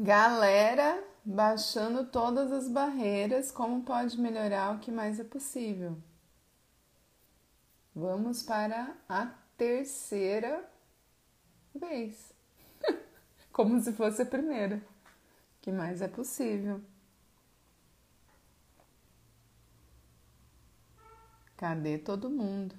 Galera, 0.00 1.02
baixando 1.24 2.06
todas 2.06 2.52
as 2.52 2.68
barreiras, 2.68 3.50
como 3.50 3.82
pode 3.82 4.16
melhorar 4.16 4.76
o 4.76 4.78
que 4.78 4.92
mais 4.92 5.18
é 5.18 5.24
possível? 5.24 5.98
Vamos 7.92 8.44
para 8.44 8.96
a 9.08 9.26
terceira 9.56 10.70
vez. 11.74 12.32
Como 13.52 13.80
se 13.80 13.92
fosse 13.92 14.22
a 14.22 14.26
primeira. 14.26 14.76
O 14.76 15.62
que 15.62 15.72
mais 15.72 16.00
é 16.00 16.06
possível? 16.06 16.80
Cadê 21.56 21.98
todo 21.98 22.30
mundo? 22.30 22.76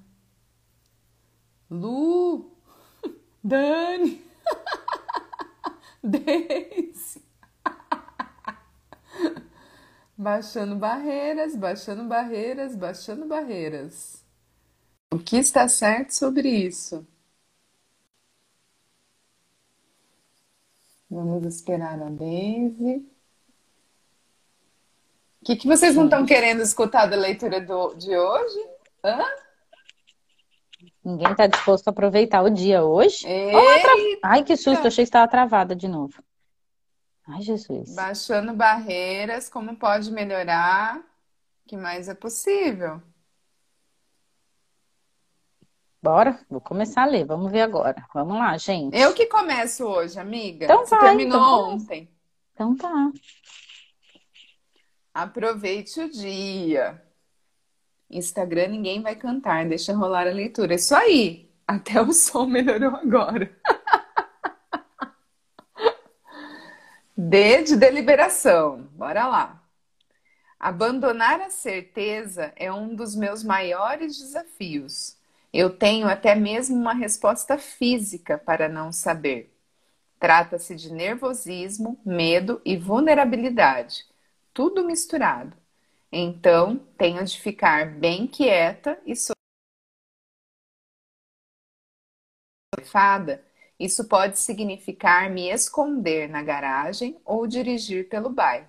Lu! 1.69 2.55
Dani! 3.43 4.28
Daisy! 6.03 7.21
Baixando 10.17 10.75
barreiras, 10.75 11.55
baixando 11.55 12.03
barreiras, 12.05 12.75
baixando 12.75 13.25
barreiras. 13.25 14.23
O 15.11 15.17
que 15.17 15.37
está 15.37 15.67
certo 15.67 16.11
sobre 16.11 16.49
isso? 16.49 17.07
Vamos 21.09 21.45
esperar 21.45 22.01
a 22.01 22.09
Daisy. 22.09 23.09
O 25.41 25.45
que, 25.45 25.55
que 25.55 25.67
vocês 25.67 25.95
não 25.95 26.05
estão 26.05 26.25
querendo 26.25 26.61
escutar 26.61 27.07
da 27.07 27.15
leitura 27.15 27.59
do, 27.61 27.93
de 27.95 28.15
hoje? 28.15 28.59
Hã? 29.03 29.23
Ninguém 31.03 31.31
está 31.31 31.47
disposto 31.47 31.87
a 31.87 31.91
aproveitar 31.91 32.41
o 32.41 32.49
dia 32.49 32.83
hoje. 32.83 33.25
Ai, 34.21 34.43
que 34.43 34.57
susto, 34.57 34.87
achei 34.87 35.03
que 35.03 35.09
estava 35.09 35.29
travada 35.29 35.75
de 35.75 35.87
novo. 35.87 36.21
Ai, 37.27 37.41
Jesus. 37.41 37.93
Baixando 37.95 38.53
barreiras, 38.53 39.47
como 39.49 39.75
pode 39.75 40.11
melhorar? 40.11 40.97
O 40.97 41.69
que 41.69 41.77
mais 41.77 42.09
é 42.09 42.13
possível? 42.13 43.01
Bora, 46.01 46.39
vou 46.49 46.61
começar 46.61 47.03
a 47.03 47.05
ler. 47.05 47.25
Vamos 47.25 47.51
ver 47.51 47.61
agora. 47.61 48.05
Vamos 48.13 48.37
lá, 48.37 48.57
gente. 48.57 48.97
Eu 48.97 49.13
que 49.13 49.25
começo 49.25 49.85
hoje, 49.85 50.17
amiga. 50.17 50.65
Então 50.65 50.85
Você 50.85 50.95
vai, 50.95 51.09
terminou 51.09 51.39
então 51.39 51.69
ontem. 51.71 52.09
Então 52.53 52.75
tá. 52.75 53.11
Aproveite 55.13 55.99
o 55.99 56.09
dia. 56.09 57.01
Instagram 58.09 58.69
ninguém 58.69 59.01
vai 59.01 59.15
cantar, 59.15 59.65
deixa 59.65 59.93
rolar 59.93 60.27
a 60.27 60.31
leitura. 60.31 60.75
Isso 60.75 60.95
aí. 60.95 61.49
Até 61.67 62.01
o 62.01 62.11
som 62.11 62.45
melhorou 62.47 62.95
agora. 62.95 63.51
D 67.15 67.63
de 67.63 67.75
deliberação. 67.75 68.87
Bora 68.93 69.27
lá. 69.27 69.63
Abandonar 70.59 71.39
a 71.41 71.49
certeza 71.49 72.51
é 72.55 72.71
um 72.71 72.95
dos 72.95 73.15
meus 73.15 73.43
maiores 73.43 74.17
desafios. 74.17 75.17
Eu 75.53 75.69
tenho 75.69 76.07
até 76.07 76.35
mesmo 76.35 76.75
uma 76.75 76.93
resposta 76.93 77.57
física 77.57 78.37
para 78.37 78.67
não 78.67 78.91
saber. 78.91 79.53
Trata-se 80.19 80.75
de 80.75 80.91
nervosismo, 80.91 81.99
medo 82.05 82.61
e 82.65 82.75
vulnerabilidade, 82.75 84.05
tudo 84.53 84.85
misturado. 84.85 85.55
Então, 86.11 86.77
tenho 86.97 87.23
de 87.23 87.39
ficar 87.39 87.87
bem 87.87 88.27
quieta 88.27 88.99
e 89.05 89.15
fada. 92.83 93.43
Isso 93.79 94.07
pode 94.07 94.37
significar 94.37 95.29
me 95.29 95.49
esconder 95.49 96.27
na 96.27 96.41
garagem 96.43 97.17
ou 97.23 97.47
dirigir 97.47 98.09
pelo 98.09 98.29
bairro. 98.29 98.67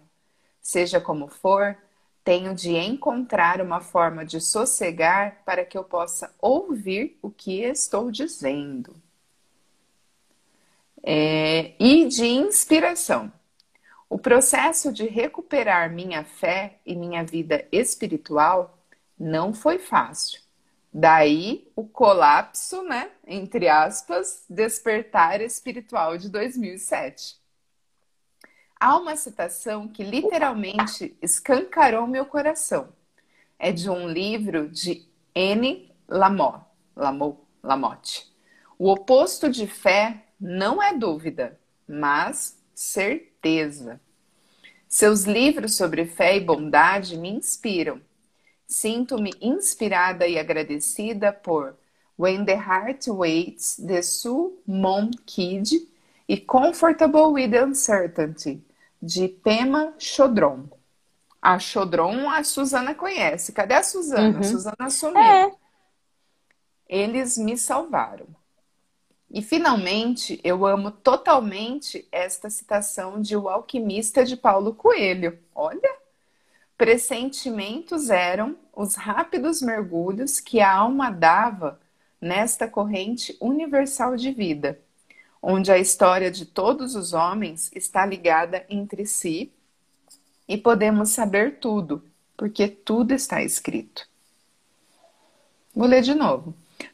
Seja 0.60 1.00
como 1.00 1.28
for, 1.28 1.76
tenho 2.24 2.54
de 2.54 2.76
encontrar 2.76 3.60
uma 3.60 3.80
forma 3.80 4.24
de 4.24 4.40
sossegar 4.40 5.42
para 5.44 5.64
que 5.64 5.78
eu 5.78 5.84
possa 5.84 6.34
ouvir 6.40 7.18
o 7.22 7.30
que 7.30 7.62
estou 7.62 8.10
dizendo. 8.10 8.94
É, 11.02 11.72
e 11.78 12.06
de 12.08 12.26
inspiração. 12.26 13.32
O 14.10 14.18
processo 14.18 14.92
de 14.92 15.06
recuperar 15.06 15.88
minha 15.88 16.24
fé 16.24 16.80
e 16.84 16.96
minha 16.96 17.24
vida 17.24 17.64
espiritual 17.70 18.76
não 19.16 19.54
foi 19.54 19.78
fácil. 19.78 20.40
Daí 20.92 21.70
o 21.76 21.86
colapso, 21.86 22.82
né? 22.82 23.08
Entre 23.24 23.68
aspas, 23.68 24.44
despertar 24.50 25.40
espiritual 25.40 26.18
de 26.18 26.28
2007. 26.28 27.38
Há 28.80 28.96
uma 28.96 29.14
citação 29.14 29.86
que 29.86 30.02
literalmente 30.02 31.16
escancarou 31.22 32.08
meu 32.08 32.26
coração. 32.26 32.88
É 33.60 33.70
de 33.70 33.88
um 33.88 34.08
livro 34.08 34.68
de 34.68 35.06
N. 35.32 35.88
Lamott, 36.08 36.64
Lamott, 36.96 37.38
Lamotte. 37.62 38.28
O 38.76 38.90
oposto 38.90 39.48
de 39.48 39.68
fé 39.68 40.24
não 40.40 40.82
é 40.82 40.92
dúvida, 40.92 41.56
mas 41.86 42.60
certeza. 42.74 43.29
Seus 44.88 45.24
livros 45.24 45.76
sobre 45.76 46.04
fé 46.04 46.36
e 46.36 46.40
bondade 46.40 47.16
me 47.16 47.30
inspiram. 47.30 48.00
Sinto-me 48.66 49.32
inspirada 49.40 50.26
e 50.26 50.38
agradecida 50.38 51.32
por 51.32 51.74
When 52.18 52.44
the 52.44 52.54
Heart 52.54 53.08
Waits, 53.08 53.78
de 53.78 54.02
Sue 54.02 54.52
Monk 54.66 55.16
Kidd 55.24 55.88
e 56.28 56.36
Comfortable 56.36 57.32
with 57.32 57.54
Uncertainty, 57.54 58.62
de 59.00 59.28
Pema 59.28 59.94
Chodron. 59.98 60.68
A 61.40 61.58
Chodron 61.58 62.28
a 62.28 62.44
Suzana 62.44 62.94
conhece. 62.94 63.52
Cadê 63.52 63.74
a 63.74 63.82
Suzana? 63.82 64.34
Uhum. 64.34 64.38
A 64.40 64.42
Suzana 64.42 64.90
sumiu. 64.90 65.18
É. 65.18 65.52
Eles 66.86 67.38
me 67.38 67.56
salvaram. 67.56 68.26
E 69.30 69.42
finalmente, 69.42 70.40
eu 70.42 70.66
amo 70.66 70.90
totalmente 70.90 72.06
esta 72.10 72.50
citação 72.50 73.20
de 73.20 73.36
O 73.36 73.48
Alquimista 73.48 74.24
de 74.24 74.36
Paulo 74.36 74.74
Coelho. 74.74 75.38
Olha! 75.54 76.00
Pressentimentos 76.76 78.10
eram 78.10 78.56
os 78.74 78.96
rápidos 78.96 79.62
mergulhos 79.62 80.40
que 80.40 80.60
a 80.60 80.74
alma 80.74 81.10
dava 81.10 81.78
nesta 82.20 82.66
corrente 82.66 83.36
universal 83.40 84.16
de 84.16 84.32
vida, 84.32 84.80
onde 85.40 85.70
a 85.70 85.78
história 85.78 86.30
de 86.30 86.44
todos 86.44 86.96
os 86.96 87.12
homens 87.12 87.70
está 87.72 88.04
ligada 88.04 88.64
entre 88.68 89.06
si 89.06 89.52
e 90.48 90.58
podemos 90.58 91.10
saber 91.10 91.60
tudo, 91.60 92.04
porque 92.36 92.66
tudo 92.66 93.12
está 93.12 93.42
escrito. 93.42 94.08
Vou 95.72 95.86
ler 95.86 96.02
de 96.02 96.14
novo. 96.14 96.52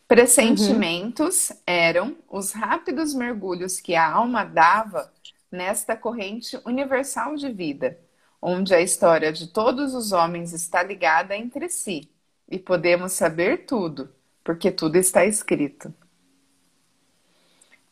Pressentimentos 0.08 1.52
eram 1.66 2.16
os 2.28 2.52
rápidos 2.52 3.14
mergulhos 3.14 3.80
que 3.80 3.94
a 3.94 4.08
alma 4.08 4.44
dava 4.44 5.12
nesta 5.50 5.96
corrente 5.96 6.60
universal 6.64 7.34
de 7.34 7.50
vida, 7.50 7.98
onde 8.40 8.74
a 8.74 8.80
história 8.80 9.32
de 9.32 9.48
todos 9.48 9.94
os 9.94 10.12
homens 10.12 10.52
está 10.52 10.82
ligada 10.82 11.36
entre 11.36 11.68
si 11.68 12.10
e 12.48 12.58
podemos 12.58 13.12
saber 13.12 13.66
tudo, 13.66 14.14
porque 14.44 14.70
tudo 14.70 14.96
está 14.96 15.24
escrito. 15.24 15.92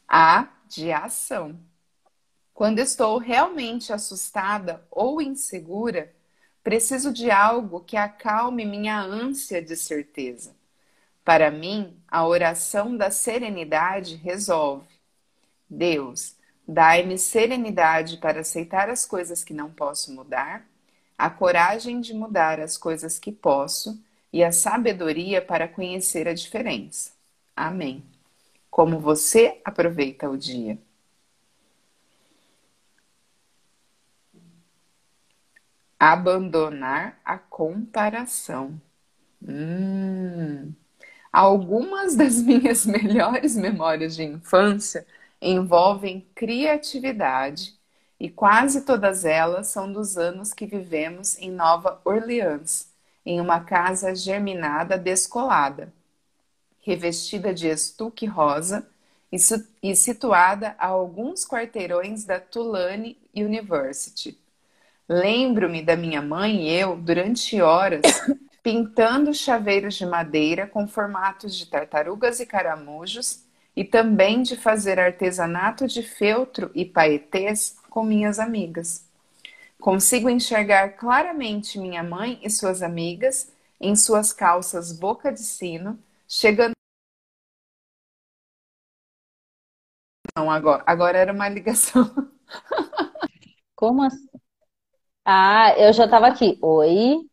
A 0.06 0.49
de 0.69 0.93
ação. 0.93 1.59
Quando 2.53 2.78
estou 2.78 3.19
realmente 3.19 3.93
assustada 3.93 4.87
ou 4.91 5.21
insegura, 5.21 6.15
preciso 6.62 7.12
de 7.12 7.31
algo 7.31 7.81
que 7.81 7.97
acalme 7.97 8.65
minha 8.65 9.00
ânsia 9.00 9.60
de 9.60 9.75
certeza. 9.75 10.54
Para 11.24 11.50
mim, 11.50 11.96
a 12.06 12.26
oração 12.26 12.96
da 12.96 13.10
serenidade 13.10 14.16
resolve. 14.16 14.86
Deus, 15.68 16.36
dai-me 16.68 17.18
serenidade 17.18 18.18
para 18.18 18.40
aceitar 18.40 18.91
as 18.91 19.06
coisas 19.06 19.42
que 19.42 19.54
não 19.54 19.71
posso 19.71 20.12
mudar, 20.12 20.66
a 21.16 21.30
coragem 21.30 22.00
de 22.00 22.12
mudar 22.12 22.60
as 22.60 22.76
coisas 22.76 23.18
que 23.18 23.32
posso 23.32 23.98
e 24.32 24.44
a 24.44 24.53
sabedoria 24.53 25.41
para 25.41 25.68
conhecer 25.68 26.28
a 26.28 26.34
diferença. 26.34 27.12
Amém. 27.56 28.04
Como 28.70 28.98
você 29.00 29.60
aproveita 29.65 30.28
o 30.28 30.36
dia? 30.36 30.78
Abandonar 35.98 37.18
a 37.24 37.38
comparação. 37.38 38.80
Hum. 39.42 40.74
Algumas 41.34 42.15
das 42.16 42.41
minhas 42.41 42.86
melhores 42.86 43.57
memórias 43.57 44.15
de 44.15 44.22
infância 44.22 45.04
envolvem 45.42 46.25
criatividade 46.33 47.75
e 48.21 48.31
quase 48.31 48.83
todas 48.83 49.25
elas 49.25 49.66
são 49.66 49.92
dos 49.92 50.16
anos 50.16 50.53
que 50.53 50.65
vivemos 50.65 51.36
em 51.41 51.51
Nova 51.51 52.01
Orleans, 52.04 52.86
em 53.27 53.41
uma 53.41 53.59
casa 53.59 54.15
germinada 54.15 54.97
descolada, 54.97 55.92
revestida 56.81 57.53
de 57.53 57.66
estuque 57.66 58.27
rosa 58.27 58.87
e 59.83 59.97
situada 59.97 60.77
a 60.78 60.87
alguns 60.87 61.45
quarteirões 61.45 62.25
da 62.25 62.39
Tulane 62.39 63.19
University. 63.34 64.39
Lembro-me 65.09 65.83
da 65.83 65.97
minha 65.97 66.22
mãe 66.22 66.69
e 66.69 66.72
eu, 66.72 66.97
durante 66.97 67.60
horas, 67.60 68.04
pintando 68.65 69.34
chaveiros 69.34 69.95
de 69.95 70.07
madeira 70.07 70.66
com 70.66 70.89
formatos 70.89 71.55
de 71.57 71.66
tartarugas 71.66 72.41
e 72.41 72.47
caramujos 72.47 73.45
e 73.77 73.84
também 73.84 74.43
de 74.43 74.57
fazer 74.57 74.99
artesanato 74.99 75.87
de 75.87 76.03
feltro 76.03 76.72
e 76.75 76.84
paetês 76.84 77.77
com 77.91 78.05
minhas 78.05 78.41
amigas. 78.41 79.07
Consigo 79.81 80.31
enxergar 80.31 80.91
claramente 80.97 81.78
minha 81.78 82.03
mãe 82.03 82.41
e 82.43 82.51
suas 82.51 82.83
amigas 82.83 83.53
em 83.81 83.97
suas 83.97 84.33
calças 84.33 84.93
boca 84.93 85.33
de 85.33 85.41
sino, 85.43 85.99
chegando. 86.28 86.72
Não, 90.37 90.51
agora, 90.51 90.83
agora 90.87 91.19
era 91.19 91.33
uma 91.33 91.49
ligação. 91.49 92.05
Como 93.75 94.03
assim? 94.03 94.28
Ah, 95.25 95.75
eu 95.78 95.93
já 95.93 96.05
estava 96.07 96.27
aqui. 96.28 96.59
Oi. 96.63 97.28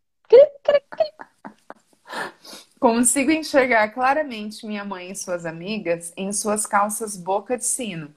Consigo 2.82 3.30
enxergar 3.30 3.90
claramente 3.90 4.66
minha 4.66 4.84
mãe 4.84 5.12
e 5.12 5.16
suas 5.16 5.46
amigas 5.46 6.12
em 6.18 6.34
suas 6.34 6.66
calças 6.66 7.16
boca 7.16 7.56
de 7.56 7.64
sino. 7.64 8.12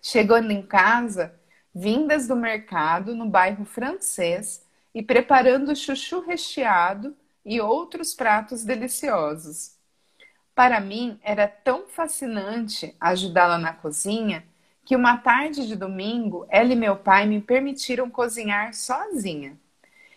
Chegando 0.00 0.52
em 0.52 0.62
casa, 0.62 1.34
vindas 1.74 2.28
do 2.28 2.36
mercado 2.36 3.16
no 3.16 3.28
bairro 3.28 3.64
francês 3.64 4.64
e 4.94 5.02
preparando 5.02 5.74
chuchu 5.74 6.20
recheado 6.20 7.16
e 7.44 7.60
outros 7.60 8.14
pratos 8.14 8.62
deliciosos. 8.64 9.76
Para 10.54 10.78
mim, 10.78 11.18
era 11.20 11.48
tão 11.48 11.88
fascinante 11.88 12.94
ajudá-la 13.00 13.58
na 13.58 13.72
cozinha 13.72 14.44
que 14.84 14.94
uma 14.94 15.16
tarde 15.16 15.66
de 15.66 15.74
domingo 15.74 16.46
ela 16.48 16.72
e 16.72 16.76
meu 16.76 16.94
pai 16.94 17.26
me 17.26 17.40
permitiram 17.40 18.08
cozinhar 18.08 18.72
sozinha. 18.72 19.58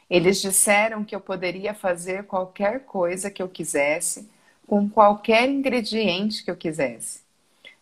Eles 0.10 0.42
disseram 0.42 1.04
que 1.04 1.16
eu 1.16 1.20
poderia 1.20 1.74
fazer 1.74 2.26
qualquer 2.26 2.86
coisa 2.86 3.30
que 3.30 3.42
eu 3.42 3.50
quisesse, 3.50 4.30
com 4.66 4.90
qualquer 4.90 5.50
ingrediente 5.50 6.44
que 6.44 6.52
eu 6.52 6.56
quisesse. 6.56 7.22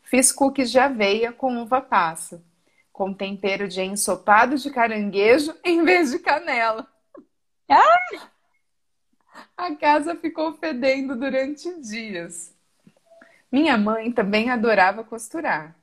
Fiz 0.04 0.32
cookies 0.32 0.72
de 0.72 0.80
aveia 0.80 1.32
com 1.32 1.62
uva 1.62 1.82
passa, 1.82 2.42
com 2.92 3.14
tempero 3.14 3.68
de 3.68 3.82
ensopado 3.82 4.58
de 4.58 4.70
caranguejo 4.70 5.56
em 5.64 5.84
vez 5.84 6.12
de 6.12 6.20
canela. 6.20 6.88
Ah! 7.70 8.30
A 9.58 9.76
casa 9.76 10.16
ficou 10.16 10.54
fedendo 10.54 11.16
durante 11.16 11.82
dias. 11.82 12.54
Minha 13.52 13.78
mãe 13.78 14.12
também 14.12 14.50
adorava 14.50 15.04
costurar 15.04 15.76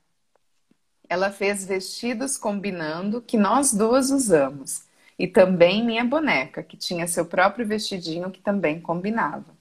ela 1.13 1.31
fez 1.31 1.63
vestidos 1.63 2.37
combinando 2.37 3.21
que 3.21 3.37
nós 3.37 3.71
duas 3.71 4.09
usamos. 4.09 4.83
E 5.17 5.27
também 5.27 5.83
minha 5.85 6.03
boneca, 6.03 6.63
que 6.63 6.77
tinha 6.77 7.07
seu 7.07 7.25
próprio 7.25 7.67
vestidinho 7.67 8.31
que 8.31 8.41
também 8.41 8.81
combinava. 8.81 9.55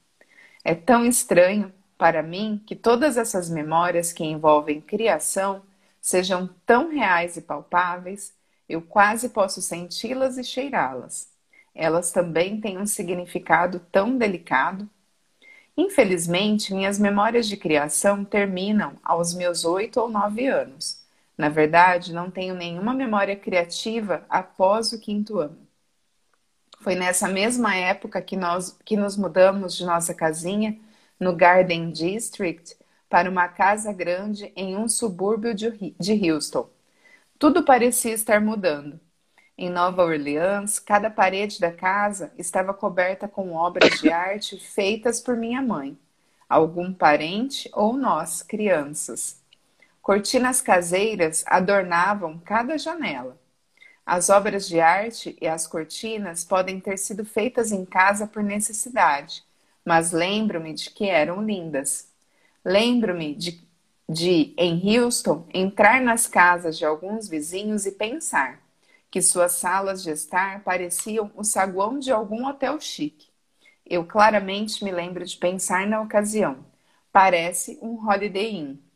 É 0.64 0.75
tão 0.75 1.04
estranho 1.04 1.72
para 1.99 2.22
mim 2.22 2.62
que 2.66 2.75
todas 2.76 3.16
essas 3.16 3.50
memórias 3.50 4.12
que 4.12 4.25
envolvem 4.25 4.81
criação 4.81 5.62
sejam 6.00 6.49
tão 6.66 6.90
reais 6.90 7.37
e 7.37 7.43
palpáveis, 7.43 8.34
eu 8.69 8.82
quase 8.82 9.28
posso 9.28 9.62
senti-las 9.62 10.38
e 10.38 10.44
cheirá-las. 10.44 11.28
Elas 11.75 12.10
também 12.10 12.60
têm 12.60 12.78
um 12.78 12.87
significado 12.87 13.81
tão 13.93 14.16
delicado. 14.19 14.88
Infelizmente, 15.76 16.75
minhas 16.75 16.98
memórias 16.98 17.46
de 17.46 17.56
criação 17.56 18.25
terminam 18.25 18.94
aos 19.02 19.34
meus 19.34 19.64
oito 19.64 20.00
ou 20.00 20.08
nove 20.08 20.46
anos 20.46 21.01
na 21.42 21.48
verdade, 21.48 22.12
não 22.12 22.30
tenho 22.30 22.54
nenhuma 22.54 22.94
memória 22.94 23.34
criativa 23.34 24.24
após 24.28 24.92
o 24.92 25.00
quinto 25.00 25.40
ano. 25.40 25.58
Foi 26.80 26.94
nessa 26.94 27.26
mesma 27.28 27.74
época 27.74 28.22
que 28.22 28.36
nós 28.36 28.78
que 28.84 28.96
nos 28.96 29.16
mudamos 29.16 29.74
de 29.76 29.84
nossa 29.84 30.14
casinha 30.14 30.78
no 31.18 31.34
Garden 31.34 31.90
District 31.90 32.76
para 33.08 33.28
uma 33.28 33.48
casa 33.48 33.92
grande 33.92 34.52
em 34.54 34.76
um 34.76 34.88
subúrbio 34.88 35.52
de, 35.52 35.96
de 35.98 36.30
Houston. 36.30 36.70
Tudo 37.40 37.64
parecia 37.64 38.12
estar 38.14 38.40
mudando. 38.40 39.00
Em 39.58 39.68
Nova 39.68 40.04
Orleans, 40.04 40.78
cada 40.78 41.10
parede 41.10 41.58
da 41.58 41.72
casa 41.72 42.32
estava 42.38 42.72
coberta 42.72 43.26
com 43.26 43.52
obras 43.52 43.98
de 43.98 44.12
arte 44.12 44.56
feitas 44.60 45.20
por 45.20 45.36
minha 45.36 45.60
mãe, 45.60 45.98
algum 46.48 46.92
parente 46.94 47.68
ou 47.74 47.94
nós, 47.96 48.42
crianças. 48.42 49.41
Cortinas 50.02 50.60
caseiras 50.60 51.44
adornavam 51.46 52.37
cada 52.40 52.76
janela. 52.76 53.40
As 54.04 54.31
obras 54.31 54.66
de 54.66 54.81
arte 54.81 55.38
e 55.40 55.46
as 55.46 55.69
cortinas 55.69 56.44
podem 56.44 56.81
ter 56.81 56.99
sido 56.99 57.25
feitas 57.25 57.70
em 57.70 57.84
casa 57.84 58.26
por 58.26 58.43
necessidade, 58.43 59.44
mas 59.84 60.10
lembro-me 60.10 60.75
de 60.75 60.90
que 60.90 61.08
eram 61.08 61.40
lindas. 61.40 62.08
Lembro-me 62.64 63.32
de, 63.37 63.62
de, 64.08 64.52
em 64.58 64.99
Houston, 64.99 65.46
entrar 65.54 66.00
nas 66.00 66.26
casas 66.26 66.76
de 66.76 66.84
alguns 66.84 67.28
vizinhos 67.28 67.87
e 67.87 67.93
pensar 67.93 68.60
que 69.08 69.22
suas 69.22 69.52
salas 69.52 70.02
de 70.02 70.10
estar 70.10 70.64
pareciam 70.64 71.31
o 71.37 71.44
saguão 71.44 72.00
de 72.00 72.10
algum 72.10 72.44
hotel 72.48 72.81
chique. 72.81 73.28
Eu 73.87 74.05
claramente 74.05 74.82
me 74.82 74.90
lembro 74.90 75.25
de 75.25 75.37
pensar 75.37 75.87
na 75.87 76.00
ocasião. 76.00 76.66
Parece 77.12 77.78
um 77.81 78.05
Holiday 78.05 78.52
Inn. 78.52 78.91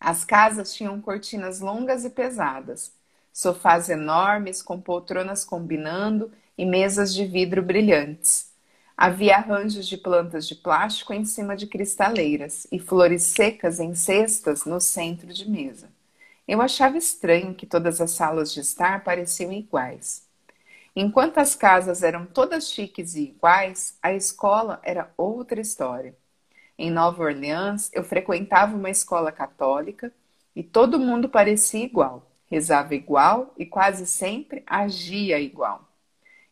As 0.00 0.24
casas 0.24 0.74
tinham 0.74 1.00
cortinas 1.00 1.60
longas 1.60 2.04
e 2.04 2.10
pesadas, 2.10 2.92
sofás 3.32 3.88
enormes 3.88 4.62
com 4.62 4.80
poltronas 4.80 5.44
combinando 5.44 6.32
e 6.56 6.64
mesas 6.64 7.14
de 7.14 7.24
vidro 7.24 7.62
brilhantes. 7.62 8.52
Havia 8.96 9.36
arranjos 9.36 9.86
de 9.86 9.96
plantas 9.96 10.46
de 10.46 10.56
plástico 10.56 11.12
em 11.12 11.24
cima 11.24 11.56
de 11.56 11.66
cristaleiras 11.66 12.66
e 12.72 12.80
flores 12.80 13.22
secas 13.22 13.78
em 13.78 13.94
cestas 13.94 14.64
no 14.64 14.80
centro 14.80 15.32
de 15.32 15.48
mesa. 15.48 15.88
Eu 16.48 16.60
achava 16.60 16.96
estranho 16.98 17.54
que 17.54 17.66
todas 17.66 18.00
as 18.00 18.10
salas 18.12 18.52
de 18.52 18.60
estar 18.60 19.04
pareciam 19.04 19.52
iguais. 19.52 20.26
Enquanto 20.96 21.38
as 21.38 21.54
casas 21.54 22.02
eram 22.02 22.26
todas 22.26 22.70
chiques 22.70 23.14
e 23.14 23.24
iguais, 23.24 23.96
a 24.02 24.12
escola 24.12 24.80
era 24.82 25.12
outra 25.16 25.60
história. 25.60 26.16
Em 26.78 26.92
Nova 26.92 27.24
Orleans, 27.24 27.90
eu 27.92 28.04
frequentava 28.04 28.76
uma 28.76 28.88
escola 28.88 29.32
católica 29.32 30.12
e 30.54 30.62
todo 30.62 30.98
mundo 30.98 31.28
parecia 31.28 31.84
igual, 31.84 32.30
rezava 32.46 32.94
igual 32.94 33.52
e 33.58 33.66
quase 33.66 34.06
sempre 34.06 34.62
agia 34.64 35.40
igual. 35.40 35.88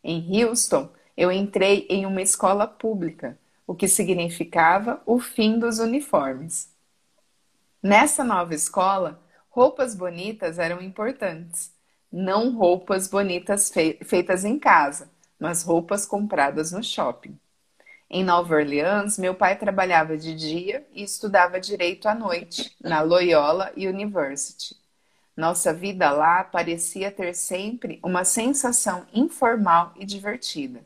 Em 0.03 0.45
Houston, 0.45 0.91
eu 1.17 1.31
entrei 1.31 1.87
em 1.89 2.05
uma 2.05 2.21
escola 2.21 2.67
pública, 2.67 3.39
o 3.67 3.75
que 3.75 3.87
significava 3.87 5.01
o 5.07 5.21
fim 5.21 5.61
dos 5.61 5.79
uniformes. 5.79 6.75
Nessa 7.81 8.25
nova 8.25 8.53
escola, 8.53 9.23
roupas 9.49 9.95
bonitas 9.95 10.59
eram 10.59 10.83
importantes. 10.83 11.73
Não 12.11 12.57
roupas 12.57 13.07
bonitas 13.09 13.73
feitas 14.05 14.45
em 14.45 14.59
casa, 14.59 15.09
mas 15.39 15.63
roupas 15.63 16.05
compradas 16.05 16.73
no 16.73 16.83
shopping. 16.83 17.39
Em 18.09 18.23
Nova 18.23 18.55
Orleans, 18.55 19.19
meu 19.19 19.35
pai 19.35 19.59
trabalhava 19.59 20.17
de 20.17 20.33
dia 20.35 20.87
e 20.95 21.03
estudava 21.03 21.61
direito 21.61 22.07
à 22.07 22.15
noite, 22.15 22.75
na 22.81 23.01
Loyola 23.01 23.73
University. 23.77 24.77
Nossa 25.37 25.75
vida 25.75 26.11
lá 26.11 26.45
parecia 26.45 27.11
ter 27.11 27.35
sempre 27.35 27.99
uma 28.03 28.25
sensação 28.25 29.05
informal 29.13 29.93
e 29.97 30.07
divertida. 30.07 30.85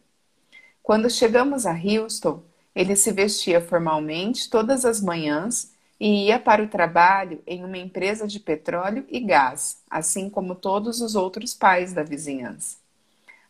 Quando 0.82 1.10
chegamos 1.10 1.66
a 1.66 1.72
Houston, 1.72 2.42
ele 2.74 2.96
se 2.96 3.12
vestia 3.12 3.60
formalmente 3.60 4.48
todas 4.48 4.86
as 4.86 5.00
manhãs 5.00 5.72
e 6.00 6.26
ia 6.26 6.40
para 6.40 6.62
o 6.62 6.68
trabalho 6.68 7.42
em 7.46 7.62
uma 7.62 7.76
empresa 7.76 8.26
de 8.26 8.40
petróleo 8.40 9.04
e 9.10 9.20
gás, 9.20 9.82
assim 9.90 10.30
como 10.30 10.54
todos 10.54 11.02
os 11.02 11.14
outros 11.14 11.52
pais 11.52 11.92
da 11.92 12.02
vizinhança. 12.02 12.78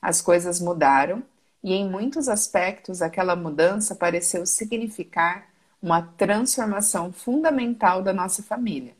As 0.02 0.20
coisas 0.20 0.60
mudaram 0.60 1.22
e 1.62 1.74
em 1.74 1.88
muitos 1.88 2.28
aspectos 2.28 3.02
aquela 3.02 3.36
mudança 3.36 3.94
pareceu 3.94 4.46
significar 4.46 5.48
uma 5.82 6.02
transformação 6.02 7.12
fundamental 7.12 8.02
da 8.02 8.12
nossa 8.12 8.42
família. 8.42 8.94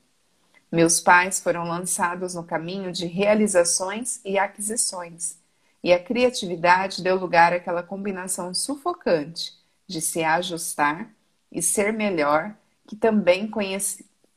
Meus 0.71 1.00
pais 1.00 1.40
foram 1.40 1.64
lançados 1.64 2.35
no 2.35 2.45
caminho 2.45 2.93
de 2.93 3.07
realizações 3.07 4.21
e 4.25 4.38
aquisições, 4.38 5.37
e 5.83 5.93
a 5.93 6.02
criatividade 6.02 7.02
deu 7.02 7.17
lugar 7.17 7.52
àquela 7.52 7.83
combinação 7.83 8.55
sufocante 8.55 9.52
de 9.87 10.00
se 10.00 10.23
ajustar 10.23 11.11
e 11.50 11.61
ser 11.61 11.93
melhor, 11.93 12.55
que 12.87 12.95
também, 12.95 13.50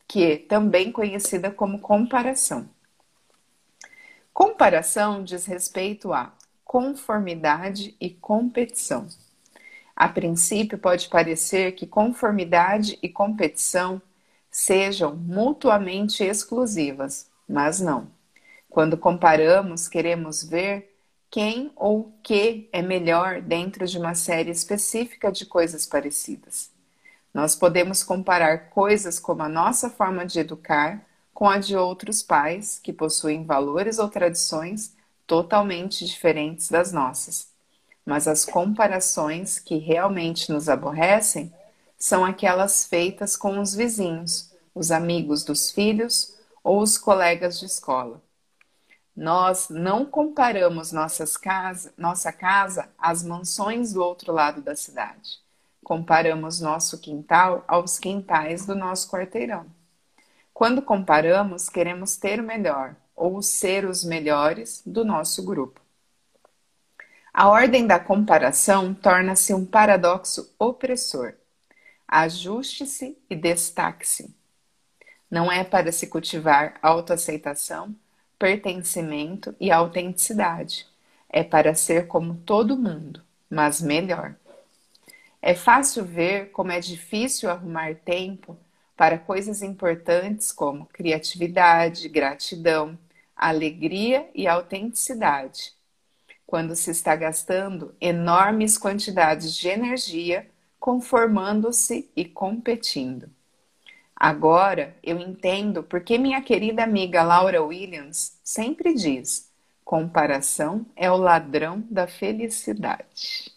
que 0.08 0.24
é 0.24 0.38
também 0.38 0.92
conhecida 0.92 1.52
como 1.52 1.80
comparação. 1.80 2.68
Comparação 4.34 5.24
diz 5.24 5.46
respeito 5.46 6.12
a 6.12 6.34
conformidade 6.74 7.96
e 8.02 8.10
competição. 8.10 9.08
A 9.96 10.10
princípio, 10.10 10.76
pode 10.76 11.08
parecer 11.08 11.74
que 11.74 11.86
conformidade 11.86 12.98
e 13.00 13.08
competição 13.08 14.02
sejam 14.50 15.16
mutuamente 15.16 16.24
exclusivas, 16.24 17.30
mas 17.48 17.80
não. 17.80 18.08
Quando 18.72 18.98
comparamos, 18.98 19.88
queremos 19.88 20.44
ver 20.44 20.98
quem 21.30 21.72
ou 21.76 22.12
que 22.24 22.68
é 22.74 22.82
melhor 22.82 23.40
dentro 23.40 23.86
de 23.86 24.00
uma 24.00 24.16
série 24.16 24.50
específica 24.50 25.32
de 25.32 25.46
coisas 25.46 25.86
parecidas. 25.86 26.72
Nós 27.32 27.56
podemos 27.56 28.02
comparar 28.02 28.72
coisas 28.72 29.20
como 29.20 29.44
a 29.44 29.50
nossa 29.50 29.92
forma 29.92 30.26
de 30.26 30.40
educar 30.40 31.06
com 31.36 31.48
a 31.48 31.60
de 31.60 31.78
outros 31.78 32.24
pais 32.24 32.80
que 32.80 32.92
possuem 32.92 33.46
valores 33.46 34.00
ou 34.00 34.10
tradições 34.10 34.92
totalmente 35.28 36.06
diferentes 36.06 36.70
das 36.70 36.92
nossas. 36.92 37.48
Mas 38.06 38.28
as 38.28 38.44
comparações 38.46 39.60
que 39.60 39.78
realmente 39.78 40.52
nos 40.52 40.68
aborrecem 40.68 41.54
são 41.98 42.26
aquelas 42.26 42.86
feitas 42.86 43.38
com 43.38 43.60
os 43.60 43.74
vizinhos, 43.74 44.52
os 44.76 44.92
amigos 44.92 45.44
dos 45.44 45.72
filhos 45.72 46.36
ou 46.64 46.82
os 46.82 46.98
colegas 46.98 47.60
de 47.60 47.66
escola. 47.66 48.22
Nós 49.16 49.70
não 49.70 50.06
comparamos 50.06 50.92
nossas 50.92 51.38
casa, 51.38 51.94
nossa 51.98 52.34
casa 52.34 52.90
às 52.98 53.24
mansões 53.24 53.94
do 53.94 54.04
outro 54.04 54.34
lado 54.34 54.62
da 54.62 54.76
cidade. 54.76 55.40
Comparamos 55.84 56.60
nosso 56.60 57.00
quintal 57.00 57.64
aos 57.68 58.00
quintais 58.00 58.66
do 58.66 58.76
nosso 58.76 59.10
quarteirão. 59.10 59.66
Quando 60.54 60.82
comparamos, 60.82 61.70
queremos 61.70 62.18
ter 62.18 62.40
o 62.40 62.44
melhor 62.44 62.96
ou 63.16 63.42
ser 63.42 63.86
os 63.86 64.04
melhores 64.04 64.82
do 64.86 65.04
nosso 65.06 65.44
grupo. 65.44 65.82
A 67.34 67.50
ordem 67.50 67.88
da 67.88 68.00
comparação 68.00 68.94
torna-se 68.94 69.54
um 69.54 69.66
paradoxo 69.66 70.54
opressor. 70.60 71.34
Ajuste-se 72.08 73.18
e 73.28 73.36
destaque-se. 73.36 74.36
Não 75.32 75.52
é 75.52 75.64
para 75.64 75.92
se 75.92 76.06
cultivar 76.06 76.78
autoaceitação, 76.80 77.96
pertencimento 78.38 79.56
e 79.60 79.72
autenticidade. 79.72 80.86
É 81.28 81.44
para 81.44 81.74
ser 81.74 82.06
como 82.06 82.36
todo 82.36 82.78
mundo, 82.78 83.24
mas 83.50 83.82
melhor. 83.82 84.36
É 85.42 85.56
fácil 85.56 86.06
ver 86.06 86.52
como 86.52 86.72
é 86.72 86.80
difícil 86.80 87.50
arrumar 87.50 87.96
tempo 87.96 88.56
para 88.96 89.18
coisas 89.18 89.64
importantes 89.64 90.52
como 90.52 90.86
criatividade, 90.86 92.08
gratidão, 92.08 92.98
alegria 93.50 94.30
e 94.34 94.48
autenticidade, 94.48 95.74
quando 96.46 96.76
se 96.76 96.92
está 96.92 97.16
gastando 97.16 97.94
enormes 98.00 98.78
quantidades 98.78 99.56
de 99.56 99.68
energia 99.68 100.48
conformando-se 100.80 102.10
e 102.16 102.26
competindo. 102.26 103.30
Agora 104.16 104.96
eu 105.04 105.20
entendo 105.20 105.84
porque 105.84 106.18
minha 106.18 106.42
querida 106.42 106.84
amiga 106.84 107.24
Laura 107.24 107.64
Williams 107.64 108.38
sempre 108.44 108.94
diz: 108.94 109.50
comparação 109.84 110.86
é 110.96 111.10
o 111.12 111.18
ladrão 111.18 111.84
da 111.90 112.08
felicidade. 112.08 113.52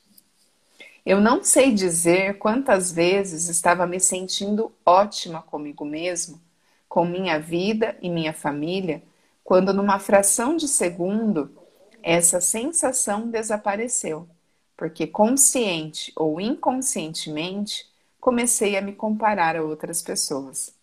Eu 1.04 1.20
não 1.20 1.44
sei 1.44 1.72
dizer 1.72 2.38
quantas 2.38 2.90
vezes 2.90 3.48
estava 3.48 3.86
me 3.86 4.00
sentindo 4.00 4.72
ótima 4.84 5.40
comigo 5.40 5.84
mesmo, 5.84 6.40
com 6.88 7.04
minha 7.04 7.38
vida 7.38 7.96
e 8.02 8.10
minha 8.10 8.32
família, 8.32 9.02
quando 9.46 9.72
numa 9.72 9.98
fração 9.98 10.58
de 10.58 10.68
segundo 10.68 11.56
essa 12.02 12.42
sensação 12.42 13.30
desapareceu 13.30 14.28
porque 14.76 15.06
consciente 15.06 16.12
ou 16.14 16.40
inconscientemente 16.40 17.90
comecei 18.20 18.76
a 18.76 18.82
me 18.82 18.92
comparar 18.92 19.56
a 19.56 19.62
outras 19.62 20.02
pessoas. 20.02 20.76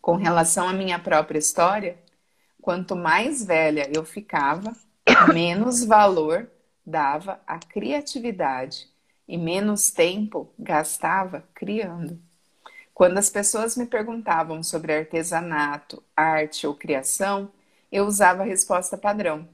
Com 0.00 0.16
relação 0.16 0.68
à 0.68 0.72
minha 0.72 0.98
própria 0.98 1.38
história, 1.38 1.96
quanto 2.60 2.94
mais 2.94 3.44
velha 3.44 3.90
eu 3.94 4.04
ficava, 4.04 4.76
menos 5.32 5.82
valor 5.82 6.50
dava 6.84 7.40
à 7.46 7.58
criatividade 7.58 8.86
e 9.26 9.38
menos 9.38 9.90
tempo 9.90 10.52
gastava 10.58 11.42
criando. 11.54 12.20
Quando 12.94 13.18
as 13.18 13.28
pessoas 13.28 13.76
me 13.76 13.86
perguntavam 13.86 14.62
sobre 14.62 14.94
artesanato, 14.94 16.00
arte 16.16 16.64
ou 16.64 16.74
criação, 16.74 17.50
eu 17.90 18.06
usava 18.06 18.42
a 18.42 18.46
resposta 18.46 18.96
padrão. 18.96 19.48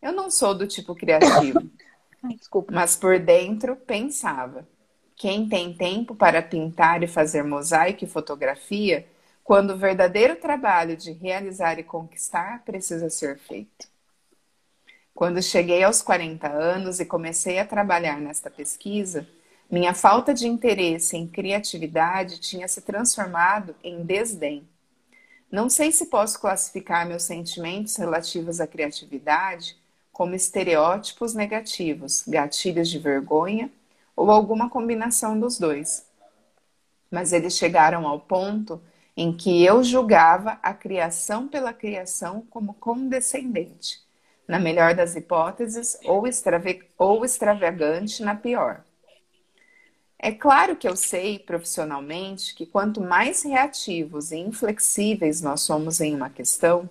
Eu 0.00 0.12
não 0.12 0.30
sou 0.30 0.54
do 0.54 0.66
tipo 0.66 0.94
criativo. 0.94 1.68
Desculpa. 2.22 2.72
Mas 2.72 2.94
por 2.94 3.18
dentro 3.18 3.74
pensava: 3.74 4.66
quem 5.16 5.48
tem 5.48 5.74
tempo 5.74 6.14
para 6.14 6.40
pintar 6.40 7.02
e 7.02 7.08
fazer 7.08 7.42
mosaico 7.42 8.04
e 8.04 8.08
fotografia, 8.08 9.04
quando 9.42 9.70
o 9.70 9.76
verdadeiro 9.76 10.36
trabalho 10.36 10.96
de 10.96 11.10
realizar 11.12 11.78
e 11.80 11.82
conquistar 11.82 12.62
precisa 12.64 13.10
ser 13.10 13.38
feito? 13.38 13.88
Quando 15.12 15.42
cheguei 15.42 15.82
aos 15.82 16.00
40 16.00 16.48
anos 16.48 17.00
e 17.00 17.04
comecei 17.04 17.58
a 17.58 17.66
trabalhar 17.66 18.20
nesta 18.20 18.50
pesquisa, 18.50 19.26
minha 19.70 19.94
falta 19.94 20.32
de 20.32 20.46
interesse 20.46 21.16
em 21.16 21.26
criatividade 21.26 22.38
tinha 22.38 22.68
se 22.68 22.80
transformado 22.82 23.74
em 23.82 24.04
desdém. 24.04 24.66
Não 25.50 25.68
sei 25.68 25.92
se 25.92 26.06
posso 26.06 26.40
classificar 26.40 27.06
meus 27.06 27.22
sentimentos 27.22 27.96
relativos 27.96 28.60
à 28.60 28.66
criatividade 28.66 29.76
como 30.12 30.34
estereótipos 30.34 31.34
negativos, 31.34 32.24
gatilhos 32.26 32.88
de 32.88 32.98
vergonha 32.98 33.70
ou 34.16 34.30
alguma 34.30 34.70
combinação 34.70 35.38
dos 35.38 35.58
dois. 35.58 36.06
Mas 37.10 37.32
eles 37.32 37.56
chegaram 37.56 38.06
ao 38.06 38.20
ponto 38.20 38.80
em 39.16 39.32
que 39.32 39.64
eu 39.64 39.82
julgava 39.82 40.58
a 40.62 40.74
criação 40.74 41.46
pela 41.48 41.72
criação 41.72 42.44
como 42.50 42.74
condescendente, 42.74 44.00
na 44.46 44.58
melhor 44.58 44.94
das 44.94 45.14
hipóteses, 45.14 45.98
ou, 46.04 46.26
extrave 46.26 46.82
ou 46.98 47.24
extravagante 47.24 48.22
na 48.22 48.34
pior. 48.34 48.84
É 50.18 50.32
claro 50.32 50.76
que 50.76 50.88
eu 50.88 50.96
sei 50.96 51.38
profissionalmente 51.38 52.54
que 52.54 52.66
quanto 52.66 53.00
mais 53.00 53.42
reativos 53.42 54.32
e 54.32 54.38
inflexíveis 54.38 55.40
nós 55.42 55.60
somos 55.62 56.00
em 56.00 56.14
uma 56.14 56.30
questão, 56.30 56.88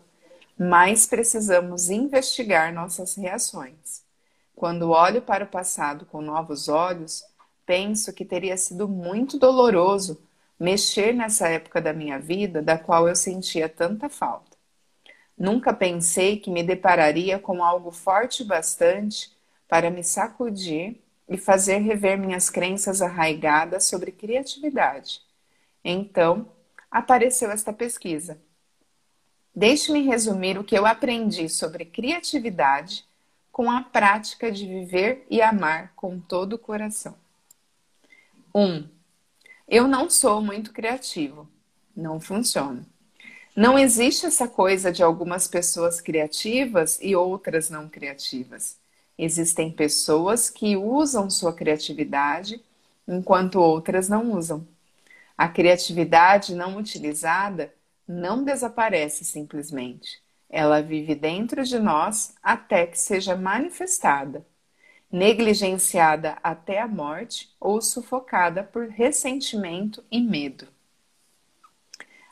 mais 0.58 1.08
precisamos 1.08 1.90
investigar 1.90 2.74
nossas 2.74 3.16
reações. 3.16 4.04
Quando 4.56 4.92
olho 4.92 5.22
para 5.22 5.46
o 5.46 5.48
passado 5.48 6.06
com 6.06 6.22
novos 6.22 6.70
olhos, 6.70 7.24
penso 7.66 8.14
que 8.14 8.24
teria 8.24 8.56
sido 8.56 8.88
muito 8.88 9.40
doloroso 9.40 10.22
mexer 10.60 11.14
nessa 11.14 11.50
época 11.50 11.82
da 11.82 11.92
minha 11.92 12.20
vida 12.20 12.62
da 12.62 12.78
qual 12.78 13.08
eu 13.08 13.16
sentia 13.16 13.68
tanta 13.68 14.10
falta. 14.10 14.56
Nunca 15.38 15.74
pensei 15.74 16.38
que 16.38 16.52
me 16.52 16.64
depararia 16.64 17.40
com 17.40 17.64
algo 17.64 17.92
forte 17.92 18.44
bastante 18.44 19.32
para 19.68 19.90
me 19.90 20.04
sacudir 20.04 21.03
e 21.28 21.38
fazer 21.38 21.78
rever 21.80 22.18
minhas 22.18 22.50
crenças 22.50 23.02
arraigadas 23.02 23.86
sobre 23.86 24.12
criatividade. 24.12 25.22
Então, 25.84 26.48
apareceu 26.92 27.52
esta 27.52 27.74
pesquisa 27.74 28.40
Deixe-me 29.56 30.02
resumir 30.02 30.58
o 30.58 30.64
que 30.64 30.76
eu 30.76 30.86
aprendi 30.86 31.48
sobre 31.48 31.86
criatividade 31.86 33.06
com 33.52 33.70
a 33.70 33.82
prática 33.82 34.52
de 34.52 34.66
viver 34.66 35.28
e 35.30 35.44
amar 35.44 35.94
com 35.96 36.20
todo 36.20 36.54
o 36.54 36.58
coração. 36.58 37.16
1. 38.54 38.62
Um, 38.62 38.90
eu 39.68 39.88
não 39.88 40.10
sou 40.10 40.42
muito 40.42 40.74
criativo. 40.74 41.48
Não 41.96 42.20
funciona. 42.20 42.84
Não 43.56 43.78
existe 43.78 44.26
essa 44.26 44.48
coisa 44.48 44.92
de 44.92 45.04
algumas 45.04 45.48
pessoas 45.48 46.02
criativas 46.02 46.98
e 47.00 47.16
outras 47.16 47.70
não 47.70 47.88
criativas. 47.88 48.80
Existem 49.18 49.72
pessoas 49.72 50.50
que 50.50 50.76
usam 50.76 51.30
sua 51.30 51.54
criatividade 51.54 52.62
enquanto 53.08 53.60
outras 53.60 54.10
não 54.10 54.32
usam. 54.34 54.66
A 55.38 55.48
criatividade 55.48 56.56
não 56.56 56.78
utilizada 56.78 57.74
não 58.08 58.44
desaparece 58.44 59.24
simplesmente. 59.24 60.22
Ela 60.50 60.82
vive 60.82 61.16
dentro 61.16 61.64
de 61.64 61.80
nós 61.80 62.36
até 62.42 62.86
que 62.86 63.00
seja 63.00 63.36
manifestada, 63.36 64.46
negligenciada 65.12 66.38
até 66.44 66.80
a 66.80 66.88
morte 66.88 67.50
ou 67.60 67.82
sufocada 67.82 68.64
por 68.64 68.88
ressentimento 68.88 70.04
e 70.12 70.20
medo. 70.22 70.68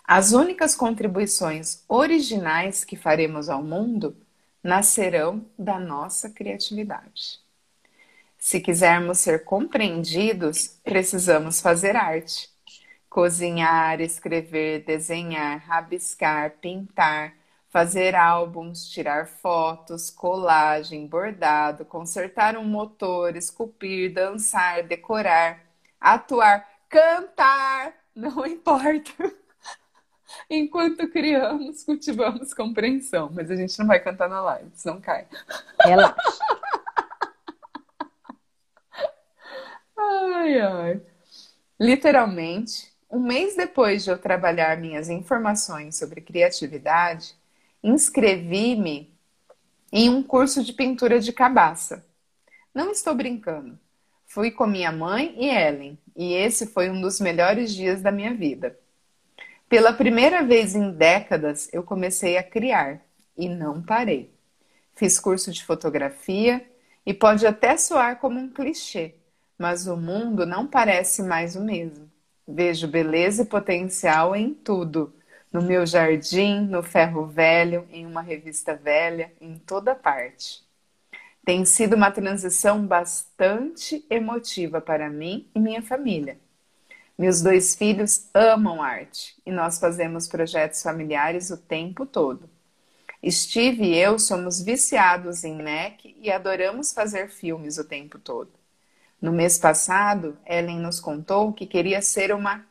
As 0.03 0.33
únicas 0.33 0.75
contribuições 0.75 1.83
originais 1.87 2.83
que 2.83 2.97
faremos 2.97 3.49
ao 3.49 3.63
mundo 3.63 4.15
nascerão 4.63 5.45
da 5.57 5.79
nossa 5.79 6.29
criatividade. 6.29 7.39
Se 8.37 8.59
quisermos 8.59 9.19
ser 9.19 9.43
compreendidos, 9.45 10.79
precisamos 10.83 11.61
fazer 11.61 11.95
arte 11.95 12.51
cozinhar, 13.09 13.99
escrever, 14.01 14.85
desenhar, 14.85 15.59
rabiscar, 15.59 16.51
pintar, 16.61 17.35
fazer 17.69 18.15
álbuns, 18.15 18.89
tirar 18.89 19.27
fotos, 19.27 20.09
colagem, 20.09 21.07
bordado, 21.07 21.83
consertar 21.85 22.57
um 22.57 22.63
motor, 22.63 23.35
esculpir, 23.35 24.13
dançar, 24.13 24.83
decorar, 24.83 25.59
atuar, 25.99 26.65
cantar, 26.89 27.93
não 28.15 28.45
importa. 28.45 29.11
Enquanto 30.53 31.07
criamos, 31.07 31.85
cultivamos 31.85 32.53
compreensão. 32.53 33.31
Mas 33.33 33.49
a 33.49 33.55
gente 33.55 33.79
não 33.79 33.87
vai 33.87 34.01
cantar 34.01 34.27
na 34.27 34.41
live, 34.41 34.69
senão 34.73 34.99
cai. 34.99 35.25
Relaxa. 35.79 36.17
ai, 39.97 40.59
ai. 40.59 41.01
Literalmente, 41.79 42.91
um 43.09 43.21
mês 43.21 43.55
depois 43.55 44.03
de 44.03 44.09
eu 44.09 44.17
trabalhar 44.17 44.77
minhas 44.77 45.07
informações 45.07 45.97
sobre 45.97 46.19
criatividade, 46.19 47.33
inscrevi-me 47.81 49.09
em 49.89 50.09
um 50.09 50.21
curso 50.21 50.65
de 50.65 50.73
pintura 50.73 51.21
de 51.21 51.31
cabaça. 51.31 52.05
Não 52.75 52.91
estou 52.91 53.15
brincando. 53.15 53.79
Fui 54.25 54.51
com 54.51 54.67
minha 54.67 54.91
mãe 54.91 55.33
e 55.37 55.49
Ellen, 55.49 55.97
e 56.13 56.33
esse 56.33 56.67
foi 56.67 56.89
um 56.89 56.99
dos 56.99 57.21
melhores 57.21 57.73
dias 57.73 58.01
da 58.01 58.11
minha 58.11 58.33
vida. 58.33 58.77
Pela 59.71 59.93
primeira 59.93 60.43
vez 60.43 60.75
em 60.75 60.91
décadas, 60.91 61.69
eu 61.71 61.81
comecei 61.81 62.37
a 62.37 62.43
criar 62.43 62.99
e 63.37 63.47
não 63.47 63.81
parei. 63.81 64.29
Fiz 64.93 65.17
curso 65.17 65.49
de 65.49 65.63
fotografia 65.63 66.61
e 67.05 67.13
pode 67.13 67.47
até 67.47 67.77
soar 67.77 68.19
como 68.19 68.37
um 68.37 68.49
clichê, 68.49 69.15
mas 69.57 69.87
o 69.87 69.95
mundo 69.95 70.45
não 70.45 70.67
parece 70.67 71.23
mais 71.23 71.55
o 71.55 71.63
mesmo. 71.63 72.11
Vejo 72.45 72.85
beleza 72.85 73.43
e 73.43 73.45
potencial 73.45 74.35
em 74.35 74.53
tudo. 74.53 75.15
No 75.53 75.61
meu 75.61 75.85
jardim, 75.85 76.59
no 76.67 76.83
ferro 76.83 77.25
velho, 77.25 77.87
em 77.93 78.05
uma 78.05 78.21
revista 78.21 78.75
velha, 78.75 79.31
em 79.39 79.57
toda 79.57 79.95
parte. 79.95 80.65
Tem 81.45 81.63
sido 81.63 81.95
uma 81.95 82.11
transição 82.11 82.85
bastante 82.85 84.05
emotiva 84.09 84.81
para 84.81 85.09
mim 85.09 85.49
e 85.55 85.61
minha 85.61 85.81
família. 85.81 86.40
Meus 87.17 87.41
dois 87.41 87.75
filhos 87.75 88.29
amam 88.33 88.81
arte 88.81 89.35
e 89.45 89.51
nós 89.51 89.79
fazemos 89.79 90.27
projetos 90.27 90.81
familiares 90.81 91.49
o 91.51 91.57
tempo 91.57 92.05
todo. 92.05 92.49
Steve 93.29 93.83
e 93.83 93.95
eu 93.95 94.17
somos 94.17 94.61
viciados 94.61 95.43
em 95.43 95.55
NEC 95.55 96.15
e 96.19 96.31
adoramos 96.31 96.91
fazer 96.91 97.29
filmes 97.29 97.77
o 97.77 97.83
tempo 97.83 98.17
todo. 98.17 98.51
No 99.21 99.31
mês 99.31 99.59
passado, 99.59 100.35
Ellen 100.47 100.79
nos 100.79 100.99
contou 100.99 101.53
que 101.53 101.67
queria 101.67 102.01
ser 102.01 102.33
uma 102.33 102.65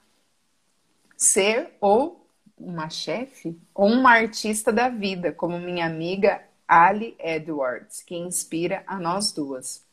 ser 1.16 1.70
ou 1.80 2.26
uma 2.58 2.90
chefe 2.90 3.56
ou 3.72 3.88
uma 3.88 4.10
artista 4.10 4.72
da 4.72 4.88
vida, 4.88 5.32
como 5.32 5.58
minha 5.58 5.86
amiga 5.86 6.42
Ali 6.66 7.16
Edwards, 7.18 8.02
que 8.02 8.16
inspira 8.16 8.82
a 8.86 8.98
nós 8.98 9.32
duas. 9.32 9.84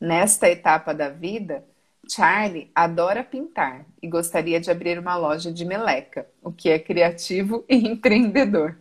Nesta 0.00 0.48
etapa 0.48 0.94
da 0.94 1.08
vida, 1.08 1.64
Charlie 2.08 2.70
adora 2.74 3.22
pintar 3.22 3.84
e 4.02 4.08
gostaria 4.08 4.58
de 4.58 4.70
abrir 4.70 4.98
uma 4.98 5.16
loja 5.16 5.52
de 5.52 5.64
meleca, 5.64 6.26
o 6.42 6.50
que 6.50 6.70
é 6.70 6.78
criativo 6.78 7.64
e 7.68 7.76
empreendedor. 7.86 8.76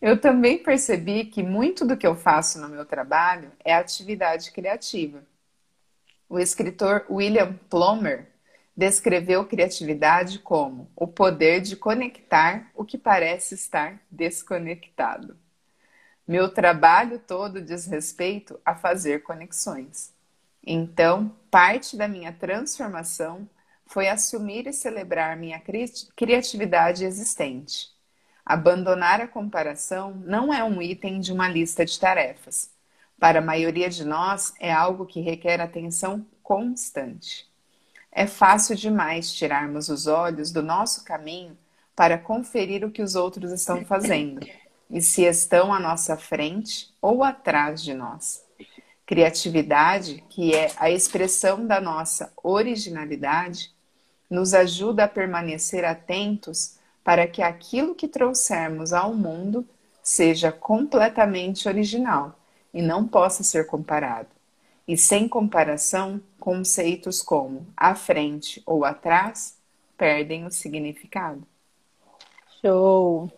Eu 0.00 0.20
também 0.20 0.58
percebi 0.58 1.24
que 1.24 1.42
muito 1.42 1.84
do 1.84 1.96
que 1.96 2.06
eu 2.06 2.14
faço 2.14 2.60
no 2.60 2.68
meu 2.68 2.84
trabalho 2.84 3.50
é 3.64 3.74
atividade 3.74 4.52
criativa. 4.52 5.24
O 6.28 6.38
escritor 6.38 7.04
William 7.10 7.54
Plomer 7.68 8.28
descreveu 8.76 9.44
criatividade 9.44 10.38
como 10.38 10.88
o 10.94 11.08
poder 11.08 11.60
de 11.60 11.74
conectar 11.74 12.70
o 12.76 12.84
que 12.84 12.96
parece 12.96 13.54
estar 13.54 14.00
desconectado. 14.08 15.36
Meu 16.26 16.48
trabalho 16.48 17.18
todo 17.18 17.60
diz 17.60 17.86
respeito 17.86 18.60
a 18.64 18.76
fazer 18.76 19.22
conexões. 19.22 20.12
Então, 20.64 21.34
parte 21.50 21.96
da 21.96 22.08
minha 22.08 22.32
transformação 22.32 23.48
foi 23.86 24.08
assumir 24.08 24.66
e 24.66 24.72
celebrar 24.72 25.36
minha 25.36 25.58
cri 25.58 25.86
criatividade 26.14 27.04
existente. 27.04 27.88
Abandonar 28.44 29.20
a 29.20 29.28
comparação 29.28 30.14
não 30.24 30.52
é 30.52 30.62
um 30.64 30.80
item 30.80 31.20
de 31.20 31.32
uma 31.32 31.48
lista 31.48 31.84
de 31.84 31.98
tarefas. 31.98 32.70
Para 33.18 33.40
a 33.40 33.42
maioria 33.42 33.90
de 33.90 34.04
nós, 34.04 34.54
é 34.60 34.72
algo 34.72 35.04
que 35.04 35.20
requer 35.20 35.60
atenção 35.60 36.24
constante. 36.42 37.46
É 38.10 38.26
fácil 38.26 38.74
demais 38.74 39.32
tirarmos 39.32 39.88
os 39.88 40.06
olhos 40.06 40.50
do 40.50 40.62
nosso 40.62 41.04
caminho 41.04 41.56
para 41.94 42.16
conferir 42.16 42.84
o 42.84 42.90
que 42.90 43.02
os 43.02 43.14
outros 43.14 43.52
estão 43.52 43.84
fazendo 43.84 44.46
e 44.90 45.00
se 45.02 45.24
estão 45.24 45.72
à 45.72 45.80
nossa 45.80 46.16
frente 46.16 46.94
ou 47.02 47.22
atrás 47.22 47.82
de 47.82 47.92
nós. 47.92 48.47
Criatividade, 49.08 50.22
que 50.28 50.54
é 50.54 50.70
a 50.76 50.90
expressão 50.90 51.66
da 51.66 51.80
nossa 51.80 52.30
originalidade, 52.42 53.72
nos 54.28 54.52
ajuda 54.52 55.04
a 55.04 55.08
permanecer 55.08 55.82
atentos 55.82 56.76
para 57.02 57.26
que 57.26 57.40
aquilo 57.40 57.94
que 57.94 58.06
trouxermos 58.06 58.92
ao 58.92 59.14
mundo 59.14 59.66
seja 60.02 60.52
completamente 60.52 61.66
original 61.66 62.38
e 62.74 62.82
não 62.82 63.08
possa 63.08 63.42
ser 63.42 63.66
comparado. 63.66 64.28
E 64.86 64.94
sem 64.94 65.26
comparação, 65.26 66.20
conceitos 66.38 67.22
como 67.22 67.66
à 67.74 67.94
frente 67.94 68.62
ou 68.66 68.84
atrás 68.84 69.56
perdem 69.96 70.44
o 70.44 70.50
significado. 70.50 71.42
Show! 72.60 73.32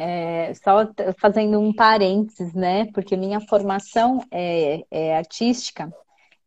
É, 0.00 0.54
só 0.54 0.88
fazendo 1.18 1.58
um 1.58 1.72
parênteses, 1.74 2.54
né? 2.54 2.86
Porque 2.92 3.16
minha 3.16 3.40
formação 3.40 4.24
é, 4.30 4.84
é, 4.90 5.16
artística 5.16 5.92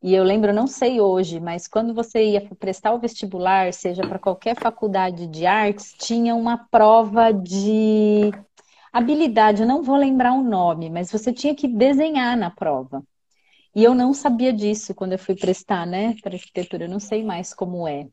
e 0.04 0.16
eu 0.16 0.24
lembro, 0.24 0.52
não 0.52 0.66
sei 0.66 1.00
hoje, 1.00 1.40
mas 1.40 1.68
quando 1.68 1.94
você 1.94 2.32
ia 2.32 2.42
prestar 2.56 2.92
o 2.94 3.00
vestibular, 3.00 3.72
seja 3.72 4.02
para 4.02 4.18
qualquer 4.18 4.56
faculdade 4.60 5.28
de 5.28 5.46
artes, 5.46 5.94
tinha 5.94 6.34
uma 6.34 6.58
prova 6.58 7.32
de 7.32 8.32
habilidade. 8.92 9.62
Eu 9.62 9.68
não 9.68 9.84
vou 9.84 9.96
lembrar 9.96 10.34
o 10.34 10.44
nome, 10.44 10.90
mas 10.90 11.12
você 11.12 11.32
tinha 11.32 11.56
que 11.56 11.68
desenhar 11.68 12.36
na 12.36 12.50
prova. 12.50 13.04
E 13.76 13.84
eu 13.84 13.96
não 13.96 14.14
sabia 14.14 14.54
disso 14.54 14.96
quando 14.96 15.14
eu 15.14 15.20
fui 15.20 15.36
prestar, 15.36 15.86
né, 15.88 16.16
para 16.24 16.36
arquitetura. 16.36 16.86
Eu 16.86 16.90
não 16.90 17.00
sei 17.00 17.24
mais 17.24 17.54
como 17.54 17.88
é. 17.88 18.08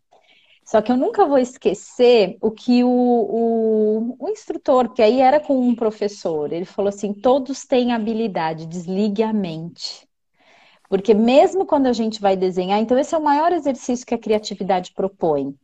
Só 0.69 0.83
que 0.83 0.93
eu 0.93 0.99
nunca 0.99 1.25
vou 1.25 1.39
esquecer 1.39 2.37
o 2.43 2.51
que 2.51 2.85
o, 2.85 2.91
o, 2.91 4.17
o, 4.19 4.29
instrutor, 4.29 4.93
que 4.93 5.01
aí 5.01 5.19
era 5.19 5.41
com 5.41 5.59
um 5.59 5.75
professor, 5.75 6.53
ele 6.53 6.67
falou 6.67 6.91
assim: 6.91 7.15
todos 7.15 7.65
têm 7.65 7.95
habilidade, 7.95 8.67
desligue 8.67 9.23
a 9.23 9.33
mente. 9.33 10.07
Porque 10.87 11.15
mesmo 11.15 11.65
quando 11.65 11.87
a 11.87 11.93
gente 11.95 12.21
vai 12.21 12.37
desenhar, 12.37 12.79
então 12.81 12.99
esse 12.99 13.15
é 13.15 13.19
o 13.19 13.25
maior 13.25 13.51
exercício 13.51 14.07
que 14.07 14.15
a 14.15 14.19
criatividade 14.19 14.93
propõe. 14.93 15.55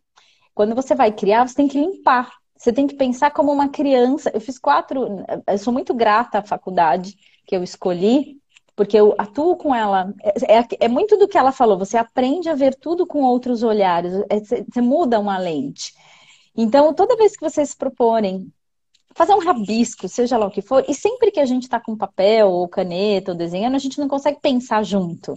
Quando 0.54 0.74
você 0.74 0.94
vai 0.94 1.12
criar, 1.12 1.46
você 1.46 1.54
tem 1.54 1.68
que 1.68 1.78
limpar. 1.78 2.32
Você 2.56 2.72
tem 2.72 2.86
que 2.86 2.96
pensar 2.96 3.30
como 3.30 3.52
uma 3.52 3.68
criança. 3.68 4.30
Eu 4.32 4.40
fiz 4.40 4.58
quatro. 4.58 5.22
Eu 5.46 5.58
sou 5.58 5.72
muito 5.72 5.92
grata 5.92 6.38
à 6.38 6.42
faculdade 6.42 7.14
que 7.46 7.54
eu 7.54 7.62
escolhi, 7.62 8.40
porque 8.76 8.98
eu 8.98 9.14
atuo 9.18 9.56
com 9.56 9.74
ela. 9.74 10.12
É, 10.22 10.58
é, 10.58 10.66
é, 10.80 10.88
muito 10.88 11.16
do 11.16 11.28
que 11.28 11.38
ela 11.38 11.52
falou, 11.52 11.78
você 11.78 11.96
aprende 11.96 12.48
a 12.48 12.54
ver 12.54 12.74
tudo 12.74 13.06
com 13.06 13.22
outros 13.22 13.62
olhares, 13.62 14.12
é, 14.28 14.40
você 14.40 14.80
muda 14.80 15.20
uma 15.20 15.38
lente. 15.38 15.94
Então, 16.56 16.94
toda 16.94 17.16
vez 17.16 17.36
que 17.36 17.42
vocês 17.42 17.74
proporem 17.74 18.52
fazer 19.14 19.34
um 19.34 19.44
rabisco, 19.44 20.08
seja 20.08 20.36
lá 20.36 20.46
o 20.46 20.50
que 20.50 20.62
for, 20.62 20.84
e 20.88 20.94
sempre 20.94 21.30
que 21.30 21.40
a 21.40 21.46
gente 21.46 21.64
está 21.64 21.80
com 21.80 21.96
papel 21.96 22.50
ou 22.50 22.68
caneta 22.68 23.32
ou 23.32 23.36
desenhando, 23.36 23.76
a 23.76 23.78
gente 23.78 23.98
não 23.98 24.08
consegue 24.08 24.40
pensar 24.40 24.82
junto. 24.84 25.34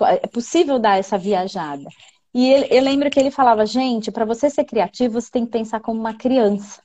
É 0.00 0.26
possível 0.26 0.78
dar 0.78 0.98
essa 0.98 1.16
viajada. 1.18 1.88
E 2.34 2.50
ele, 2.50 2.66
eu 2.70 2.82
lembro 2.82 3.10
que 3.10 3.18
ele 3.18 3.30
falava, 3.30 3.64
gente, 3.64 4.10
para 4.10 4.24
você 4.24 4.50
ser 4.50 4.64
criativo, 4.64 5.20
você 5.20 5.30
tem 5.30 5.44
que 5.44 5.52
pensar 5.52 5.80
como 5.80 6.00
uma 6.00 6.14
criança. 6.14 6.82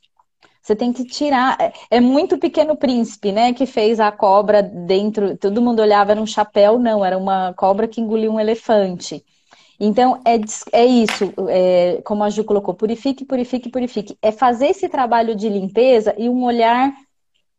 Você 0.62 0.76
tem 0.76 0.94
que 0.94 1.04
tirar. 1.06 1.58
É, 1.60 1.74
é 1.90 2.00
muito 2.00 2.38
Pequeno 2.38 2.76
Príncipe, 2.76 3.32
né? 3.32 3.54
Que 3.54 3.66
fez 3.66 4.00
a 4.00 4.12
cobra 4.12 4.62
dentro. 4.62 5.36
Todo 5.38 5.62
mundo 5.62 5.82
olhava, 5.82 6.12
era 6.12 6.22
um 6.22 6.26
chapéu, 6.26 6.78
não, 6.78 7.04
era 7.04 7.18
uma 7.18 7.54
cobra 7.54 7.88
que 7.88 8.00
engoliu 8.00 8.32
um 8.32 8.40
elefante. 8.40 9.24
Então, 9.80 10.22
é, 10.24 10.40
é 10.74 10.86
isso, 10.86 11.34
é, 11.50 12.02
como 12.06 12.24
a 12.24 12.30
Ju 12.30 12.44
colocou, 12.44 12.76
purifique, 12.76 13.26
purifique, 13.26 13.68
purifique. 13.70 14.16
É 14.22 14.32
fazer 14.32 14.68
esse 14.68 14.88
trabalho 14.88 15.36
de 15.36 15.50
limpeza 15.50 16.14
e 16.20 16.30
um 16.30 16.44
olhar 16.44 16.94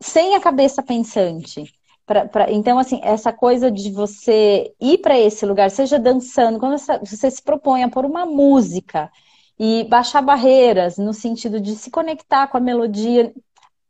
sem 0.01 0.37
a 0.37 0.41
cabeça 0.41 0.83
pensante. 0.83 1.65
Pra, 2.07 2.27
pra, 2.29 2.53
então, 2.53 2.79
assim, 2.79 3.01
essa 3.03 3.33
coisa 3.33 3.71
de 3.73 3.91
você 3.91 4.73
ir 4.81 4.99
para 4.99 5.19
esse 5.19 5.45
lugar, 5.45 5.71
seja 5.71 5.99
dançando, 5.99 6.61
quando 6.61 6.79
você, 6.79 6.99
você 6.99 7.31
se 7.31 7.43
propõe 7.43 7.83
a 7.83 7.89
pôr 7.89 8.05
uma 8.05 8.25
música 8.25 9.11
e 9.59 9.85
baixar 9.85 10.23
barreiras 10.23 10.99
no 10.99 11.13
sentido 11.13 11.61
de 11.61 11.77
se 11.77 11.91
conectar 11.91 12.49
com 12.49 12.57
a 12.57 12.61
melodia, 12.61 13.33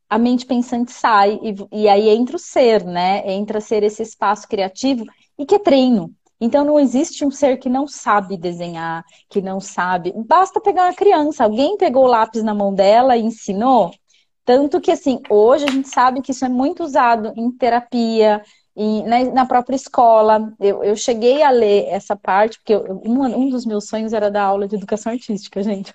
a 0.09 0.19
mente 0.19 0.45
pensante 0.45 0.93
sai 0.93 1.41
e, 1.43 1.83
e 1.85 1.89
aí 1.89 2.09
entra 2.11 2.37
o 2.37 2.39
ser, 2.39 2.85
né? 2.85 3.23
Entra 3.33 3.61
ser 3.61 3.83
esse 3.83 4.03
espaço 4.03 4.47
criativo 4.47 5.05
e 5.39 5.47
que 5.47 5.55
é 5.55 5.59
treino. 5.59 6.15
Então 6.41 6.65
não 6.65 6.79
existe 6.79 7.25
um 7.25 7.31
ser 7.31 7.59
que 7.59 7.69
não 7.69 7.87
sabe 7.87 8.37
desenhar, 8.37 9.05
que 9.31 9.41
não 9.41 9.61
sabe. 9.61 10.13
Basta 10.27 10.61
pegar 10.61 10.87
uma 10.87 10.95
criança, 10.95 11.45
alguém 11.45 11.77
pegou 11.77 12.05
o 12.05 12.09
lápis 12.09 12.43
na 12.43 12.53
mão 12.53 12.75
dela 12.75 13.17
e 13.17 13.23
ensinou. 13.23 13.93
Tanto 14.45 14.81
que 14.81 14.91
assim, 14.91 15.21
hoje 15.31 15.65
a 15.65 15.71
gente 15.71 15.89
sabe 15.89 16.21
que 16.21 16.33
isso 16.33 16.45
é 16.45 16.49
muito 16.49 16.83
usado 16.83 17.33
em 17.37 17.51
terapia, 17.53 18.43
e 18.75 19.03
na, 19.03 19.25
na 19.25 19.47
própria 19.47 19.77
escola, 19.77 20.53
eu, 20.59 20.83
eu, 20.83 20.97
cheguei 20.97 21.43
a 21.43 21.51
ler 21.51 21.87
essa 21.89 22.17
parte, 22.17 22.59
porque 22.59 22.75
eu, 22.75 23.03
um, 23.05 23.23
um 23.25 23.51
dos 23.51 23.67
meus 23.67 23.87
sonhos 23.87 24.13
era 24.13 24.31
dar 24.31 24.45
aula 24.45 24.67
de 24.67 24.77
educação 24.77 25.13
artística, 25.13 25.63
gente. 25.63 25.95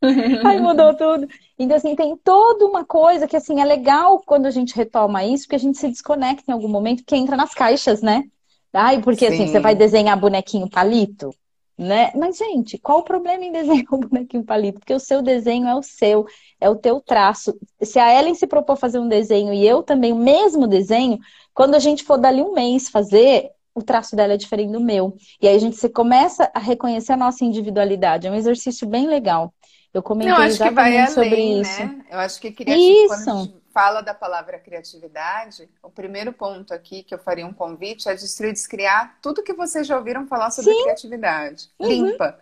Aí 0.44 0.60
mudou 0.60 0.94
tudo. 0.94 1.28
Então, 1.58 1.76
assim, 1.76 1.94
tem 1.94 2.16
toda 2.16 2.66
uma 2.66 2.84
coisa 2.84 3.26
que, 3.28 3.36
assim, 3.36 3.60
é 3.60 3.64
legal 3.64 4.20
quando 4.24 4.46
a 4.46 4.50
gente 4.50 4.74
retoma 4.74 5.24
isso, 5.24 5.44
porque 5.44 5.56
a 5.56 5.60
gente 5.60 5.78
se 5.78 5.88
desconecta 5.88 6.44
em 6.48 6.54
algum 6.54 6.68
momento, 6.68 7.04
que 7.04 7.16
entra 7.16 7.36
nas 7.36 7.54
caixas, 7.54 8.02
né? 8.02 8.24
Ai, 8.72 9.00
porque, 9.00 9.28
Sim. 9.28 9.34
assim, 9.34 9.46
você 9.46 9.60
vai 9.60 9.74
desenhar 9.74 10.18
bonequinho 10.18 10.68
palito, 10.68 11.30
né? 11.78 12.10
Mas, 12.16 12.36
gente, 12.36 12.76
qual 12.76 12.98
o 12.98 13.04
problema 13.04 13.44
em 13.44 13.52
desenhar 13.52 13.84
um 13.94 14.00
bonequinho 14.00 14.44
palito? 14.44 14.80
Porque 14.80 14.92
o 14.92 14.98
seu 14.98 15.22
desenho 15.22 15.68
é 15.68 15.74
o 15.74 15.82
seu, 15.82 16.26
é 16.60 16.68
o 16.68 16.74
teu 16.74 17.00
traço. 17.00 17.56
Se 17.80 18.00
a 18.00 18.12
Ellen 18.12 18.34
se 18.34 18.46
propor 18.46 18.76
fazer 18.76 18.98
um 18.98 19.08
desenho 19.08 19.52
e 19.52 19.66
eu 19.66 19.82
também 19.82 20.12
o 20.12 20.16
mesmo 20.16 20.66
desenho, 20.66 21.18
quando 21.54 21.76
a 21.76 21.78
gente 21.78 22.02
for 22.02 22.18
dali 22.18 22.42
um 22.42 22.52
mês 22.52 22.88
fazer, 22.88 23.50
o 23.72 23.82
traço 23.82 24.16
dela 24.16 24.32
é 24.32 24.36
diferente 24.36 24.72
do 24.72 24.80
meu. 24.80 25.16
E 25.40 25.46
aí 25.46 25.54
a 25.54 25.60
gente 25.60 25.76
se 25.76 25.88
começa 25.88 26.50
a 26.52 26.58
reconhecer 26.58 27.12
a 27.12 27.16
nossa 27.16 27.44
individualidade. 27.44 28.26
É 28.26 28.30
um 28.30 28.34
exercício 28.34 28.86
bem 28.86 29.06
legal. 29.06 29.54
Eu 29.94 30.02
comentei 30.02 30.32
Eu 30.32 30.36
acho 30.36 30.58
que 30.58 30.70
vai 30.70 30.98
além, 30.98 31.14
sobre 31.14 31.60
isso. 31.60 31.80
Né? 31.80 32.04
Eu 32.10 32.18
acho 32.18 32.40
que 32.40 32.50
criativo, 32.50 33.14
isso. 33.14 33.57
Fala 33.72 34.00
da 34.00 34.14
palavra 34.14 34.58
criatividade, 34.58 35.68
o 35.82 35.90
primeiro 35.90 36.32
ponto 36.32 36.72
aqui 36.74 37.02
que 37.02 37.14
eu 37.14 37.18
faria 37.18 37.46
um 37.46 37.52
convite 37.52 38.08
é 38.08 38.14
destruir, 38.14 38.52
descriar 38.52 39.18
tudo 39.22 39.42
que 39.42 39.52
vocês 39.52 39.86
já 39.86 39.96
ouviram 39.96 40.26
falar 40.26 40.50
sobre 40.50 40.72
Sim. 40.72 40.82
criatividade. 40.82 41.70
Uhum. 41.78 41.88
Limpa. 41.88 42.38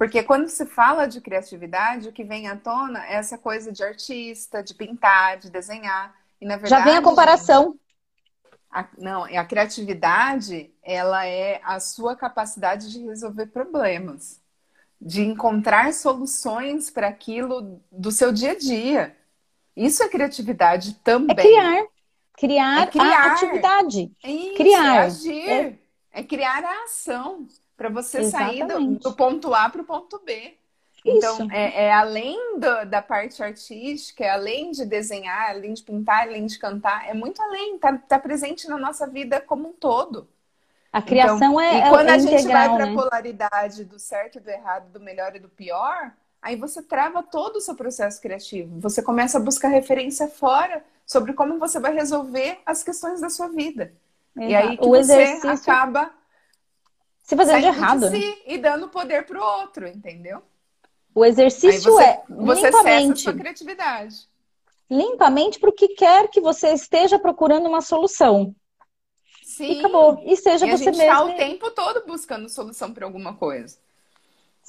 Porque 0.00 0.22
quando 0.22 0.48
se 0.48 0.64
fala 0.64 1.06
de 1.06 1.20
criatividade, 1.20 2.08
o 2.08 2.12
que 2.12 2.24
vem 2.24 2.48
à 2.48 2.56
tona 2.56 3.06
é 3.06 3.16
essa 3.16 3.36
coisa 3.36 3.70
de 3.70 3.84
artista, 3.84 4.62
de 4.62 4.72
pintar, 4.72 5.36
de 5.36 5.50
desenhar. 5.50 6.14
E 6.40 6.46
na 6.46 6.56
verdade. 6.56 6.70
Já 6.70 6.84
vem 6.84 6.96
a 6.96 7.02
comparação. 7.02 7.78
A, 8.70 8.86
não, 8.96 9.24
a 9.24 9.44
criatividade, 9.44 10.72
ela 10.82 11.26
é 11.26 11.60
a 11.62 11.78
sua 11.80 12.16
capacidade 12.16 12.90
de 12.90 13.04
resolver 13.04 13.46
problemas, 13.48 14.40
de 14.98 15.22
encontrar 15.22 15.92
soluções 15.92 16.88
para 16.88 17.08
aquilo 17.08 17.78
do 17.92 18.10
seu 18.10 18.32
dia 18.32 18.52
a 18.52 18.58
dia. 18.58 19.16
Isso 19.76 20.02
é 20.02 20.08
criatividade 20.08 20.94
também. 20.96 21.36
É 21.36 21.42
criar. 21.42 21.86
Criar, 22.36 22.82
é 22.82 22.86
criar. 22.86 23.22
a 23.22 23.32
atividade. 23.32 24.12
É 24.22 24.30
isso, 24.30 24.54
criar. 24.54 24.96
É 24.96 24.98
agir. 24.98 25.50
É, 25.50 25.78
é 26.12 26.22
criar 26.22 26.64
a 26.64 26.84
ação 26.84 27.46
para 27.76 27.88
você 27.88 28.20
Exatamente. 28.20 28.58
sair 28.58 28.66
do, 28.66 28.98
do 28.98 29.12
ponto 29.12 29.54
A 29.54 29.68
para 29.68 29.82
o 29.82 29.84
ponto 29.84 30.18
B. 30.24 30.56
Então, 31.04 31.48
é, 31.50 31.86
é, 31.86 31.92
além 31.92 32.58
do, 32.58 32.84
da 32.84 33.00
parte 33.00 33.42
artística, 33.42 34.24
é 34.24 34.30
além 34.30 34.70
de 34.70 34.84
desenhar, 34.84 35.50
além 35.50 35.72
de 35.72 35.82
pintar, 35.82 36.28
além 36.28 36.44
de 36.44 36.58
cantar, 36.58 37.08
é 37.08 37.14
muito 37.14 37.40
além, 37.40 37.78
tá, 37.78 37.96
tá 37.96 38.18
presente 38.18 38.68
na 38.68 38.76
nossa 38.76 39.06
vida 39.06 39.40
como 39.40 39.68
um 39.68 39.72
todo. 39.72 40.28
A 40.92 41.00
criação 41.00 41.36
então, 41.36 41.60
é. 41.60 41.86
E 41.86 41.88
quando 41.88 42.08
é 42.08 42.12
a 42.12 42.18
gente 42.18 42.34
integral, 42.34 42.68
vai 42.68 42.76
para 42.76 42.84
a 42.84 42.90
né? 42.90 42.94
polaridade 42.94 43.84
do 43.84 43.98
certo 43.98 44.38
e 44.38 44.40
do 44.40 44.50
errado, 44.50 44.90
do 44.90 45.00
melhor 45.00 45.34
e 45.36 45.38
do 45.38 45.48
pior, 45.48 46.12
aí 46.42 46.56
você 46.56 46.82
trava 46.82 47.22
todo 47.22 47.56
o 47.56 47.60
seu 47.60 47.74
processo 47.74 48.20
criativo. 48.20 48.80
Você 48.80 49.02
começa 49.02 49.38
a 49.38 49.40
buscar 49.40 49.68
referência 49.68 50.28
fora 50.28 50.84
sobre 51.06 51.32
como 51.32 51.58
você 51.58 51.78
vai 51.80 51.92
resolver 51.92 52.58
as 52.64 52.82
questões 52.82 53.20
da 53.20 53.28
sua 53.28 53.48
vida. 53.48 53.92
Exato. 54.36 54.50
E 54.50 54.54
aí 54.54 54.76
que 54.76 54.84
o 54.84 54.90
você 54.90 55.00
exercício... 55.00 55.50
acaba 55.50 56.12
se 57.22 57.36
fazendo 57.36 57.60
de 57.60 57.66
errado. 57.66 58.10
De 58.10 58.20
si 58.20 58.26
né? 58.26 58.36
E 58.46 58.58
dando 58.58 58.88
poder 58.88 59.26
para 59.26 59.38
o 59.38 59.60
outro, 59.60 59.86
entendeu? 59.86 60.42
O 61.14 61.24
exercício 61.24 61.92
você, 61.92 62.02
é 62.04 62.22
você 62.28 62.66
limpamente. 62.66 63.22
sua 63.22 63.34
criatividade. 63.34 64.28
Limpamente 64.88 65.58
para 65.58 65.70
o 65.70 65.72
que 65.72 65.88
quer 65.88 66.28
que 66.28 66.40
você 66.40 66.72
esteja 66.72 67.18
procurando 67.18 67.68
uma 67.68 67.80
solução. 67.80 68.54
Sim. 69.44 69.72
E 69.72 69.78
acabou. 69.80 70.22
E 70.24 70.36
seja 70.36 70.66
e 70.66 70.70
você 70.70 70.88
a 70.88 70.92
gente 70.92 70.98
mesmo. 70.98 71.12
Tá 71.12 71.24
o 71.24 71.36
tempo 71.36 71.70
todo 71.72 72.06
buscando 72.06 72.48
solução 72.48 72.92
para 72.92 73.04
alguma 73.04 73.34
coisa. 73.34 73.78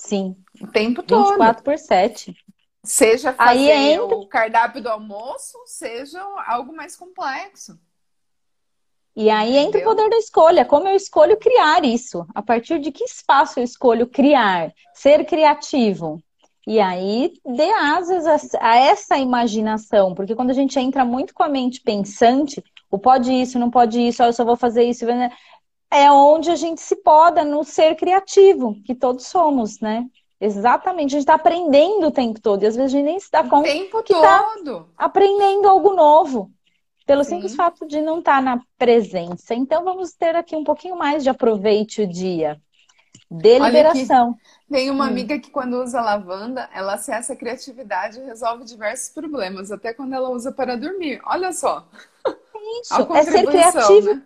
Sim. 0.01 0.35
O 0.59 0.67
tempo 0.67 1.03
todo. 1.03 1.29
24 1.29 1.63
por 1.63 1.77
7. 1.77 2.35
Seja 2.83 3.33
fazer 3.33 3.71
Aí 3.71 3.93
entra... 3.93 4.15
o 4.15 4.27
cardápio 4.27 4.81
do 4.81 4.89
almoço, 4.89 5.57
seja 5.67 6.19
algo 6.47 6.75
mais 6.75 6.95
complexo. 6.95 7.79
E 9.15 9.29
aí 9.29 9.57
entra 9.57 9.79
Entendeu? 9.79 9.91
o 9.91 9.95
poder 9.95 10.09
da 10.09 10.17
escolha. 10.17 10.65
Como 10.65 10.87
eu 10.87 10.95
escolho 10.95 11.37
criar 11.37 11.85
isso? 11.85 12.25
A 12.33 12.41
partir 12.41 12.79
de 12.79 12.91
que 12.91 13.03
espaço 13.03 13.59
eu 13.59 13.63
escolho 13.63 14.07
criar? 14.07 14.73
Ser 14.93 15.23
criativo. 15.25 16.19
E 16.65 16.79
aí 16.79 17.33
dê 17.45 17.71
asas 17.71 18.55
a, 18.55 18.69
a, 18.71 18.75
essa 18.77 19.17
imaginação, 19.17 20.15
porque 20.15 20.35
quando 20.35 20.49
a 20.49 20.53
gente 20.53 20.79
entra 20.79 21.05
muito 21.05 21.33
com 21.33 21.43
a 21.43 21.49
mente 21.49 21.81
pensante, 21.81 22.63
o 22.89 22.97
pode 22.97 23.31
isso, 23.31 23.59
não 23.59 23.69
pode 23.69 23.99
isso, 23.99 24.21
eu 24.23 24.33
só 24.33 24.43
vou 24.43 24.55
fazer 24.55 24.83
isso, 24.83 25.05
é 25.91 26.09
onde 26.09 26.49
a 26.49 26.55
gente 26.55 26.79
se 26.79 26.95
poda 26.95 27.43
no 27.43 27.63
ser 27.63 27.95
criativo, 27.95 28.77
que 28.85 28.95
todos 28.95 29.27
somos, 29.27 29.79
né? 29.81 30.05
Exatamente, 30.39 31.09
a 31.09 31.11
gente 31.11 31.19
está 31.19 31.35
aprendendo 31.35 32.07
o 32.07 32.11
tempo 32.11 32.39
todo, 32.41 32.63
e 32.63 32.65
às 32.65 32.75
vezes 32.75 32.93
a 32.93 32.97
gente 32.97 33.05
nem 33.05 33.19
se 33.19 33.29
dá 33.29 33.43
conta 33.43 33.69
o 33.69 33.71
tempo 33.71 34.01
que 34.01 34.13
tá 34.13 34.39
todo. 34.41 34.79
Tá 34.97 35.05
aprendendo 35.05 35.67
algo 35.67 35.93
novo, 35.93 36.49
pelo 37.05 37.23
Sim. 37.23 37.35
simples 37.35 37.55
fato 37.55 37.85
de 37.85 38.01
não 38.01 38.19
estar 38.19 38.37
tá 38.37 38.41
na 38.41 38.61
presença. 38.77 39.53
Então 39.53 39.83
vamos 39.83 40.13
ter 40.13 40.35
aqui 40.35 40.55
um 40.55 40.63
pouquinho 40.63 40.95
mais 40.95 41.21
de 41.21 41.29
aproveite 41.29 42.01
o 42.01 42.07
dia. 42.07 42.59
Deliberação. 43.29 44.35
Tem 44.69 44.89
uma 44.89 45.05
hum. 45.05 45.07
amiga 45.07 45.37
que 45.39 45.51
quando 45.51 45.81
usa 45.81 46.01
lavanda, 46.01 46.69
ela 46.73 46.95
acessa 46.95 47.33
a 47.33 47.35
criatividade 47.35 48.19
e 48.19 48.23
resolve 48.23 48.63
diversos 48.63 49.09
problemas, 49.09 49.71
até 49.71 49.93
quando 49.93 50.13
ela 50.13 50.29
usa 50.29 50.51
para 50.51 50.75
dormir. 50.75 51.21
Olha 51.25 51.51
só. 51.51 51.87
Isso, 52.81 53.13
é 53.13 53.23
ser 53.23 53.47
criativo. 53.47 54.15
Né? 54.15 54.23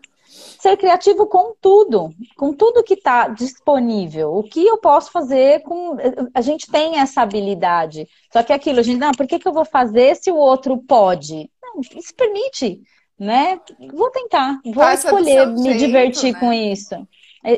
Ser 0.65 0.77
criativo 0.77 1.27
com 1.27 1.53
tudo, 1.61 2.09
com 2.35 2.51
tudo 2.51 2.83
que 2.83 2.95
está 2.95 3.27
disponível. 3.27 4.33
O 4.33 4.41
que 4.41 4.65
eu 4.65 4.79
posso 4.79 5.11
fazer 5.11 5.61
com. 5.61 5.95
A 6.33 6.41
gente 6.41 6.71
tem 6.71 6.97
essa 6.97 7.21
habilidade. 7.21 8.07
Só 8.33 8.41
que 8.41 8.51
aquilo, 8.51 8.79
a 8.79 8.81
gente, 8.81 8.97
não, 8.97 9.11
por 9.11 9.27
que, 9.27 9.37
que 9.37 9.47
eu 9.47 9.53
vou 9.53 9.63
fazer 9.63 10.15
se 10.15 10.31
o 10.31 10.35
outro 10.35 10.75
pode? 10.79 11.51
Não, 11.61 11.83
se 11.83 12.11
permite, 12.15 12.81
né? 13.19 13.61
Vou 13.93 14.09
tentar, 14.09 14.59
vou 14.65 14.73
Faça 14.73 15.05
escolher 15.05 15.45
me 15.45 15.65
jeito, 15.65 15.77
divertir 15.77 16.33
né? 16.33 16.39
com 16.39 16.51
isso. 16.51 17.07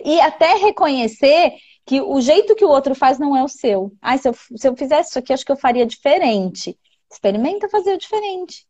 E 0.04 0.20
até 0.20 0.56
reconhecer 0.56 1.54
que 1.86 2.02
o 2.02 2.20
jeito 2.20 2.56
que 2.56 2.66
o 2.66 2.70
outro 2.70 2.94
faz 2.94 3.18
não 3.18 3.38
é 3.38 3.42
o 3.42 3.48
seu. 3.48 3.90
Ah, 4.02 4.18
se 4.18 4.28
eu, 4.28 4.34
se 4.34 4.68
eu 4.68 4.76
fizesse 4.76 5.12
isso 5.12 5.20
aqui, 5.20 5.32
acho 5.32 5.46
que 5.46 5.52
eu 5.54 5.56
faria 5.56 5.86
diferente. 5.86 6.78
Experimenta 7.10 7.70
fazer 7.70 7.98
diferente. 7.98 8.68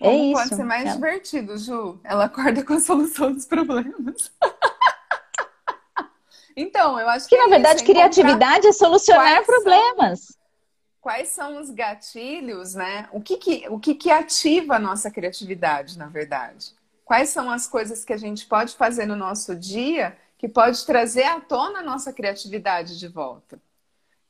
É 0.00 0.04
Como 0.04 0.18
é 0.18 0.26
isso. 0.26 0.32
pode 0.32 0.56
ser 0.56 0.64
mais 0.64 0.86
é. 0.86 0.94
divertido, 0.94 1.58
Ju? 1.58 2.00
Ela 2.02 2.24
acorda 2.24 2.64
com 2.64 2.72
a 2.72 2.80
solução 2.80 3.32
dos 3.32 3.44
problemas. 3.44 4.32
então, 6.56 6.98
eu 6.98 7.08
acho 7.08 7.28
que. 7.28 7.36
Que, 7.36 7.40
é 7.40 7.44
na 7.44 7.50
verdade, 7.50 7.84
criatividade 7.84 8.66
é 8.66 8.72
solucionar 8.72 9.44
problemas. 9.44 10.20
São, 10.20 10.36
quais 11.00 11.28
são 11.28 11.60
os 11.60 11.70
gatilhos, 11.70 12.74
né? 12.74 13.08
O 13.12 13.20
que, 13.20 13.36
que, 13.36 13.66
o 13.68 13.78
que, 13.78 13.94
que 13.94 14.10
ativa 14.10 14.76
a 14.76 14.78
nossa 14.78 15.10
criatividade, 15.10 15.98
na 15.98 16.06
verdade? 16.06 16.72
Quais 17.04 17.28
são 17.28 17.50
as 17.50 17.66
coisas 17.66 18.04
que 18.04 18.12
a 18.12 18.16
gente 18.16 18.46
pode 18.46 18.76
fazer 18.76 19.04
no 19.04 19.16
nosso 19.16 19.54
dia 19.54 20.16
que 20.40 20.48
pode 20.48 20.86
trazer 20.86 21.24
à 21.24 21.38
tona 21.38 21.80
a 21.80 21.82
nossa 21.82 22.14
criatividade 22.14 22.98
de 22.98 23.06
volta. 23.06 23.60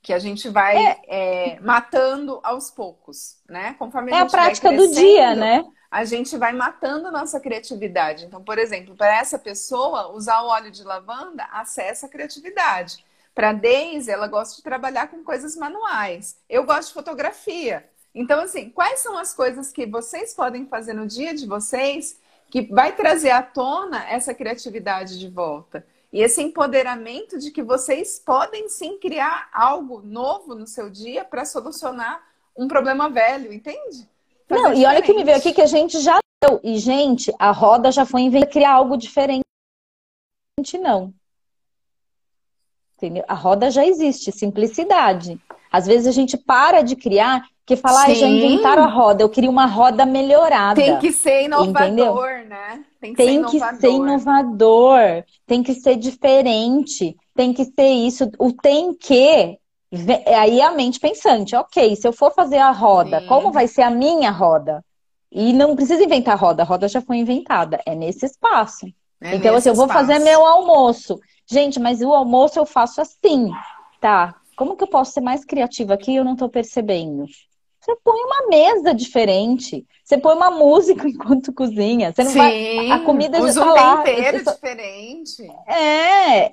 Que 0.03 0.13
a 0.13 0.19
gente 0.19 0.49
vai 0.49 0.77
é. 0.77 1.01
É, 1.07 1.61
matando 1.61 2.41
aos 2.43 2.71
poucos, 2.71 3.37
né? 3.49 3.75
Conforme 3.79 4.13
a 4.13 4.19
é 4.19 4.21
a 4.21 4.27
prática 4.27 4.73
do 4.73 4.91
dia, 4.91 5.35
né? 5.35 5.65
A 5.91 6.05
gente 6.05 6.37
vai 6.37 6.53
matando 6.53 7.09
a 7.09 7.11
nossa 7.11 7.41
criatividade. 7.41 8.25
Então, 8.25 8.43
por 8.43 8.59
exemplo, 8.59 8.95
para 8.97 9.15
essa 9.19 9.39
pessoa, 9.39 10.13
usar 10.13 10.41
o 10.43 10.49
óleo 10.49 10.71
de 10.71 10.85
lavanda 10.85 11.45
acessa 11.53 12.07
a 12.07 12.09
criatividade. 12.09 13.05
Para 13.35 13.53
Daisy, 13.53 14.11
ela 14.11 14.27
gosta 14.27 14.57
de 14.57 14.63
trabalhar 14.63 15.09
com 15.09 15.25
coisas 15.25 15.57
manuais. 15.57 16.37
Eu 16.49 16.65
gosto 16.65 16.89
de 16.89 16.95
fotografia. 16.95 17.89
Então, 18.15 18.41
assim, 18.41 18.71
quais 18.71 19.01
são 19.01 19.17
as 19.17 19.33
coisas 19.33 19.73
que 19.73 19.87
vocês 19.87 20.35
podem 20.35 20.67
fazer 20.67 20.93
no 20.93 21.07
dia 21.07 21.35
de 21.35 21.47
vocês 21.47 22.19
que 22.51 22.63
vai 22.63 22.95
trazer 22.95 23.31
à 23.31 23.43
tona 23.43 24.05
essa 24.09 24.35
criatividade 24.35 25.19
de 25.19 25.29
volta? 25.29 25.87
E 26.13 26.21
esse 26.21 26.43
empoderamento 26.43 27.39
de 27.39 27.51
que 27.51 27.63
vocês 27.63 28.19
podem 28.19 28.69
sim 28.69 28.99
criar 28.99 29.49
algo 29.53 30.03
novo 30.03 30.55
no 30.55 30.67
seu 30.67 30.91
dia 30.91 31.25
para 31.25 31.45
solucionar 31.45 32.21
um 32.57 32.67
problema 32.67 33.09
velho, 33.09 33.53
entende? 33.53 34.09
Fazer 34.49 34.63
não, 34.63 34.71
diferente. 34.71 34.81
e 34.81 34.87
olha 34.87 35.03
que 35.03 35.15
me 35.15 35.25
veio 35.25 35.37
aqui 35.37 35.53
que 35.53 35.63
a 35.63 35.67
gente 35.67 36.01
já 36.01 36.19
deu. 36.43 36.61
E, 36.65 36.79
gente, 36.79 37.33
a 37.39 37.53
roda 37.53 37.93
já 37.93 38.05
foi 38.05 38.23
inventada 38.23 38.51
criar 38.51 38.73
algo 38.73 38.97
diferente. 38.97 39.45
Não. 40.81 41.15
Entendeu? 42.97 43.25
A 43.29 43.35
roda 43.35 43.71
já 43.71 43.87
existe, 43.87 44.33
simplicidade. 44.33 45.41
Às 45.71 45.87
vezes 45.87 46.07
a 46.09 46.13
gente 46.13 46.37
para 46.37 46.83
de 46.83 46.97
criar 46.97 47.49
que 47.77 47.77
falar, 47.77 48.07
ah, 48.07 48.15
já 48.15 48.27
inventaram 48.27 48.83
a 48.83 48.89
roda, 48.89 49.23
eu 49.23 49.29
queria 49.29 49.49
uma 49.49 49.67
roda 49.67 50.05
melhorada. 50.05 50.81
Tem 50.81 50.99
que 50.99 51.13
ser 51.13 51.45
inovador, 51.45 51.87
entendeu? 51.87 52.15
né? 52.49 52.85
Tem 53.01 53.13
que, 53.13 53.17
tem 53.17 53.49
ser, 53.49 53.51
que 53.51 53.77
ser 53.77 53.91
inovador, 53.91 55.25
tem 55.47 55.63
que 55.63 55.75
ser 55.75 55.97
diferente, 55.97 57.17
tem 57.35 57.53
que 57.53 57.65
ser 57.65 57.89
isso. 57.89 58.31
O 58.39 58.53
tem 58.53 58.93
que, 58.93 59.59
aí 60.37 60.61
a 60.61 60.73
mente 60.73 60.99
pensante, 60.99 61.55
ok, 61.55 61.95
se 61.95 62.07
eu 62.07 62.13
for 62.13 62.33
fazer 62.33 62.59
a 62.59 62.73
roda, 62.73 63.21
Sim. 63.21 63.27
como 63.27 63.53
vai 63.53 63.69
ser 63.69 63.83
a 63.83 63.91
minha 63.91 64.31
roda? 64.31 64.85
E 65.31 65.53
não 65.53 65.77
precisa 65.77 66.03
inventar 66.03 66.35
a 66.35 66.39
roda, 66.39 66.63
a 66.63 66.67
roda 66.67 66.89
já 66.89 67.01
foi 67.01 67.19
inventada, 67.19 67.81
é 67.87 67.95
nesse 67.95 68.27
espaço. 68.27 68.87
É 69.21 69.37
então, 69.37 69.55
assim, 69.55 69.69
eu 69.69 69.75
vou 69.77 69.87
fazer 69.87 70.19
meu 70.19 70.45
almoço. 70.45 71.21
Gente, 71.47 71.79
mas 71.79 72.01
o 72.01 72.13
almoço 72.13 72.59
eu 72.59 72.67
faço 72.67 73.01
assim, 73.01 73.51
tá? 74.01 74.35
como 74.61 74.77
que 74.77 74.85
eu 74.85 74.89
posso 74.89 75.13
ser 75.13 75.23
mais 75.23 75.43
criativa 75.43 75.95
aqui 75.95 76.13
e 76.13 76.17
eu 76.17 76.25
não 76.25 76.35
estou 76.35 76.51
percebendo? 76.51 77.25
Você 77.81 77.97
põe 78.05 78.21
uma 78.23 78.47
mesa 78.49 78.93
diferente. 78.95 79.87
Você 80.05 80.19
põe 80.19 80.35
uma 80.35 80.51
música 80.51 81.07
enquanto 81.09 81.53
cozinha. 81.53 82.13
Você 82.13 82.25
não 82.25 82.31
Sim, 82.31 82.39
vai. 82.39 82.91
A 82.91 82.99
comida 83.01 83.41
usa 83.41 83.53
já 83.61 83.65
tá 83.65 83.71
um 83.73 83.75
lá. 83.75 84.03
tempero 84.03 84.45
só- 84.45 84.53
diferente. 84.53 85.43
É, 85.67 86.53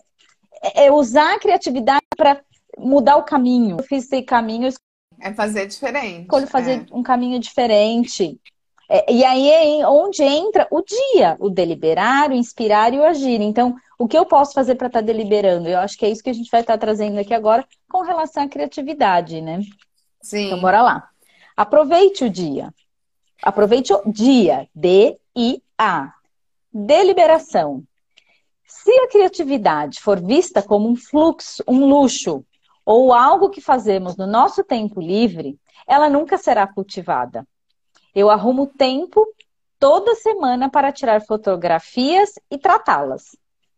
é 0.75 0.91
usar 0.91 1.35
a 1.35 1.39
criatividade 1.39 2.05
para 2.15 2.41
mudar 2.77 3.17
o 3.17 3.23
caminho. 3.23 3.77
Eu 3.79 3.83
fiz 3.83 4.05
esse 4.05 4.21
caminho, 4.21 4.69
É 5.19 5.33
fazer 5.33 5.65
diferente. 5.67 6.21
escolho 6.21 6.47
fazer 6.47 6.81
É. 6.81 6.85
um 6.95 7.03
caminho 7.03 7.39
diferente. 7.39 8.39
É, 8.89 9.11
e 9.11 9.25
aí 9.25 9.81
é 9.81 9.85
onde 9.87 10.23
entra 10.23 10.65
o 10.71 10.81
dia, 10.81 11.35
o 11.41 11.49
deliberar, 11.49 12.29
o 12.31 12.33
inspirar 12.35 12.93
e 12.93 12.97
o 12.99 13.03
agir. 13.03 13.41
Então, 13.41 13.75
o 13.99 14.07
que 14.07 14.17
eu 14.17 14.25
posso 14.25 14.53
fazer 14.53 14.75
para 14.75 14.87
estar 14.87 15.01
deliberando? 15.01 15.67
Eu 15.67 15.79
acho 15.79 15.97
que 15.97 16.05
é 16.05 16.09
isso 16.09 16.23
que 16.23 16.29
a 16.29 16.33
gente 16.33 16.49
vai 16.49 16.61
estar 16.61 16.77
trazendo 16.77 17.19
aqui 17.19 17.33
agora 17.33 17.67
com 17.89 18.01
relação 18.01 18.43
à 18.43 18.47
criatividade, 18.47 19.41
né? 19.41 19.59
Sim. 20.21 20.45
Então, 20.47 20.61
bora 20.61 20.81
lá. 20.81 21.09
Aproveite 21.57 22.23
o 22.23 22.29
dia. 22.29 22.71
Aproveite 23.41 23.91
o 23.91 24.03
dia. 24.11 24.69
D-I-A. 24.75 26.13
Deliberação. 26.71 27.83
Se 28.63 28.91
a 28.91 29.07
criatividade 29.07 29.99
for 29.99 30.21
vista 30.21 30.61
como 30.61 30.87
um 30.87 30.95
fluxo, 30.95 31.63
um 31.67 31.87
luxo, 31.87 32.45
ou 32.85 33.11
algo 33.11 33.49
que 33.49 33.59
fazemos 33.59 34.15
no 34.15 34.27
nosso 34.27 34.63
tempo 34.63 35.01
livre, 35.01 35.59
ela 35.87 36.07
nunca 36.07 36.37
será 36.37 36.67
cultivada. 36.67 37.47
Eu 38.13 38.29
arrumo 38.29 38.67
tempo 38.67 39.25
toda 39.79 40.13
semana 40.13 40.69
para 40.69 40.91
tirar 40.91 41.21
fotografias 41.25 42.33
e 42.51 42.57
tratá-las, 42.59 43.35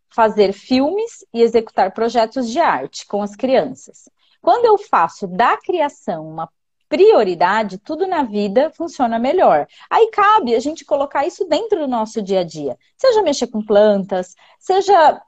fazer 0.10 0.52
filmes 0.52 1.26
e 1.34 1.42
executar 1.42 1.94
projetos 1.94 2.50
de 2.50 2.60
arte 2.60 3.08
com 3.08 3.22
as 3.22 3.38
crianças. 3.38 4.10
Quando 4.42 4.66
eu 4.66 4.78
faço 4.78 5.28
da 5.28 5.56
criação 5.58 6.28
uma 6.28 6.50
prioridade, 6.90 7.78
tudo 7.78 8.08
na 8.08 8.24
vida 8.24 8.72
funciona 8.72 9.20
melhor. 9.20 9.68
Aí 9.90 10.10
cabe 10.12 10.56
a 10.56 10.60
gente 10.60 10.84
colocar 10.84 11.26
isso 11.26 11.46
dentro 11.46 11.80
do 11.80 11.88
nosso 11.88 12.22
dia 12.22 12.40
a 12.40 12.44
dia. 12.44 12.76
Seja 12.98 13.22
mexer 13.22 13.48
com 13.48 13.64
plantas, 13.64 14.36
seja 14.60 15.22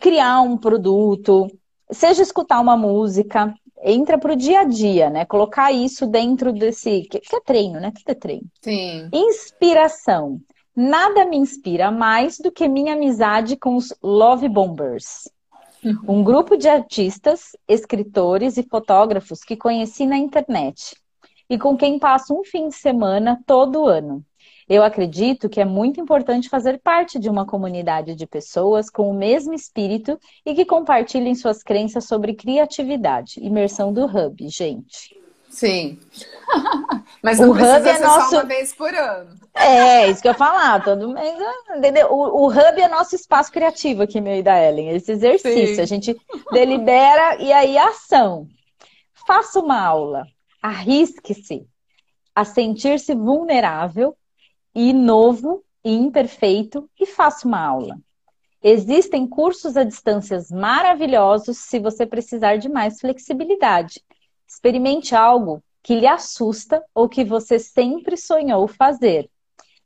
criar 0.00 0.42
um 0.42 0.58
produto, 0.58 1.48
seja 1.90 2.22
escutar 2.22 2.60
uma 2.60 2.76
música. 2.76 3.54
Entra 3.80 4.18
para 4.18 4.32
o 4.32 4.36
dia 4.36 4.60
a 4.60 4.64
dia, 4.64 5.08
né? 5.08 5.24
Colocar 5.24 5.70
isso 5.70 6.04
dentro 6.04 6.52
desse. 6.52 7.02
Que 7.02 7.20
que 7.20 7.36
é 7.36 7.40
treino, 7.40 7.78
né? 7.78 7.92
Tudo 7.92 8.10
é 8.10 8.14
treino. 8.14 8.46
Sim. 8.60 9.08
Inspiração. 9.12 10.40
Nada 10.74 11.24
me 11.24 11.36
inspira 11.36 11.90
mais 11.90 12.38
do 12.38 12.50
que 12.50 12.68
minha 12.68 12.94
amizade 12.94 13.56
com 13.56 13.76
os 13.76 13.94
Love 14.02 14.48
Bombers. 14.48 15.28
Um 16.06 16.22
grupo 16.22 16.56
de 16.56 16.68
artistas, 16.68 17.56
escritores 17.68 18.56
e 18.56 18.62
fotógrafos 18.62 19.40
que 19.40 19.56
conheci 19.56 20.06
na 20.06 20.16
internet 20.16 20.96
e 21.48 21.58
com 21.58 21.76
quem 21.76 21.98
passo 21.98 22.38
um 22.38 22.44
fim 22.44 22.68
de 22.68 22.74
semana 22.74 23.40
todo 23.46 23.86
ano. 23.86 24.24
Eu 24.68 24.82
acredito 24.82 25.48
que 25.48 25.60
é 25.60 25.64
muito 25.64 25.98
importante 25.98 26.48
fazer 26.48 26.78
parte 26.78 27.18
de 27.18 27.30
uma 27.30 27.46
comunidade 27.46 28.14
de 28.14 28.26
pessoas 28.26 28.90
com 28.90 29.10
o 29.10 29.14
mesmo 29.14 29.54
espírito 29.54 30.18
e 30.44 30.54
que 30.54 30.66
compartilhem 30.66 31.34
suas 31.34 31.62
crenças 31.62 32.04
sobre 32.04 32.34
criatividade. 32.34 33.40
Imersão 33.40 33.92
do 33.92 34.04
Hub, 34.04 34.46
gente. 34.48 35.17
Sim. 35.50 35.98
Mas 37.22 37.38
não 37.38 37.50
O 37.50 37.54
precisa 37.54 37.78
hub 37.78 37.88
é 37.88 37.98
nosso- 37.98 38.30
só 38.30 38.36
uma 38.36 38.44
vez 38.44 38.74
por 38.74 38.94
ano. 38.94 39.36
É, 39.54 40.08
isso 40.08 40.22
que 40.22 40.28
eu 40.28 40.32
ia 40.32 40.38
falar, 40.38 40.82
todo 40.84 41.12
mês, 41.12 41.36
entendeu? 41.76 42.12
O, 42.12 42.44
o 42.44 42.48
hub 42.48 42.80
é 42.80 42.88
nosso 42.88 43.16
espaço 43.16 43.50
criativo 43.50 44.02
aqui, 44.02 44.20
meu 44.20 44.36
e 44.36 44.42
da 44.42 44.56
Ellen. 44.62 44.90
Esse 44.90 45.12
exercício, 45.12 45.76
Sim. 45.76 45.80
a 45.80 45.84
gente 45.86 46.16
delibera 46.52 47.42
e 47.42 47.52
aí 47.52 47.76
ação. 47.76 48.46
Faça 49.26 49.58
uma 49.58 49.80
aula, 49.80 50.24
arrisque-se 50.62 51.66
a 52.34 52.44
sentir-se 52.44 53.14
vulnerável 53.14 54.16
e 54.74 54.92
novo 54.92 55.64
e 55.84 55.92
imperfeito 55.92 56.88
e 57.00 57.04
faça 57.04 57.48
uma 57.48 57.60
aula. 57.60 57.96
Existem 58.62 59.26
cursos 59.26 59.76
à 59.76 59.82
distâncias 59.84 60.50
maravilhosos 60.50 61.58
se 61.58 61.78
você 61.80 62.06
precisar 62.06 62.56
de 62.58 62.68
mais 62.68 63.00
flexibilidade. 63.00 64.00
Experimente 64.48 65.14
algo 65.14 65.62
que 65.82 65.94
lhe 65.94 66.06
assusta 66.06 66.82
ou 66.94 67.08
que 67.08 67.24
você 67.24 67.58
sempre 67.58 68.16
sonhou 68.16 68.66
fazer. 68.66 69.28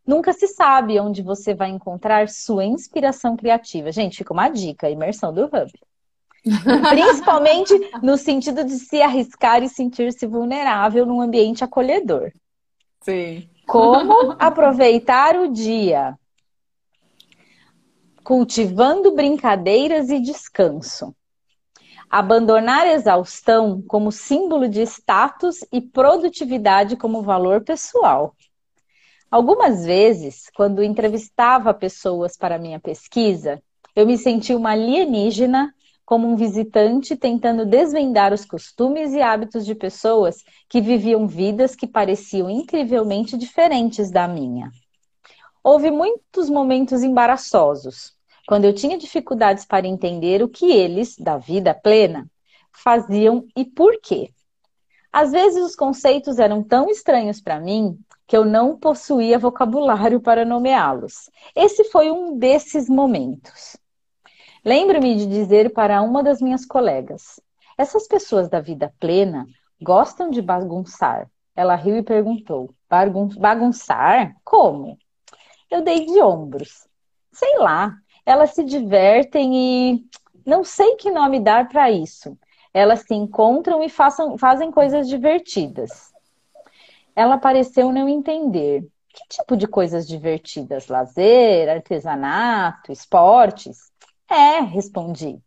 Nunca 0.06 0.32
se 0.32 0.48
sabe 0.48 0.98
onde 0.98 1.22
você 1.22 1.54
vai 1.54 1.68
encontrar 1.68 2.28
sua 2.28 2.64
inspiração 2.64 3.36
criativa. 3.36 3.92
Gente, 3.92 4.18
fica 4.18 4.32
uma 4.32 4.48
dica, 4.48 4.90
imersão 4.90 5.32
do 5.32 5.44
Hub. 5.44 5.72
Principalmente 6.90 7.72
no 8.02 8.16
sentido 8.16 8.64
de 8.64 8.78
se 8.78 9.00
arriscar 9.00 9.62
e 9.62 9.68
sentir-se 9.68 10.26
vulnerável 10.26 11.06
num 11.06 11.20
ambiente 11.20 11.62
acolhedor. 11.62 12.32
Sim. 13.00 13.48
Como 13.66 14.32
aproveitar 14.38 15.36
o 15.36 15.52
dia? 15.52 16.16
Cultivando 18.24 19.14
brincadeiras 19.14 20.08
e 20.10 20.20
descanso. 20.20 21.14
Abandonar 22.14 22.86
exaustão 22.86 23.80
como 23.88 24.12
símbolo 24.12 24.68
de 24.68 24.82
status 24.82 25.64
e 25.72 25.80
produtividade 25.80 26.94
como 26.94 27.22
valor 27.22 27.64
pessoal. 27.64 28.36
Algumas 29.30 29.86
vezes, 29.86 30.50
quando 30.54 30.82
entrevistava 30.82 31.72
pessoas 31.72 32.36
para 32.36 32.58
minha 32.58 32.78
pesquisa, 32.78 33.62
eu 33.96 34.06
me 34.06 34.18
senti 34.18 34.54
uma 34.54 34.72
alienígena 34.72 35.72
como 36.04 36.28
um 36.28 36.36
visitante 36.36 37.16
tentando 37.16 37.64
desvendar 37.64 38.30
os 38.34 38.44
costumes 38.44 39.14
e 39.14 39.22
hábitos 39.22 39.64
de 39.64 39.74
pessoas 39.74 40.44
que 40.68 40.82
viviam 40.82 41.26
vidas 41.26 41.74
que 41.74 41.86
pareciam 41.86 42.50
incrivelmente 42.50 43.38
diferentes 43.38 44.10
da 44.10 44.28
minha. 44.28 44.70
Houve 45.64 45.90
muitos 45.90 46.50
momentos 46.50 47.02
embaraçosos, 47.02 48.12
quando 48.46 48.64
eu 48.64 48.74
tinha 48.74 48.98
dificuldades 48.98 49.64
para 49.64 49.86
entender 49.86 50.42
o 50.42 50.48
que 50.48 50.70
eles, 50.70 51.16
da 51.16 51.38
vida 51.38 51.74
plena, 51.74 52.28
faziam 52.72 53.46
e 53.56 53.64
por 53.64 54.00
quê. 54.00 54.32
Às 55.12 55.30
vezes 55.30 55.62
os 55.62 55.76
conceitos 55.76 56.38
eram 56.38 56.62
tão 56.62 56.88
estranhos 56.88 57.40
para 57.40 57.60
mim 57.60 57.98
que 58.26 58.36
eu 58.36 58.44
não 58.44 58.78
possuía 58.78 59.38
vocabulário 59.38 60.20
para 60.20 60.44
nomeá-los. 60.44 61.30
Esse 61.54 61.84
foi 61.84 62.10
um 62.10 62.38
desses 62.38 62.88
momentos. 62.88 63.76
Lembro-me 64.64 65.16
de 65.16 65.26
dizer 65.26 65.72
para 65.72 66.00
uma 66.00 66.22
das 66.22 66.40
minhas 66.40 66.64
colegas: 66.64 67.38
essas 67.76 68.08
pessoas 68.08 68.48
da 68.48 68.60
vida 68.60 68.92
plena 68.98 69.46
gostam 69.80 70.30
de 70.30 70.40
bagunçar. 70.40 71.28
Ela 71.54 71.74
riu 71.74 71.96
e 71.96 72.02
perguntou: 72.02 72.74
"Bagun- 72.88 73.28
bagunçar? 73.38 74.34
Como? 74.42 74.96
Eu 75.70 75.82
dei 75.82 76.06
de 76.06 76.22
ombros. 76.22 76.86
Sei 77.32 77.58
lá, 77.58 77.98
elas 78.24 78.50
se 78.54 78.64
divertem 78.64 79.54
e 79.54 80.06
não 80.46 80.64
sei 80.64 80.96
que 80.96 81.10
nome 81.10 81.40
dar 81.40 81.68
para 81.68 81.90
isso. 81.90 82.36
Elas 82.74 83.00
se 83.00 83.14
encontram 83.14 83.82
e 83.82 83.88
façam- 83.88 84.38
fazem 84.38 84.70
coisas 84.70 85.08
divertidas. 85.08 86.12
Ela 87.14 87.38
pareceu 87.38 87.92
não 87.92 88.08
entender. 88.08 88.86
Que 89.12 89.28
tipo 89.28 89.56
de 89.56 89.66
coisas 89.68 90.08
divertidas? 90.08 90.88
Lazer, 90.88 91.68
artesanato, 91.68 92.90
esportes? 92.90 93.92
É, 94.30 94.60
respondi. 94.60 95.38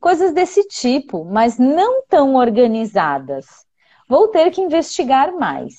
Coisas 0.00 0.32
desse 0.32 0.62
tipo, 0.68 1.24
mas 1.24 1.58
não 1.58 2.04
tão 2.06 2.36
organizadas. 2.36 3.66
Vou 4.08 4.28
ter 4.28 4.52
que 4.52 4.60
investigar 4.60 5.32
mais. 5.32 5.74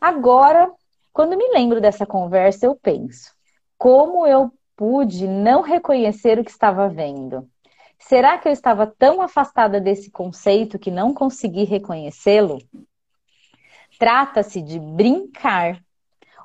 Agora, 0.00 0.70
quando 1.12 1.36
me 1.36 1.48
lembro 1.52 1.80
dessa 1.80 2.06
conversa, 2.06 2.66
eu 2.66 2.76
penso: 2.76 3.34
como 3.76 4.26
eu 4.26 4.52
pude 4.80 5.28
não 5.28 5.60
reconhecer 5.60 6.38
o 6.38 6.42
que 6.42 6.50
estava 6.50 6.88
vendo? 6.88 7.46
Será 7.98 8.38
que 8.38 8.48
eu 8.48 8.52
estava 8.52 8.86
tão 8.86 9.20
afastada 9.20 9.78
desse 9.78 10.10
conceito 10.10 10.78
que 10.78 10.90
não 10.90 11.12
consegui 11.12 11.64
reconhecê-lo? 11.64 12.56
Trata-se 13.98 14.62
de 14.62 14.78
brincar. 14.78 15.78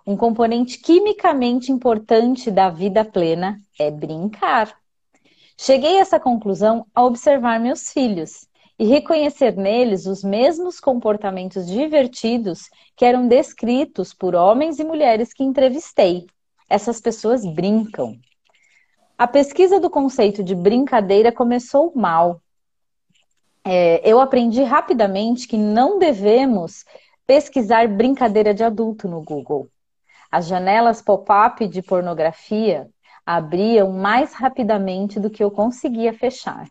Um 0.05 0.17
componente 0.17 0.77
quimicamente 0.79 1.71
importante 1.71 2.51
da 2.51 2.69
vida 2.69 3.05
plena 3.05 3.57
é 3.79 3.89
brincar. 3.89 4.77
Cheguei 5.57 5.99
a 5.99 6.01
essa 6.01 6.19
conclusão 6.19 6.85
ao 6.93 7.05
observar 7.05 7.57
meus 7.57 7.89
filhos 7.89 8.45
e 8.77 8.83
reconhecer 8.83 9.55
neles 9.55 10.05
os 10.07 10.25
mesmos 10.25 10.81
comportamentos 10.81 11.65
divertidos 11.65 12.63
que 12.97 13.05
eram 13.05 13.29
descritos 13.29 14.13
por 14.13 14.35
homens 14.35 14.77
e 14.77 14.83
mulheres 14.83 15.33
que 15.33 15.41
entrevistei. 15.41 16.27
Essas 16.69 16.99
pessoas 16.99 17.45
brincam. 17.45 18.17
A 19.17 19.27
pesquisa 19.27 19.79
do 19.79 19.89
conceito 19.89 20.43
de 20.43 20.55
brincadeira 20.55 21.31
começou 21.31 21.93
mal. 21.95 22.41
É, 23.63 24.01
eu 24.03 24.19
aprendi 24.19 24.61
rapidamente 24.63 25.47
que 25.47 25.57
não 25.57 25.97
devemos 25.97 26.83
pesquisar 27.25 27.87
brincadeira 27.87 28.53
de 28.53 28.63
adulto 28.63 29.07
no 29.07 29.21
Google. 29.21 29.69
As 30.31 30.47
janelas 30.47 31.01
pop-up 31.01 31.67
de 31.67 31.81
pornografia 31.81 32.89
abriam 33.25 33.91
mais 33.91 34.33
rapidamente 34.33 35.19
do 35.19 35.29
que 35.29 35.43
eu 35.43 35.49
conseguia 35.49 36.13
fechar. 36.13 36.67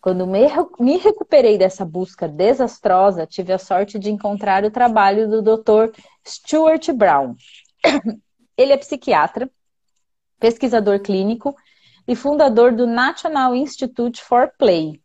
Quando 0.00 0.26
me 0.26 0.96
recuperei 0.96 1.58
dessa 1.58 1.84
busca 1.84 2.28
desastrosa, 2.28 3.26
tive 3.26 3.52
a 3.52 3.58
sorte 3.58 3.98
de 3.98 4.10
encontrar 4.10 4.64
o 4.64 4.70
trabalho 4.70 5.28
do 5.28 5.42
Dr. 5.42 5.90
Stuart 6.26 6.92
Brown. 6.92 7.34
Ele 8.58 8.72
é 8.72 8.76
psiquiatra, 8.76 9.48
pesquisador 10.40 11.00
clínico 11.00 11.54
e 12.08 12.16
fundador 12.16 12.72
do 12.72 12.88
National 12.88 13.54
Institute 13.54 14.20
for 14.20 14.50
Play. 14.58 15.00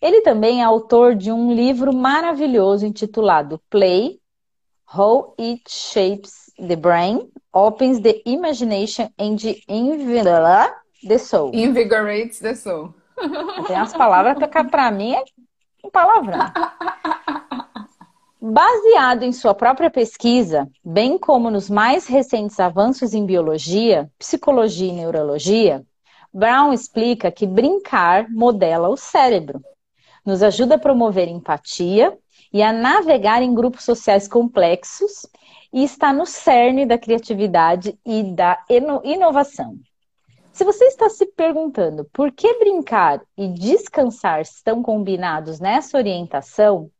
Ele 0.00 0.22
também 0.22 0.62
é 0.62 0.64
autor 0.64 1.14
de 1.14 1.30
um 1.30 1.52
livro 1.52 1.94
maravilhoso 1.94 2.86
intitulado 2.86 3.60
Play: 3.68 4.18
How 4.96 5.34
It 5.38 5.62
Shapes 5.68 6.50
the 6.56 6.76
Brain, 6.76 7.30
Opens 7.52 8.00
the 8.00 8.22
Imagination 8.24 9.10
and 9.18 9.36
Invigorates 9.68 10.72
the 11.06 11.18
Soul. 11.18 11.50
Invigorates 11.52 12.38
the 12.38 12.54
Soul. 12.54 12.94
Tem 13.66 13.76
umas 13.76 13.92
palavras 13.92 14.36
para 14.70 14.90
mim 14.90 15.14
é 15.14 15.22
um 15.84 15.90
palavrão. 15.90 16.38
Baseado 18.46 19.22
em 19.22 19.32
sua 19.32 19.54
própria 19.54 19.90
pesquisa, 19.90 20.70
bem 20.84 21.16
como 21.16 21.50
nos 21.50 21.70
mais 21.70 22.06
recentes 22.06 22.60
avanços 22.60 23.14
em 23.14 23.24
biologia, 23.24 24.10
psicologia 24.18 24.86
e 24.86 24.92
neurologia, 24.92 25.82
Brown 26.30 26.70
explica 26.70 27.32
que 27.32 27.46
brincar 27.46 28.28
modela 28.28 28.90
o 28.90 28.98
cérebro, 28.98 29.64
nos 30.26 30.42
ajuda 30.42 30.74
a 30.74 30.78
promover 30.78 31.26
empatia 31.26 32.18
e 32.52 32.62
a 32.62 32.70
navegar 32.70 33.40
em 33.40 33.54
grupos 33.54 33.82
sociais 33.82 34.28
complexos 34.28 35.26
e 35.72 35.82
está 35.82 36.12
no 36.12 36.26
cerne 36.26 36.84
da 36.84 36.98
criatividade 36.98 37.98
e 38.04 38.24
da 38.24 38.62
inovação. 39.04 39.78
Se 40.52 40.64
você 40.64 40.84
está 40.84 41.08
se 41.08 41.24
perguntando 41.32 42.04
por 42.12 42.30
que 42.30 42.58
brincar 42.58 43.22
e 43.38 43.48
descansar 43.48 44.42
estão 44.42 44.82
combinados 44.82 45.60
nessa 45.60 45.96
orientação, 45.96 46.90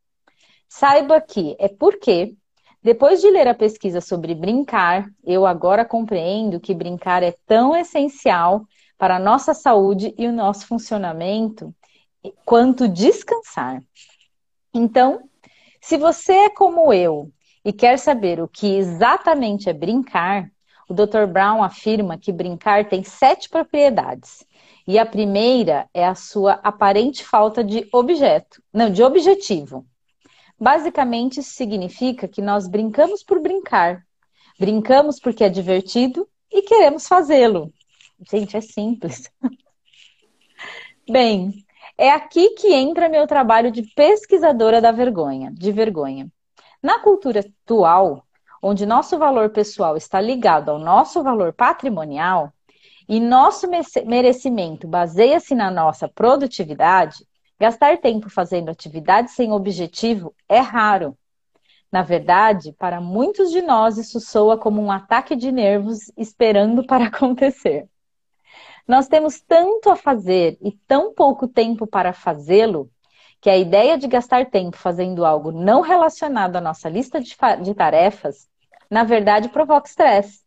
saiba 0.67 1.21
que 1.21 1.55
é 1.59 1.67
porque, 1.67 2.35
depois 2.81 3.21
de 3.21 3.29
ler 3.29 3.47
a 3.47 3.53
pesquisa 3.53 4.01
sobre 4.01 4.35
brincar, 4.35 5.09
eu 5.23 5.45
agora 5.45 5.85
compreendo 5.85 6.59
que 6.59 6.73
brincar 6.73 7.23
é 7.23 7.33
tão 7.45 7.75
essencial 7.75 8.65
para 8.97 9.17
a 9.17 9.19
nossa 9.19 9.53
saúde 9.53 10.13
e 10.17 10.27
o 10.27 10.31
nosso 10.31 10.67
funcionamento 10.67 11.73
quanto 12.45 12.87
descansar. 12.87 13.81
Então, 14.73 15.21
se 15.81 15.97
você 15.97 16.33
é 16.33 16.49
como 16.49 16.93
eu 16.93 17.31
e 17.63 17.71
quer 17.71 17.97
saber 17.97 18.41
o 18.41 18.47
que 18.47 18.75
exatamente 18.75 19.69
é 19.69 19.73
brincar, 19.73 20.49
o 20.87 20.93
Dr. 20.93 21.25
Brown 21.27 21.63
afirma 21.63 22.17
que 22.17 22.31
brincar 22.31 22.87
tem 22.87 23.03
sete 23.03 23.49
propriedades. 23.49 24.45
E 24.87 24.99
a 24.99 25.05
primeira 25.05 25.89
é 25.93 26.05
a 26.05 26.13
sua 26.13 26.53
aparente 26.63 27.25
falta 27.25 27.63
de 27.63 27.87
objeto, 27.91 28.61
não, 28.71 28.89
de 28.91 29.03
objetivo. 29.03 29.85
Basicamente, 30.59 31.39
isso 31.39 31.51
significa 31.51 32.27
que 32.27 32.41
nós 32.41 32.67
brincamos 32.67 33.23
por 33.23 33.41
brincar. 33.41 34.05
Brincamos 34.59 35.19
porque 35.19 35.43
é 35.43 35.49
divertido 35.49 36.27
e 36.51 36.61
queremos 36.61 37.07
fazê-lo. 37.07 37.73
Gente, 38.29 38.55
é 38.55 38.61
simples. 38.61 39.29
Bem, 41.09 41.65
é 41.97 42.09
aqui 42.09 42.51
que 42.51 42.73
entra 42.73 43.09
meu 43.09 43.27
trabalho 43.27 43.71
de 43.71 43.83
pesquisadora 43.93 44.81
da 44.81 44.91
vergonha, 44.91 45.51
de 45.51 45.71
vergonha. 45.71 46.31
Na 46.81 46.99
cultura 46.99 47.41
atual, 47.41 48.25
onde 48.61 48.85
nosso 48.85 49.17
valor 49.17 49.49
pessoal 49.49 49.95
está 49.95 50.19
ligado 50.19 50.69
ao 50.69 50.79
nosso 50.79 51.21
valor 51.21 51.53
patrimonial 51.53 52.51
e 53.07 53.19
nosso 53.19 53.67
merecimento 54.05 54.87
baseia-se 54.87 55.53
na 55.53 55.69
nossa 55.69 56.07
produtividade, 56.07 57.25
gastar 57.59 57.97
tempo 57.99 58.29
fazendo 58.29 58.69
atividades 58.69 59.33
sem 59.33 59.51
objetivo 59.51 60.33
é 60.47 60.59
raro. 60.59 61.17
Na 61.91 62.01
verdade, 62.01 62.73
para 62.73 62.99
muitos 62.99 63.51
de 63.51 63.61
nós, 63.61 63.97
isso 63.97 64.19
soa 64.19 64.57
como 64.57 64.81
um 64.81 64.91
ataque 64.91 65.35
de 65.35 65.51
nervos 65.51 66.11
esperando 66.17 66.85
para 66.87 67.05
acontecer. 67.05 67.87
Nós 68.87 69.07
temos 69.07 69.41
tanto 69.41 69.89
a 69.89 69.95
fazer 69.95 70.57
e 70.61 70.71
tão 70.87 71.13
pouco 71.13 71.47
tempo 71.47 71.87
para 71.87 72.13
fazê-lo 72.13 72.89
que 73.41 73.49
a 73.49 73.57
ideia 73.57 73.97
de 73.97 74.07
gastar 74.07 74.49
tempo 74.49 74.77
fazendo 74.77 75.25
algo 75.25 75.51
não 75.51 75.81
relacionado 75.81 76.55
à 76.55 76.61
nossa 76.61 76.89
lista 76.89 77.19
de, 77.19 77.35
de 77.63 77.73
tarefas 77.73 78.47
na 78.89 79.03
verdade, 79.03 79.49
provoca 79.49 79.87
estresse. 79.87 80.43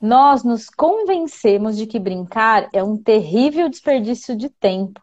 Nós 0.00 0.42
nos 0.42 0.68
convencemos 0.68 1.76
de 1.76 1.86
que 1.86 1.98
brincar 1.98 2.68
é 2.72 2.82
um 2.82 2.96
terrível 2.96 3.68
desperdício 3.68 4.36
de 4.36 4.48
tempo. 4.48 5.00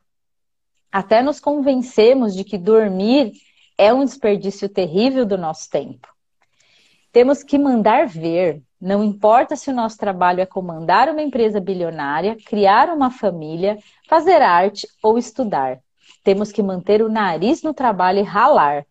Até 0.91 1.21
nos 1.21 1.39
convencemos 1.39 2.35
de 2.35 2.43
que 2.43 2.57
dormir 2.57 3.31
é 3.77 3.93
um 3.93 4.03
desperdício 4.03 4.67
terrível 4.67 5.25
do 5.25 5.37
nosso 5.37 5.69
tempo. 5.69 6.07
Temos 7.11 7.43
que 7.43 7.57
mandar 7.57 8.07
ver, 8.07 8.61
não 8.79 9.03
importa 9.03 9.55
se 9.55 9.69
o 9.69 9.73
nosso 9.73 9.97
trabalho 9.97 10.41
é 10.41 10.45
comandar 10.45 11.09
uma 11.09 11.21
empresa 11.21 11.59
bilionária, 11.59 12.37
criar 12.45 12.89
uma 12.89 13.09
família, 13.09 13.77
fazer 14.07 14.41
arte 14.41 14.87
ou 15.01 15.17
estudar. 15.17 15.79
Temos 16.23 16.51
que 16.51 16.61
manter 16.61 17.01
o 17.01 17.09
nariz 17.09 17.63
no 17.63 17.73
trabalho 17.73 18.19
e 18.19 18.23
ralar, 18.23 18.85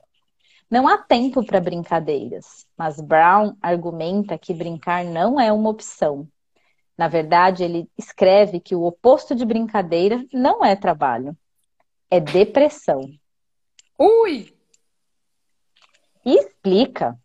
não 0.71 0.87
há 0.87 0.97
tempo 0.97 1.45
para 1.45 1.61
brincadeiras, 1.61 2.65
mas 2.79 3.01
Brown 3.01 3.57
argumenta 3.61 4.39
que 4.39 4.55
brincar 4.55 5.05
não 5.05 5.41
é 5.41 5.51
uma 5.53 5.69
opção. 5.69 6.29
Na 6.97 7.09
verdade, 7.09 7.65
ele 7.65 7.91
escreve 7.99 8.61
que 8.61 8.77
o 8.77 8.85
oposto 8.85 9.35
de 9.35 9.45
brincadeira 9.45 10.25
não 10.33 10.65
é 10.65 10.77
trabalho, 10.77 11.37
é 12.11 12.19
depressão. 12.19 13.03
Ui! 13.99 14.53
E 16.25 16.35
explica 16.35 17.17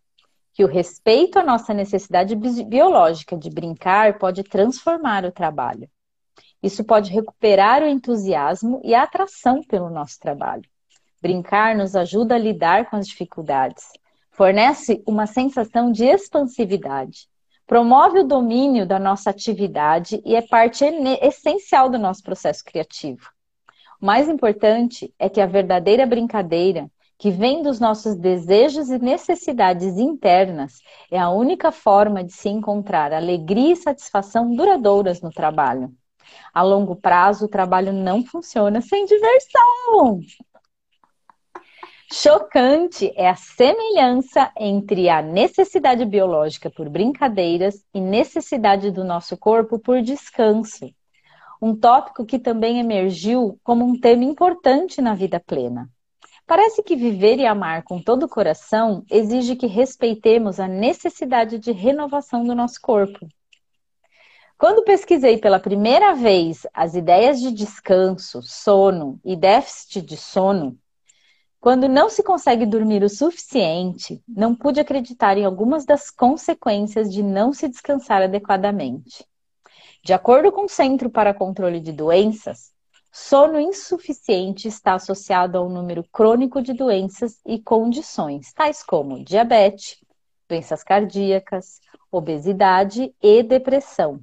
que 0.54 0.64
o 0.64 0.68
respeito 0.68 1.38
à 1.38 1.42
nossa 1.42 1.74
necessidade 1.74 2.34
biológica 2.34 3.36
de 3.36 3.50
brincar 3.50 4.18
pode 4.18 4.42
transformar 4.42 5.24
o 5.24 5.32
trabalho. 5.32 5.90
Isso 6.62 6.82
pode 6.84 7.12
recuperar 7.12 7.82
o 7.82 7.86
entusiasmo 7.86 8.80
e 8.82 8.94
a 8.94 9.02
atração 9.02 9.60
pelo 9.62 9.90
nosso 9.90 10.18
trabalho. 10.18 10.64
Brincar 11.20 11.76
nos 11.76 11.94
ajuda 11.94 12.36
a 12.36 12.38
lidar 12.38 12.88
com 12.88 12.96
as 12.96 13.06
dificuldades, 13.06 13.84
fornece 14.30 15.02
uma 15.06 15.26
sensação 15.26 15.90
de 15.92 16.04
expansividade, 16.04 17.28
promove 17.66 18.20
o 18.20 18.26
domínio 18.26 18.86
da 18.86 18.98
nossa 18.98 19.30
atividade 19.30 20.22
e 20.24 20.34
é 20.34 20.42
parte 20.42 20.84
essencial 21.20 21.90
do 21.90 21.98
nosso 21.98 22.22
processo 22.22 22.64
criativo. 22.64 23.35
O 24.00 24.06
mais 24.06 24.28
importante 24.28 25.12
é 25.18 25.28
que 25.28 25.40
a 25.40 25.46
verdadeira 25.46 26.06
brincadeira, 26.06 26.90
que 27.18 27.30
vem 27.30 27.62
dos 27.62 27.80
nossos 27.80 28.14
desejos 28.14 28.90
e 28.90 28.98
necessidades 28.98 29.96
internas, 29.96 30.80
é 31.10 31.18
a 31.18 31.30
única 31.30 31.72
forma 31.72 32.22
de 32.22 32.32
se 32.32 32.48
encontrar 32.48 33.12
alegria 33.12 33.72
e 33.72 33.76
satisfação 33.76 34.54
duradouras 34.54 35.22
no 35.22 35.30
trabalho. 35.30 35.90
A 36.52 36.62
longo 36.62 36.94
prazo, 36.96 37.46
o 37.46 37.48
trabalho 37.48 37.92
não 37.92 38.22
funciona 38.24 38.80
sem 38.80 39.06
diversão. 39.06 40.20
Chocante 42.12 43.12
é 43.16 43.28
a 43.28 43.34
semelhança 43.34 44.52
entre 44.56 45.08
a 45.08 45.20
necessidade 45.20 46.04
biológica 46.04 46.70
por 46.70 46.88
brincadeiras 46.88 47.84
e 47.92 48.00
necessidade 48.00 48.90
do 48.90 49.02
nosso 49.02 49.36
corpo 49.36 49.78
por 49.78 50.00
descanso. 50.02 50.88
Um 51.60 51.74
tópico 51.74 52.24
que 52.24 52.38
também 52.38 52.78
emergiu 52.78 53.58
como 53.62 53.84
um 53.84 53.98
tema 53.98 54.24
importante 54.24 55.00
na 55.00 55.14
vida 55.14 55.40
plena. 55.40 55.88
Parece 56.46 56.82
que 56.82 56.94
viver 56.94 57.38
e 57.38 57.46
amar 57.46 57.82
com 57.82 58.00
todo 58.00 58.24
o 58.24 58.28
coração 58.28 59.04
exige 59.10 59.56
que 59.56 59.66
respeitemos 59.66 60.60
a 60.60 60.68
necessidade 60.68 61.58
de 61.58 61.72
renovação 61.72 62.44
do 62.44 62.54
nosso 62.54 62.80
corpo. 62.80 63.26
Quando 64.58 64.84
pesquisei 64.84 65.38
pela 65.38 65.58
primeira 65.60 66.14
vez 66.14 66.66
as 66.72 66.94
ideias 66.94 67.40
de 67.40 67.50
descanso, 67.50 68.40
sono 68.42 69.20
e 69.24 69.36
déficit 69.36 70.00
de 70.00 70.16
sono, 70.16 70.78
quando 71.60 71.88
não 71.88 72.08
se 72.08 72.22
consegue 72.22 72.64
dormir 72.64 73.02
o 73.02 73.08
suficiente, 73.08 74.22
não 74.28 74.54
pude 74.54 74.78
acreditar 74.78 75.36
em 75.36 75.44
algumas 75.44 75.84
das 75.84 76.10
consequências 76.10 77.12
de 77.12 77.24
não 77.24 77.52
se 77.52 77.68
descansar 77.68 78.22
adequadamente. 78.22 79.26
De 80.06 80.12
acordo 80.12 80.52
com 80.52 80.66
o 80.66 80.68
Centro 80.68 81.10
para 81.10 81.34
Controle 81.34 81.80
de 81.80 81.90
Doenças, 81.90 82.70
sono 83.10 83.58
insuficiente 83.58 84.68
está 84.68 84.94
associado 84.94 85.58
ao 85.58 85.68
número 85.68 86.04
crônico 86.12 86.62
de 86.62 86.72
doenças 86.72 87.40
e 87.44 87.58
condições, 87.58 88.52
tais 88.52 88.84
como 88.84 89.24
diabetes, 89.24 89.96
doenças 90.48 90.84
cardíacas, 90.84 91.80
obesidade 92.08 93.12
e 93.20 93.42
depressão. 93.42 94.20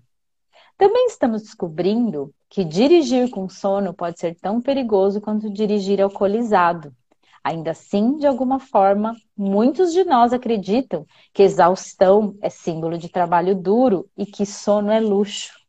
Também 0.78 1.08
estamos 1.08 1.42
descobrindo 1.42 2.34
que 2.50 2.64
dirigir 2.64 3.30
com 3.30 3.50
sono 3.50 3.94
pode 3.94 4.22
ser 4.22 4.36
tão 4.36 4.62
perigoso 4.62 5.20
quanto 5.20 5.52
dirigir 5.52 6.02
alcoolizado. 6.02 6.96
Ainda 7.44 7.72
assim, 7.72 8.16
de 8.16 8.26
alguma 8.26 8.58
forma, 8.58 9.18
muitos 9.36 9.92
de 9.92 10.06
nós 10.06 10.32
acreditam 10.32 11.06
que 11.34 11.44
exaustão 11.44 12.38
é 12.42 12.50
símbolo 12.50 12.98
de 12.98 13.10
trabalho 13.10 13.54
duro 13.54 14.10
e 14.18 14.26
que 14.26 14.46
sono 14.46 14.90
é 14.90 15.02
luxo. 15.02 15.62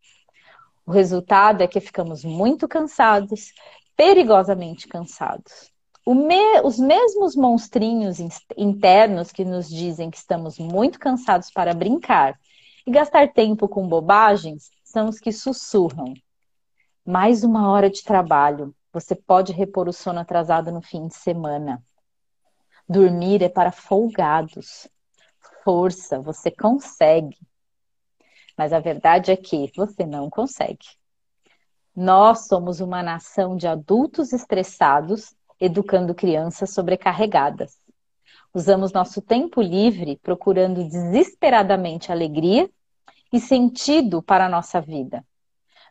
O 0.86 0.92
resultado 0.92 1.62
é 1.62 1.66
que 1.66 1.80
ficamos 1.80 2.24
muito 2.24 2.68
cansados, 2.68 3.52
perigosamente 3.96 4.86
cansados. 4.86 5.72
Me, 6.06 6.60
os 6.62 6.78
mesmos 6.78 7.34
monstrinhos 7.34 8.18
internos 8.56 9.32
que 9.32 9.44
nos 9.44 9.68
dizem 9.68 10.10
que 10.10 10.18
estamos 10.18 10.58
muito 10.58 10.98
cansados 10.98 11.50
para 11.50 11.72
brincar 11.72 12.38
e 12.86 12.90
gastar 12.90 13.32
tempo 13.32 13.66
com 13.66 13.88
bobagens 13.88 14.70
são 14.84 15.08
os 15.08 15.18
que 15.18 15.32
sussurram. 15.32 16.12
Mais 17.06 17.42
uma 17.42 17.70
hora 17.70 17.88
de 17.88 18.04
trabalho. 18.04 18.74
Você 18.92 19.14
pode 19.14 19.52
repor 19.52 19.88
o 19.88 19.92
sono 19.92 20.20
atrasado 20.20 20.70
no 20.70 20.82
fim 20.82 21.08
de 21.08 21.14
semana. 21.14 21.82
Dormir 22.86 23.42
é 23.42 23.48
para 23.48 23.72
folgados. 23.72 24.86
Força, 25.64 26.20
você 26.20 26.50
consegue. 26.50 27.38
Mas 28.56 28.72
a 28.72 28.78
verdade 28.78 29.30
é 29.30 29.36
que 29.36 29.70
você 29.76 30.06
não 30.06 30.30
consegue. 30.30 30.86
Nós 31.94 32.46
somos 32.46 32.80
uma 32.80 33.02
nação 33.02 33.56
de 33.56 33.66
adultos 33.66 34.32
estressados 34.32 35.34
educando 35.60 36.14
crianças 36.14 36.70
sobrecarregadas. 36.70 37.78
Usamos 38.52 38.92
nosso 38.92 39.20
tempo 39.20 39.60
livre 39.60 40.18
procurando 40.22 40.84
desesperadamente 40.84 42.12
alegria 42.12 42.68
e 43.32 43.40
sentido 43.40 44.22
para 44.22 44.46
a 44.46 44.48
nossa 44.48 44.80
vida. 44.80 45.24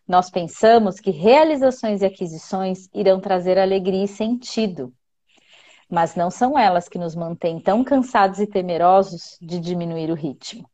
Nós 0.07 0.29
pensamos 0.29 0.99
que 0.99 1.11
realizações 1.11 2.01
e 2.01 2.05
aquisições 2.05 2.89
irão 2.93 3.19
trazer 3.19 3.57
alegria 3.57 4.03
e 4.03 4.07
sentido, 4.07 4.93
mas 5.89 6.15
não 6.15 6.29
são 6.29 6.57
elas 6.57 6.89
que 6.89 6.97
nos 6.97 7.15
mantêm 7.15 7.59
tão 7.59 7.83
cansados 7.83 8.39
e 8.39 8.47
temerosos 8.47 9.37
de 9.41 9.59
diminuir 9.59 10.11
o 10.11 10.15
ritmo. 10.15 10.69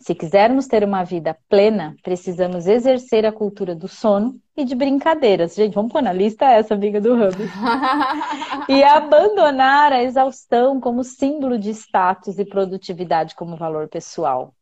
Se 0.00 0.14
quisermos 0.14 0.66
ter 0.66 0.84
uma 0.84 1.02
vida 1.02 1.36
plena, 1.48 1.96
precisamos 2.02 2.66
exercer 2.68 3.26
a 3.26 3.32
cultura 3.32 3.74
do 3.74 3.88
sono 3.88 4.40
e 4.56 4.64
de 4.64 4.74
brincadeiras. 4.74 5.54
Gente, 5.56 5.74
vamos 5.74 5.92
pôr 5.92 6.00
na 6.00 6.12
lista 6.12 6.46
essa 6.46 6.74
amiga 6.74 7.00
do 7.00 7.14
Hub. 7.14 7.36
e 8.68 8.82
abandonar 8.84 9.92
a 9.92 10.02
exaustão 10.02 10.80
como 10.80 11.02
símbolo 11.02 11.58
de 11.58 11.70
status 11.70 12.38
e 12.38 12.44
produtividade 12.44 13.34
como 13.34 13.56
valor 13.56 13.88
pessoal. 13.88 14.54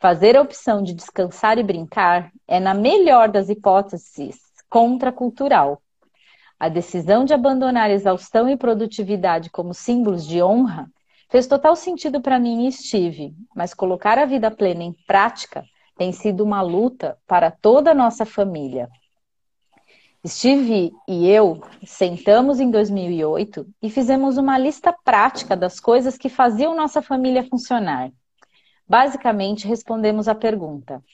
Fazer 0.00 0.36
a 0.36 0.42
opção 0.42 0.82
de 0.82 0.92
descansar 0.92 1.58
e 1.58 1.62
brincar 1.62 2.32
é, 2.46 2.58
na 2.58 2.74
melhor 2.74 3.28
das 3.28 3.48
hipóteses, 3.48 4.36
contracultural. 4.68 5.80
A 6.58 6.68
decisão 6.68 7.24
de 7.24 7.32
abandonar 7.32 7.90
exaustão 7.90 8.48
e 8.48 8.56
produtividade 8.56 9.50
como 9.50 9.72
símbolos 9.72 10.26
de 10.26 10.42
honra 10.42 10.90
Fez 11.28 11.46
total 11.46 11.76
sentido 11.76 12.22
para 12.22 12.38
mim 12.38 12.66
e 12.66 12.72
Steve, 12.72 13.34
mas 13.54 13.74
colocar 13.74 14.18
a 14.18 14.24
vida 14.24 14.50
plena 14.50 14.82
em 14.82 14.94
prática 15.06 15.62
tem 15.96 16.10
sido 16.10 16.42
uma 16.42 16.62
luta 16.62 17.18
para 17.26 17.50
toda 17.50 17.90
a 17.90 17.94
nossa 17.94 18.24
família. 18.24 18.88
Steve 20.26 20.92
e 21.06 21.28
eu 21.28 21.60
sentamos 21.86 22.60
em 22.60 22.70
2008 22.70 23.66
e 23.82 23.90
fizemos 23.90 24.38
uma 24.38 24.56
lista 24.56 24.92
prática 25.04 25.54
das 25.56 25.78
coisas 25.78 26.16
que 26.16 26.28
faziam 26.28 26.74
nossa 26.74 27.02
família 27.02 27.46
funcionar. 27.46 28.10
Basicamente, 28.86 29.68
respondemos 29.68 30.28
a 30.28 30.34
pergunta: 30.34 31.04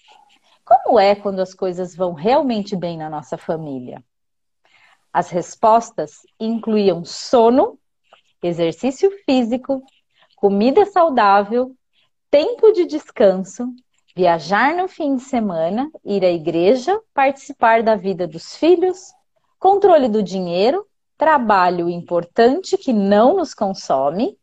Como 0.65 0.99
é 0.99 1.17
quando 1.17 1.41
as 1.41 1.53
coisas 1.53 1.95
vão 1.95 2.13
realmente 2.13 2.77
bem 2.77 2.97
na 2.97 3.11
nossa 3.11 3.37
família? 3.37 4.03
As 5.13 5.29
respostas 5.31 6.21
incluíam 6.39 7.05
sono, 7.05 7.79
exercício 8.43 9.11
físico, 9.25 9.83
comida 10.37 10.85
saudável, 10.87 11.75
tempo 12.31 12.73
de 12.73 12.87
descanso, 12.87 13.69
viajar 14.15 14.75
no 14.75 14.89
fim 14.89 15.17
de 15.17 15.23
semana, 15.23 15.91
ir 16.05 16.25
à 16.25 16.31
igreja, 16.31 17.01
participar 17.13 17.83
da 17.83 17.97
vida 17.97 18.27
dos 18.27 18.57
filhos, 18.57 19.13
controle 19.59 20.09
do 20.09 20.23
dinheiro, 20.23 20.87
trabalho 21.17 21.89
importante 21.89 22.77
que 22.77 22.93
não 22.93 23.37
nos 23.37 23.55
consome, 23.55 24.39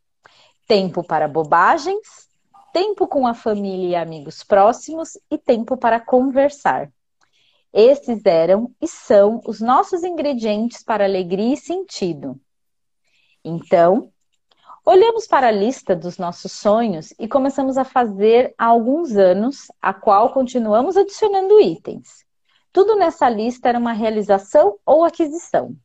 tempo 0.67 1.03
para 1.03 1.27
bobagens, 1.27 2.29
tempo 2.73 3.07
com 3.07 3.27
a 3.27 3.33
família 3.33 3.89
e 3.89 3.95
amigos 3.95 4.43
próximos 4.43 5.17
e 5.29 5.37
tempo 5.37 5.77
para 5.77 5.99
conversar. 5.99 6.91
Esses 7.73 8.25
eram 8.25 8.73
e 8.81 8.87
são 8.87 9.41
os 9.45 9.61
nossos 9.61 10.03
ingredientes 10.03 10.83
para 10.83 11.05
alegria 11.05 11.53
e 11.53 11.57
sentido. 11.57 12.39
Então, 13.43 14.11
Olhamos 14.83 15.27
para 15.27 15.49
a 15.49 15.51
lista 15.51 15.95
dos 15.95 16.17
nossos 16.17 16.53
sonhos 16.53 17.13
e 17.19 17.27
começamos 17.27 17.77
a 17.77 17.83
fazer 17.83 18.55
há 18.57 18.65
alguns 18.65 19.15
anos, 19.15 19.67
a 19.79 19.93
qual 19.93 20.33
continuamos 20.33 20.97
adicionando 20.97 21.61
itens. 21.61 22.25
Tudo 22.73 22.95
nessa 22.95 23.29
lista 23.29 23.69
era 23.69 23.77
uma 23.77 23.93
realização 23.93 24.79
ou 24.83 25.05
aquisição. 25.05 25.75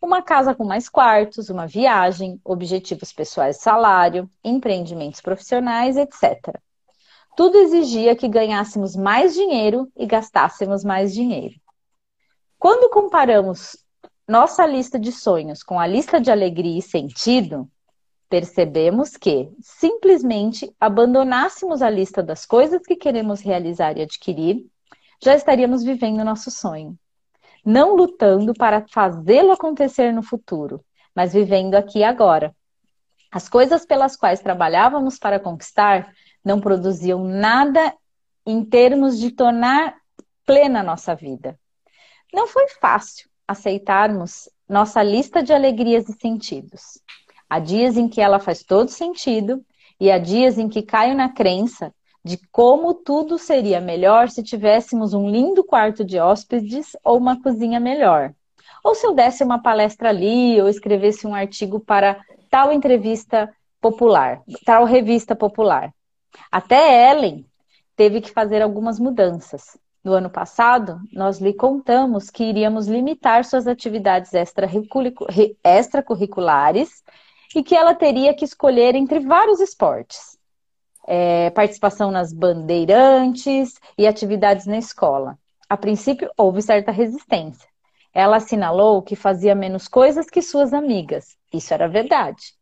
Uma 0.00 0.22
casa 0.22 0.54
com 0.54 0.64
mais 0.64 0.88
quartos, 0.88 1.50
uma 1.50 1.66
viagem, 1.66 2.40
objetivos 2.44 3.12
pessoais 3.12 3.56
salário, 3.56 4.30
empreendimentos 4.44 5.20
profissionais, 5.20 5.96
etc. 5.96 6.54
Tudo 7.36 7.58
exigia 7.58 8.14
que 8.14 8.28
ganhássemos 8.28 8.94
mais 8.94 9.34
dinheiro 9.34 9.90
e 9.96 10.06
gastássemos 10.06 10.84
mais 10.84 11.12
dinheiro. 11.12 11.56
Quando 12.60 12.90
comparamos 12.90 13.76
nossa 14.28 14.64
lista 14.64 15.00
de 15.00 15.10
sonhos 15.10 15.64
com 15.64 15.80
a 15.80 15.86
lista 15.86 16.20
de 16.20 16.30
alegria 16.30 16.78
e 16.78 16.82
sentido, 16.82 17.68
percebemos 18.28 19.16
que 19.16 19.48
simplesmente 19.60 20.74
abandonássemos 20.80 21.82
a 21.82 21.90
lista 21.90 22.22
das 22.22 22.44
coisas 22.44 22.82
que 22.82 22.96
queremos 22.96 23.40
realizar 23.40 23.96
e 23.96 24.02
adquirir, 24.02 24.66
já 25.22 25.34
estaríamos 25.34 25.82
vivendo 25.82 26.24
nosso 26.24 26.50
sonho. 26.50 26.98
Não 27.64 27.96
lutando 27.96 28.54
para 28.54 28.86
fazê-lo 28.88 29.52
acontecer 29.52 30.12
no 30.12 30.22
futuro, 30.22 30.84
mas 31.14 31.32
vivendo 31.32 31.74
aqui 31.74 32.00
e 32.00 32.04
agora. 32.04 32.54
As 33.30 33.48
coisas 33.48 33.84
pelas 33.84 34.16
quais 34.16 34.40
trabalhávamos 34.40 35.18
para 35.18 35.40
conquistar 35.40 36.12
não 36.44 36.60
produziam 36.60 37.24
nada 37.24 37.94
em 38.46 38.64
termos 38.64 39.18
de 39.18 39.32
tornar 39.32 39.96
plena 40.44 40.82
nossa 40.82 41.14
vida. 41.14 41.58
Não 42.32 42.46
foi 42.46 42.68
fácil 42.80 43.28
aceitarmos 43.46 44.48
nossa 44.68 45.02
lista 45.02 45.42
de 45.42 45.52
alegrias 45.52 46.08
e 46.08 46.12
sentidos. 46.12 47.00
Há 47.48 47.58
dias 47.58 47.96
em 47.96 48.08
que 48.08 48.20
ela 48.20 48.38
faz 48.38 48.62
todo 48.62 48.88
sentido 48.90 49.64
e 50.00 50.10
há 50.10 50.18
dias 50.18 50.58
em 50.58 50.68
que 50.68 50.82
caio 50.82 51.14
na 51.14 51.28
crença 51.28 51.92
de 52.24 52.38
como 52.50 52.92
tudo 52.92 53.38
seria 53.38 53.80
melhor 53.80 54.28
se 54.28 54.42
tivéssemos 54.42 55.14
um 55.14 55.30
lindo 55.30 55.62
quarto 55.62 56.04
de 56.04 56.18
hóspedes 56.18 56.96
ou 57.04 57.16
uma 57.18 57.40
cozinha 57.40 57.78
melhor. 57.78 58.34
Ou 58.82 58.96
se 58.96 59.06
eu 59.06 59.14
desse 59.14 59.44
uma 59.44 59.62
palestra 59.62 60.08
ali 60.08 60.60
ou 60.60 60.68
escrevesse 60.68 61.24
um 61.26 61.34
artigo 61.34 61.78
para 61.78 62.20
tal 62.50 62.72
entrevista 62.72 63.48
popular, 63.80 64.42
tal 64.64 64.84
revista 64.84 65.36
popular. 65.36 65.92
Até 66.50 67.10
Ellen 67.10 67.46
teve 67.96 68.20
que 68.20 68.32
fazer 68.32 68.60
algumas 68.60 68.98
mudanças. 68.98 69.78
No 70.02 70.12
ano 70.12 70.30
passado, 70.30 71.00
nós 71.12 71.38
lhe 71.40 71.52
contamos 71.52 72.28
que 72.30 72.44
iríamos 72.44 72.86
limitar 72.86 73.44
suas 73.44 73.66
atividades 73.66 74.32
extracurriculares 75.64 77.02
e 77.54 77.62
que 77.62 77.74
ela 77.74 77.94
teria 77.94 78.34
que 78.34 78.44
escolher 78.44 78.94
entre 78.94 79.20
vários 79.20 79.60
esportes. 79.60 80.38
É, 81.06 81.50
participação 81.50 82.10
nas 82.10 82.32
bandeirantes 82.32 83.74
e 83.96 84.06
atividades 84.06 84.66
na 84.66 84.78
escola. 84.78 85.38
A 85.68 85.76
princípio, 85.76 86.30
houve 86.36 86.62
certa 86.62 86.90
resistência. 86.90 87.68
Ela 88.12 88.38
assinalou 88.38 89.02
que 89.02 89.14
fazia 89.14 89.54
menos 89.54 89.88
coisas 89.88 90.26
que 90.26 90.40
suas 90.40 90.72
amigas. 90.72 91.36
Isso 91.52 91.74
era 91.74 91.88
verdade. 91.88 92.54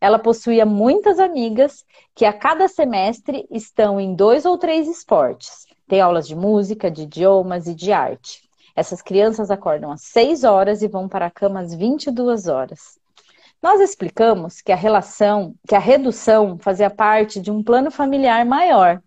Ela 0.00 0.18
possuía 0.18 0.66
muitas 0.66 1.18
amigas 1.18 1.84
que 2.14 2.24
a 2.24 2.32
cada 2.32 2.68
semestre 2.68 3.46
estão 3.50 4.00
em 4.00 4.14
dois 4.14 4.44
ou 4.44 4.58
três 4.58 4.88
esportes. 4.88 5.66
Tem 5.88 6.00
aulas 6.00 6.26
de 6.26 6.34
música, 6.34 6.90
de 6.90 7.02
idiomas 7.02 7.66
e 7.66 7.74
de 7.74 7.92
arte. 7.92 8.42
Essas 8.74 9.00
crianças 9.00 9.50
acordam 9.50 9.90
às 9.90 10.02
6 10.02 10.44
horas 10.44 10.82
e 10.82 10.88
vão 10.88 11.08
para 11.08 11.26
a 11.26 11.30
cama 11.30 11.60
às 11.60 11.74
22 11.74 12.46
horas. 12.46 12.98
Nós 13.66 13.80
explicamos 13.80 14.62
que 14.62 14.70
a 14.70 14.76
relação, 14.76 15.52
que 15.66 15.74
a 15.74 15.80
redução 15.80 16.56
fazia 16.56 16.88
parte 16.88 17.40
de 17.40 17.50
um 17.50 17.64
plano 17.64 17.90
familiar 17.90 18.46
maior. 18.46 19.02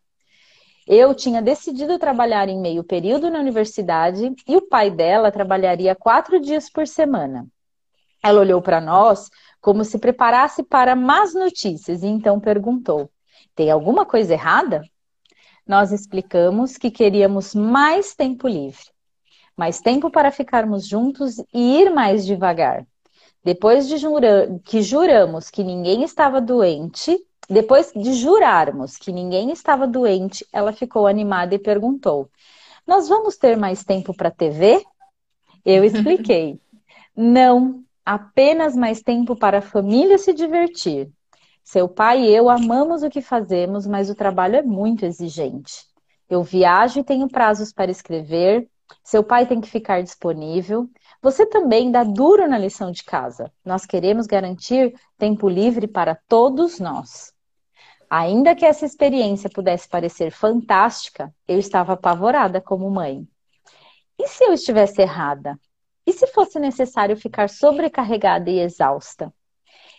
Eu 0.85 1.15
tinha 1.15 1.41
decidido 1.41 1.97
trabalhar 1.97 2.49
em 2.49 2.59
meio 2.59 2.83
período 2.83 3.31
na 3.31 3.39
universidade 3.39 4.35
e 4.45 4.57
o 4.57 4.67
pai 4.67 4.91
dela 4.91 5.31
trabalharia 5.31 5.95
quatro 5.95 6.41
dias 6.41 6.69
por 6.69 6.85
semana. 6.85 7.47
Ela 8.21 8.41
olhou 8.41 8.61
para 8.61 8.81
nós 8.81 9.29
como 9.61 9.85
se 9.85 9.97
preparasse 9.97 10.61
para 10.61 10.93
más 10.93 11.33
notícias 11.33 12.03
e 12.03 12.07
então 12.07 12.37
perguntou: 12.37 13.09
Tem 13.55 13.71
alguma 13.71 14.05
coisa 14.05 14.33
errada? 14.33 14.81
Nós 15.65 15.93
explicamos 15.93 16.75
que 16.75 16.91
queríamos 16.91 17.55
mais 17.55 18.13
tempo 18.13 18.45
livre, 18.45 18.91
mais 19.55 19.79
tempo 19.79 20.11
para 20.11 20.31
ficarmos 20.31 20.85
juntos 20.85 21.37
e 21.53 21.79
ir 21.79 21.89
mais 21.91 22.25
devagar. 22.25 22.85
Depois 23.43 23.87
de 23.87 23.97
jurar, 23.97 24.47
que 24.63 24.81
juramos 24.81 25.49
que 25.49 25.63
ninguém 25.63 26.03
estava 26.03 26.41
doente, 26.41 27.17
depois 27.49 27.91
de 27.95 28.13
jurarmos 28.13 28.97
que 28.97 29.11
ninguém 29.11 29.51
estava 29.51 29.87
doente, 29.87 30.45
ela 30.53 30.71
ficou 30.71 31.07
animada 31.07 31.55
e 31.55 31.59
perguntou: 31.59 32.29
Nós 32.85 33.07
vamos 33.07 33.37
ter 33.37 33.57
mais 33.57 33.83
tempo 33.83 34.13
para 34.13 34.29
TV? 34.29 34.83
Eu 35.65 35.83
expliquei. 35.83 36.59
Não, 37.15 37.83
apenas 38.05 38.75
mais 38.75 39.01
tempo 39.01 39.35
para 39.35 39.59
a 39.59 39.61
família 39.61 40.17
se 40.17 40.33
divertir. 40.33 41.09
Seu 41.63 41.87
pai 41.87 42.23
e 42.23 42.35
eu 42.35 42.49
amamos 42.49 43.03
o 43.03 43.09
que 43.09 43.21
fazemos, 43.21 43.85
mas 43.85 44.09
o 44.09 44.15
trabalho 44.15 44.55
é 44.55 44.61
muito 44.61 45.05
exigente. 45.05 45.85
Eu 46.29 46.43
viajo 46.43 46.99
e 46.99 47.03
tenho 47.03 47.27
prazos 47.27 47.71
para 47.73 47.91
escrever. 47.91 48.67
Seu 49.03 49.23
pai 49.23 49.45
tem 49.45 49.59
que 49.61 49.69
ficar 49.69 50.01
disponível. 50.01 50.89
Você 51.21 51.45
também 51.45 51.91
dá 51.91 52.03
duro 52.03 52.47
na 52.47 52.57
lição 52.57 52.91
de 52.91 53.03
casa. 53.03 53.51
Nós 53.65 53.85
queremos 53.85 54.25
garantir 54.25 54.93
tempo 55.17 55.49
livre 55.49 55.85
para 55.85 56.15
todos 56.27 56.79
nós. 56.79 57.33
Ainda 58.09 58.55
que 58.55 58.65
essa 58.65 58.85
experiência 58.85 59.49
pudesse 59.49 59.87
parecer 59.87 60.31
fantástica, 60.31 61.33
eu 61.47 61.59
estava 61.59 61.93
apavorada 61.93 62.61
como 62.61 62.89
mãe. 62.89 63.27
E 64.17 64.27
se 64.27 64.45
eu 64.45 64.53
estivesse 64.53 65.01
errada? 65.01 65.59
E 66.07 66.13
se 66.13 66.25
fosse 66.27 66.57
necessário 66.57 67.15
ficar 67.17 67.49
sobrecarregada 67.49 68.49
e 68.49 68.59
exausta? 68.59 69.31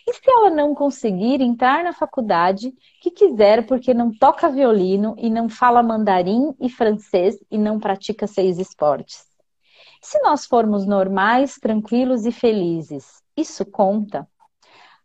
E 0.07 0.13
se 0.13 0.29
ela 0.29 0.49
não 0.49 0.73
conseguir 0.73 1.39
entrar 1.39 1.83
na 1.83 1.93
faculdade 1.93 2.73
que 2.99 3.11
quiser 3.11 3.65
porque 3.67 3.93
não 3.93 4.11
toca 4.11 4.49
violino 4.49 5.15
e 5.17 5.29
não 5.29 5.47
fala 5.47 5.83
mandarim 5.83 6.53
e 6.59 6.67
francês 6.67 7.37
e 7.49 7.57
não 7.57 7.79
pratica 7.79 8.25
seis 8.25 8.57
esportes? 8.57 9.30
Se 10.01 10.19
nós 10.21 10.45
formos 10.47 10.85
normais, 10.85 11.55
tranquilos 11.55 12.25
e 12.25 12.31
felizes, 12.31 13.21
isso 13.37 13.63
conta? 13.63 14.27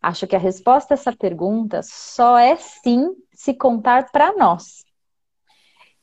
Acho 0.00 0.26
que 0.26 0.34
a 0.34 0.38
resposta 0.38 0.94
a 0.94 0.96
essa 0.96 1.14
pergunta 1.14 1.80
só 1.82 2.38
é 2.38 2.56
sim 2.56 3.14
se 3.32 3.52
contar 3.52 4.10
para 4.10 4.34
nós. 4.36 4.84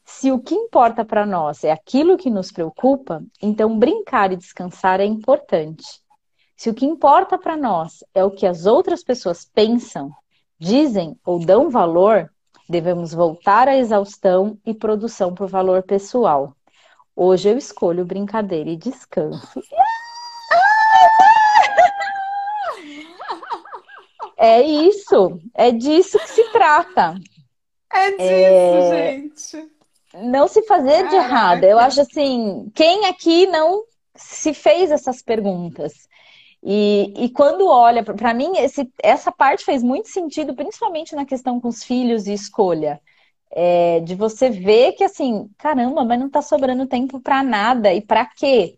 Se 0.06 0.32
o 0.32 0.40
que 0.40 0.54
importa 0.54 1.04
para 1.04 1.26
nós 1.26 1.64
é 1.64 1.72
aquilo 1.72 2.18
que 2.18 2.30
nos 2.30 2.52
preocupa, 2.52 3.24
então 3.42 3.80
brincar 3.80 4.32
e 4.32 4.36
descansar 4.36 5.00
é 5.00 5.06
importante. 5.06 6.02
Se 6.56 6.70
o 6.70 6.74
que 6.74 6.86
importa 6.86 7.38
para 7.38 7.58
nós 7.58 8.04
é 8.14 8.24
o 8.24 8.32
que 8.32 8.46
as 8.46 8.66
outras 8.68 9.04
pessoas 9.04 9.44
pensam, 9.44 10.12
dizem 10.60 11.18
ou 11.26 11.44
dão 11.44 11.70
valor, 11.70 12.32
devemos 12.70 13.12
voltar 13.14 13.68
à 13.68 13.76
exaustão 13.76 14.58
e 14.66 14.74
produção 14.74 15.34
por 15.34 15.50
valor 15.50 15.82
pessoal. 15.82 16.56
Hoje 17.16 17.50
eu 17.50 17.58
escolho 17.58 18.06
brincadeira 18.06 18.70
e 18.70 18.76
descanso. 18.76 19.62
É 24.38 24.62
isso, 24.62 25.40
é 25.54 25.72
disso 25.72 26.20
que 26.20 26.30
se 26.30 26.44
trata. 26.52 27.16
É 27.94 28.12
disso, 28.12 28.20
é... 28.20 29.12
gente. 29.14 29.72
Não 30.16 30.48
se 30.48 30.62
fazer 30.64 31.04
Caraca. 31.04 31.10
de 31.10 31.16
errado. 31.16 31.64
Eu 31.64 31.80
acho 31.80 32.02
assim, 32.02 32.70
quem 32.76 33.06
aqui 33.06 33.48
não 33.48 33.84
se 34.16 34.54
fez 34.54 34.92
essas 34.92 35.22
perguntas? 35.22 36.08
E, 36.62 37.14
e 37.18 37.30
quando 37.30 37.68
olha, 37.68 38.04
para 38.04 38.34
mim, 38.34 38.58
esse, 38.58 38.92
essa 39.02 39.32
parte 39.32 39.66
fez 39.66 39.84
muito 39.84 40.10
sentido, 40.10 40.56
principalmente 40.56 41.16
na 41.16 41.26
questão 41.26 41.60
com 41.60 41.68
os 41.68 41.84
filhos 41.84 42.28
e 42.28 42.34
escolha. 42.34 43.02
É, 43.56 44.00
de 44.02 44.16
você 44.16 44.50
ver 44.50 44.94
que 44.94 45.04
assim, 45.04 45.50
caramba, 45.58 46.04
mas 46.04 46.20
não 46.20 46.28
está 46.28 46.42
sobrando 46.42 46.88
tempo 46.88 47.20
para 47.22 47.44
nada 47.44 47.94
e 47.94 48.02
para 48.02 48.26
quê? 48.26 48.78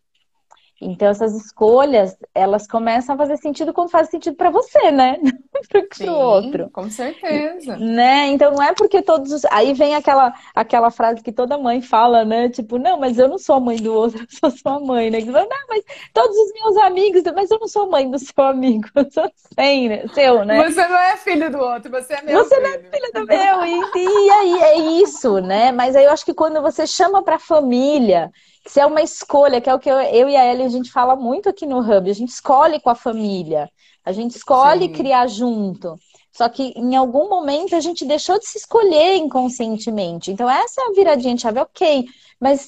Então 0.82 1.08
essas 1.08 1.34
escolhas, 1.34 2.18
elas 2.34 2.68
começam 2.68 3.16
a 3.16 3.18
fazer 3.18 3.38
sentido 3.38 3.74
quando 3.74 3.90
faz 3.90 4.10
sentido 4.10 4.36
para 4.36 4.50
você, 4.50 4.92
né? 4.92 5.18
para 5.70 6.12
o 6.12 6.14
outro. 6.14 6.70
Com 6.70 6.90
certeza. 6.90 7.78
Né? 7.78 8.28
Então 8.28 8.52
não 8.52 8.62
é 8.62 8.74
porque 8.74 9.02
todos 9.02 9.32
os... 9.32 9.46
aí 9.46 9.74
vem 9.74 9.96
aquela 9.96 10.34
aquela 10.54 10.92
frase 10.92 11.24
que 11.24 11.32
toda 11.32 11.58
mãe 11.58 11.82
fala, 11.82 12.26
né? 12.26 12.50
Tipo, 12.50 12.78
não, 12.78 13.00
mas 13.00 13.18
eu 13.18 13.30
não 13.30 13.38
sou 13.38 13.56
a 13.56 13.60
mãe 13.60 13.78
do 13.78 13.94
outro, 13.94 14.20
eu 14.42 14.52
sou 14.52 14.52
sua 14.52 14.80
mãe, 14.80 15.10
né? 15.10 15.20
Não, 15.22 15.48
mas 15.70 15.84
todos 16.14 16.36
os 16.36 16.54
meus 16.54 16.78
amigos, 16.78 17.24
mas 17.34 17.50
eu 17.50 17.60
não 17.60 17.68
sou 17.68 17.90
mãe 17.90 18.10
do 18.10 18.20
seu 18.20 18.44
amigo, 18.44 18.88
eu 18.96 19.10
sou 19.12 19.32
sem, 19.58 19.88
né? 19.88 20.06
seu, 20.14 20.44
né? 20.44 20.70
Você 20.70 20.88
não 20.88 20.98
é 20.98 21.18
filho 21.18 21.50
do 21.50 21.60
outro, 21.60 21.90
você 21.90 22.16
é 22.16 22.22
meu 22.22 22.44
você 22.44 22.56
filho. 22.56 22.68
Não 22.68 22.76
é 22.76 22.80
filho 22.80 23.12
do 23.14 23.26
meu. 23.26 23.66
E, 23.66 24.26
e 24.26 24.30
aí 24.30 24.64
é 24.64 24.78
isso, 25.02 25.40
né? 25.40 25.72
Mas 25.72 25.96
aí 25.96 26.06
eu 26.06 26.12
acho 26.12 26.26
que 26.26 26.34
quando 26.34 26.62
você 26.62 26.86
chama 26.86 27.24
para 27.24 27.40
família, 27.40 28.32
se 28.68 28.80
é 28.80 28.86
uma 28.86 29.02
escolha, 29.02 29.62
que 29.62 29.70
é 29.70 29.74
o 29.74 29.80
que 29.80 29.90
eu, 29.90 29.98
eu 30.00 30.30
e 30.30 30.36
a 30.36 30.46
Ellie 30.46 30.66
a 30.66 30.70
gente 30.70 30.92
fala 30.92 31.16
muito 31.16 31.48
aqui 31.50 31.66
no 31.66 31.80
Hub, 31.80 32.10
a 32.10 32.14
gente 32.14 32.30
escolhe 32.30 32.80
com 32.80 32.90
a 32.90 32.96
família, 32.96 33.70
a 34.04 34.12
gente 34.12 34.36
escolhe 34.36 34.86
Sim. 34.86 34.94
criar 34.94 35.28
junto. 35.28 35.96
Só 36.32 36.50
que 36.50 36.74
em 36.76 36.96
algum 36.96 37.30
momento 37.30 37.76
a 37.76 37.80
gente 37.80 38.04
deixou 38.04 38.38
de 38.38 38.46
se 38.46 38.58
escolher 38.58 39.16
inconscientemente. 39.16 40.32
Então, 40.32 40.50
essa 40.50 40.82
é 40.82 40.88
a 40.88 40.92
viradinha 40.92 41.34
de 41.34 41.42
chave, 41.42 41.60
ok. 41.62 42.06
Mas 42.40 42.68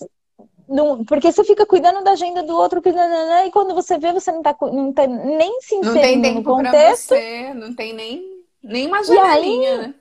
não, 0.69 1.03
porque 1.03 1.31
você 1.31 1.43
fica 1.43 1.65
cuidando 1.65 2.03
da 2.03 2.11
agenda 2.11 2.43
do 2.43 2.55
outro, 2.55 2.81
e 2.85 3.51
quando 3.51 3.73
você 3.73 3.97
vê, 3.97 4.13
você 4.13 4.31
não 4.31 4.41
tá, 4.41 4.55
não 4.61 4.93
tá 4.93 5.05
nem 5.05 5.59
se 5.61 5.75
inserindo 5.75 6.31
no 6.31 6.43
contexto. 6.43 7.09
Você, 7.09 7.53
não 7.53 7.73
tem 7.73 7.93
nem, 7.93 8.43
nem 8.63 8.87
uma 8.87 9.03
janelinha, 9.03 9.71
aí, 9.71 9.77
né? 9.79 9.95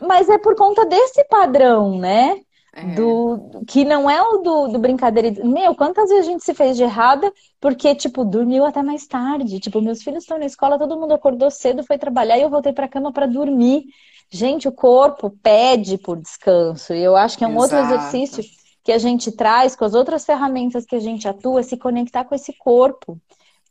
Mas 0.00 0.28
é 0.28 0.38
por 0.38 0.56
conta 0.56 0.84
desse 0.86 1.22
padrão, 1.24 1.98
né? 1.98 2.40
É. 2.74 2.94
Do, 2.94 3.62
que 3.66 3.84
não 3.84 4.08
é 4.08 4.22
o 4.22 4.38
do, 4.38 4.68
do 4.68 4.78
brincadeira. 4.78 5.44
Meu, 5.44 5.74
quantas 5.74 6.08
vezes 6.08 6.26
a 6.26 6.30
gente 6.30 6.44
se 6.44 6.54
fez 6.54 6.76
de 6.76 6.82
errada 6.82 7.30
porque, 7.60 7.94
tipo, 7.94 8.24
dormiu 8.24 8.64
até 8.64 8.82
mais 8.82 9.06
tarde. 9.06 9.60
Tipo, 9.60 9.80
meus 9.82 10.02
filhos 10.02 10.24
estão 10.24 10.38
na 10.38 10.46
escola, 10.46 10.78
todo 10.78 10.98
mundo 10.98 11.12
acordou 11.12 11.50
cedo, 11.50 11.84
foi 11.84 11.98
trabalhar 11.98 12.38
e 12.38 12.42
eu 12.42 12.50
voltei 12.50 12.72
pra 12.72 12.88
cama 12.88 13.12
para 13.12 13.26
dormir. 13.26 13.84
Gente, 14.30 14.66
o 14.66 14.72
corpo 14.72 15.30
pede 15.42 15.98
por 15.98 16.16
descanso. 16.16 16.94
E 16.94 17.02
eu 17.02 17.14
acho 17.14 17.36
que 17.36 17.44
é 17.44 17.46
um 17.46 17.62
Exato. 17.62 17.76
outro 17.76 17.94
exercício 17.94 18.42
que 18.82 18.90
a 18.90 18.98
gente 18.98 19.30
traz 19.30 19.76
com 19.76 19.84
as 19.84 19.94
outras 19.94 20.24
ferramentas 20.24 20.84
que 20.86 20.96
a 20.96 21.00
gente 21.00 21.28
atua, 21.28 21.60
é 21.60 21.62
se 21.62 21.76
conectar 21.76 22.24
com 22.24 22.34
esse 22.34 22.52
corpo. 22.54 23.20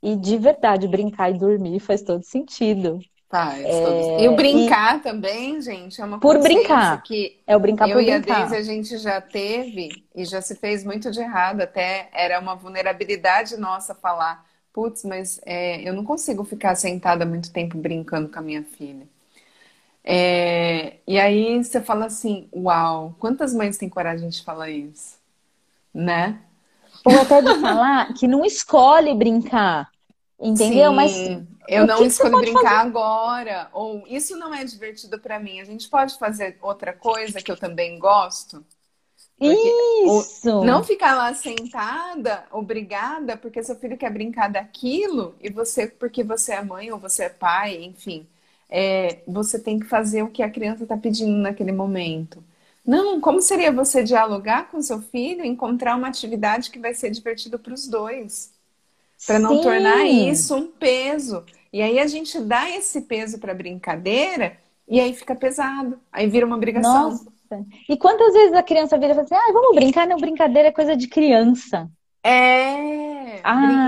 E 0.02 0.16
de 0.16 0.38
verdade, 0.38 0.88
brincar 0.88 1.30
e 1.32 1.38
dormir 1.38 1.80
faz 1.80 2.02
todo 2.02 2.24
sentido. 2.24 3.00
É... 3.34 4.24
E 4.24 4.28
o 4.28 4.36
brincar 4.36 4.98
e... 4.98 5.00
também, 5.00 5.62
gente, 5.62 6.02
é 6.02 6.06
uma 6.06 6.20
Por 6.20 6.40
brincar. 6.40 7.02
que 7.04 7.40
é 7.48 7.56
o 7.56 7.60
brincar 7.60 7.88
eu 7.88 7.96
por 7.96 8.04
e 8.04 8.12
brincar. 8.12 8.36
a 8.36 8.46
Deise 8.46 8.56
a 8.56 8.62
gente 8.62 8.98
já 8.98 9.22
teve 9.22 10.04
e 10.14 10.26
já 10.26 10.42
se 10.42 10.56
fez 10.56 10.84
muito 10.84 11.10
de 11.10 11.22
errado. 11.22 11.62
Até 11.62 12.10
era 12.14 12.40
uma 12.40 12.56
vulnerabilidade 12.56 13.56
nossa 13.58 13.96
falar, 13.96 14.46
putz, 14.74 15.04
mas 15.04 15.40
é, 15.46 15.82
eu 15.88 15.94
não 15.94 16.04
consigo 16.04 16.44
ficar 16.44 16.76
sentada 16.76 17.26
muito 17.26 17.52
tempo 17.52 17.78
brincando 17.78 18.28
com 18.28 18.40
a 18.40 18.42
minha 18.42 18.64
filha. 18.64 19.08
É, 20.04 20.96
e 21.08 21.20
aí 21.20 21.64
você 21.64 21.80
fala 21.80 22.08
assim, 22.08 22.50
uau, 22.54 23.16
quantas 23.20 23.54
mães 23.54 23.78
têm 23.78 23.88
coragem 23.88 24.30
de 24.30 24.44
falar 24.44 24.70
isso? 24.70 25.18
Né? 25.94 26.40
Ou 27.06 27.20
até 27.20 27.42
de 27.42 27.60
falar 27.60 28.14
que 28.14 28.28
não 28.28 28.44
escolhe 28.44 29.14
brincar. 29.14 29.90
Entendeu? 30.40 30.90
Sim, 30.90 30.96
Mas 30.96 31.51
eu 31.68 31.86
não 31.86 32.06
escolho 32.06 32.40
brincar 32.40 32.62
fazer? 32.62 32.88
agora. 32.88 33.70
Ou 33.74 34.06
isso 34.08 34.38
não 34.38 34.54
é 34.54 34.64
divertido 34.66 35.20
para 35.20 35.40
mim. 35.40 35.60
A 35.60 35.66
gente 35.66 35.90
pode 35.90 36.18
fazer 36.18 36.58
outra 36.62 36.94
coisa 36.94 37.42
que 37.42 37.52
eu 37.52 37.58
também 37.58 38.00
gosto. 38.00 38.66
Isso! 39.40 40.64
Não 40.64 40.84
ficar 40.84 41.16
lá 41.16 41.34
sentada, 41.34 42.46
obrigada, 42.52 43.36
porque 43.38 43.64
seu 43.64 43.76
filho 43.76 43.98
quer 43.98 44.12
brincar 44.12 44.50
daquilo, 44.50 45.36
e 45.42 45.50
você, 45.50 45.88
porque 45.88 46.24
você 46.24 46.54
é 46.54 46.64
mãe 46.64 46.92
ou 46.92 47.00
você 47.00 47.24
é 47.24 47.30
pai, 47.30 47.84
enfim, 47.84 48.28
é, 48.70 49.24
você 49.28 49.60
tem 49.60 49.80
que 49.80 49.88
fazer 49.88 50.24
o 50.24 50.30
que 50.30 50.44
a 50.44 50.50
criança 50.52 50.84
está 50.84 50.96
pedindo 50.96 51.36
naquele 51.38 51.72
momento. 51.72 52.44
Não, 52.86 53.20
como 53.20 53.42
seria 53.42 53.72
você 53.72 54.04
dialogar 54.04 54.70
com 54.72 54.82
seu 54.82 55.02
filho, 55.02 55.44
encontrar 55.46 55.96
uma 55.96 56.08
atividade 56.08 56.70
que 56.72 56.80
vai 56.80 56.94
ser 56.94 57.10
divertida 57.12 57.58
para 57.60 57.74
os 57.74 57.88
dois? 57.88 58.54
Para 59.26 59.40
não 59.40 59.62
tornar 59.62 60.06
isso 60.06 60.56
um 60.56 60.68
peso. 60.68 61.44
E 61.72 61.82
aí 61.82 62.00
a 62.00 62.08
gente 62.08 62.40
dá 62.40 62.70
esse 62.70 63.02
peso 63.02 63.40
para 63.40 63.54
brincadeira 63.54 64.58
e 64.88 65.00
aí 65.00 65.14
fica 65.14 65.36
pesado, 65.36 66.00
aí 66.12 66.28
vira 66.28 66.46
uma 66.46 66.56
obrigação. 66.56 67.12
Nossa. 67.12 67.32
E 67.88 67.98
quantas 67.98 68.34
vezes 68.34 68.54
a 68.54 68.64
criança 68.64 68.98
vira 68.98 69.12
e 69.12 69.16
fala 69.16 69.26
assim: 69.26 69.36
ah, 69.36 69.54
vamos 69.54 69.76
brincar? 69.76 70.08
Não, 70.08 70.18
brincadeira 70.18 70.70
é 70.70 70.72
coisa 70.72 70.96
de 70.96 71.08
criança. 71.08 71.90
É, 72.24 73.42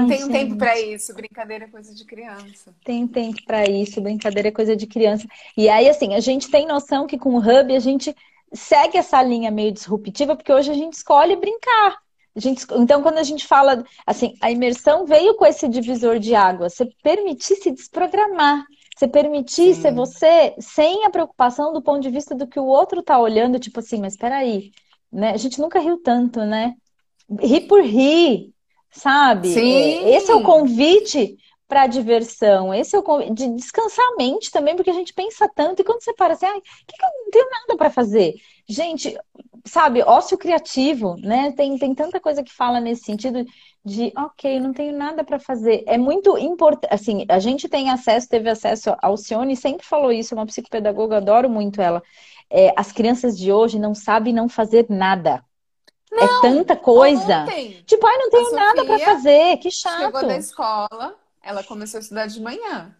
tem 0.07 0.23
um 0.23 0.29
tempo 0.29 0.55
para 0.57 0.79
isso. 0.79 1.13
Brincadeira 1.13 1.65
é 1.65 1.67
coisa 1.67 1.93
de 1.93 2.03
criança. 2.03 2.73
Tem 2.83 3.07
tempo 3.07 3.43
para 3.45 3.69
isso. 3.69 4.01
Brincadeira 4.01 4.47
é 4.47 4.51
coisa 4.51 4.75
de 4.75 4.87
criança. 4.87 5.27
E 5.55 5.69
aí, 5.69 5.87
assim, 5.87 6.15
a 6.15 6.19
gente 6.19 6.49
tem 6.49 6.65
noção 6.65 7.05
que 7.05 7.17
com 7.17 7.35
o 7.35 7.37
Hub 7.37 7.75
a 7.75 7.79
gente 7.79 8.15
segue 8.51 8.97
essa 8.97 9.21
linha 9.21 9.51
meio 9.51 9.71
disruptiva, 9.71 10.35
porque 10.35 10.51
hoje 10.51 10.71
a 10.71 10.75
gente 10.75 10.93
escolhe 10.93 11.35
brincar. 11.35 12.02
Gente, 12.35 12.65
então, 12.75 13.03
quando 13.03 13.19
a 13.19 13.23
gente 13.23 13.45
fala 13.45 13.83
assim, 14.07 14.33
a 14.41 14.49
imersão 14.49 15.05
veio 15.05 15.35
com 15.35 15.45
esse 15.45 15.67
divisor 15.67 16.17
de 16.17 16.33
água, 16.33 16.67
você 16.67 16.85
permitir 17.03 17.55
se 17.57 17.69
desprogramar, 17.71 18.65
você 18.95 19.07
permitir 19.07 19.75
Sim. 19.75 19.81
ser 19.81 19.93
você 19.93 20.55
sem 20.59 21.05
a 21.05 21.11
preocupação 21.11 21.71
do 21.71 21.81
ponto 21.81 22.01
de 22.01 22.09
vista 22.09 22.33
do 22.33 22.47
que 22.47 22.59
o 22.59 22.65
outro 22.65 23.01
está 23.01 23.19
olhando, 23.19 23.59
tipo 23.59 23.79
assim, 23.79 23.99
mas 23.99 24.17
peraí, 24.17 24.71
né? 25.11 25.31
A 25.31 25.37
gente 25.37 25.59
nunca 25.59 25.79
riu 25.79 26.01
tanto, 26.01 26.39
né? 26.39 26.73
Rir 27.39 27.67
por 27.67 27.83
rir, 27.83 28.51
sabe? 28.91 29.49
Sim. 29.49 30.09
Esse 30.09 30.31
é 30.31 30.35
o 30.35 30.43
convite 30.43 31.37
para 31.67 31.87
diversão, 31.87 32.73
esse 32.73 32.95
é 32.95 32.99
o 32.99 33.03
convite 33.03 33.33
de 33.33 33.49
descansar 33.55 34.05
a 34.05 34.15
mente 34.15 34.51
também, 34.51 34.75
porque 34.75 34.89
a 34.89 34.93
gente 34.93 35.13
pensa 35.13 35.49
tanto 35.55 35.81
e 35.81 35.85
quando 35.85 36.03
você 36.03 36.13
para 36.13 36.33
assim, 36.33 36.45
ai, 36.45 36.61
que, 36.61 36.97
que 36.97 37.05
eu 37.05 37.09
não 37.09 37.31
tenho 37.31 37.49
nada 37.49 37.77
para 37.77 37.89
fazer? 37.89 38.33
Gente, 38.67 39.17
sabe, 39.65 40.01
ócio 40.03 40.37
criativo, 40.37 41.15
né? 41.17 41.51
Tem, 41.51 41.77
tem 41.77 41.93
tanta 41.93 42.19
coisa 42.19 42.43
que 42.43 42.53
fala 42.53 42.79
nesse 42.79 43.03
sentido 43.03 43.45
de, 43.83 44.11
ok, 44.17 44.59
não 44.59 44.73
tenho 44.73 44.97
nada 44.97 45.23
para 45.23 45.39
fazer. 45.39 45.83
É 45.85 45.97
muito 45.97 46.37
importante, 46.37 46.93
assim, 46.93 47.25
a 47.29 47.39
gente 47.39 47.67
tem 47.67 47.89
acesso, 47.89 48.29
teve 48.29 48.49
acesso 48.49 48.91
ao 48.91 49.11
Alcione, 49.11 49.55
sempre 49.55 49.85
falou 49.85 50.11
isso, 50.11 50.33
uma 50.33 50.45
psicopedagoga, 50.45 51.17
adoro 51.17 51.49
muito 51.49 51.81
ela. 51.81 52.01
É, 52.49 52.73
as 52.77 52.91
crianças 52.91 53.37
de 53.37 53.51
hoje 53.51 53.77
não 53.79 53.93
sabem 53.93 54.33
não 54.33 54.47
fazer 54.47 54.85
nada. 54.89 55.43
É 56.11 56.15
não, 56.15 56.37
é 56.37 56.41
tanta 56.41 56.75
coisa. 56.75 57.41
Ontem, 57.41 57.83
tipo, 57.85 58.05
ai, 58.05 58.17
não 58.17 58.29
tenho 58.29 58.55
nada 58.55 58.85
para 58.85 58.99
fazer, 58.99 59.57
que 59.57 59.71
chato. 59.71 60.05
Chegou 60.05 60.21
da 60.21 60.37
escola, 60.37 61.15
ela 61.41 61.63
começou 61.63 61.97
a 61.97 62.01
estudar 62.01 62.27
de 62.27 62.39
manhã. 62.39 62.95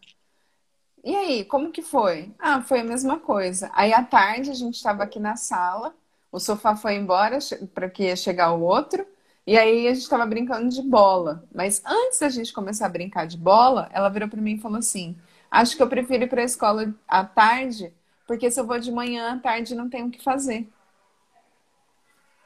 E 1.04 1.16
aí, 1.16 1.44
como 1.46 1.72
que 1.72 1.82
foi? 1.82 2.32
Ah, 2.40 2.62
foi 2.62 2.80
a 2.80 2.84
mesma 2.84 3.20
coisa. 3.20 3.70
Aí 3.74 3.94
à 3.94 4.02
tarde 4.04 4.50
a 4.50 4.54
gente 4.54 4.76
estava 4.76 5.04
aqui 5.04 5.20
na 5.20 5.36
sala, 5.36 5.94
o 6.32 6.40
sofá 6.40 6.76
foi 6.76 6.96
embora 6.96 7.40
para 7.74 7.90
que 7.90 8.04
ia 8.04 8.16
chegar 8.16 8.54
o 8.54 8.62
outro, 8.62 9.06
e 9.46 9.58
aí 9.58 9.88
a 9.88 9.94
gente 9.94 10.04
estava 10.04 10.26
brincando 10.26 10.70
de 10.70 10.82
bola. 10.82 11.44
Mas 11.54 11.82
antes 11.86 12.20
da 12.20 12.30
gente 12.30 12.54
começar 12.54 12.86
a 12.86 12.90
brincar 12.90 13.28
de 13.28 13.38
bola, 13.38 13.90
ela 13.92 14.08
virou 14.08 14.30
para 14.30 14.42
mim 14.42 14.54
e 14.54 14.62
falou 14.62 14.78
assim: 14.78 15.16
Acho 15.52 15.76
que 15.76 15.84
eu 15.84 15.90
prefiro 15.90 16.24
ir 16.24 16.30
para 16.30 16.42
a 16.42 16.46
escola 16.46 16.94
à 17.06 17.26
tarde, 17.26 17.94
porque 18.26 18.50
se 18.50 18.60
eu 18.60 18.66
vou 18.66 18.80
de 18.80 18.92
manhã 18.92 19.34
à 19.34 19.40
tarde 19.40 19.76
não 19.76 19.90
tenho 19.90 20.08
o 20.08 20.12
que 20.12 20.24
fazer. 20.24 20.70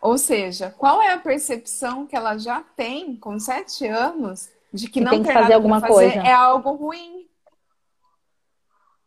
Ou 0.01 0.18
seja, 0.18 0.74
qual 0.78 1.01
é 1.01 1.12
a 1.14 1.20
percepção 1.20 2.08
que 2.08 2.16
ela 2.16 2.38
já 2.38 2.62
tem 2.76 3.16
com 3.16 3.39
sete 3.39 3.86
anos 3.86 4.49
de 4.74 4.88
que, 4.88 4.93
que 4.93 5.01
não 5.01 5.12
tem 5.12 5.24
que 5.24 5.34
fazer 5.34 5.53
alguma 5.53 5.80
fazer 5.80 5.93
coisa 5.93 6.20
é 6.22 6.32
algo 6.32 6.72
ruim? 6.72 7.26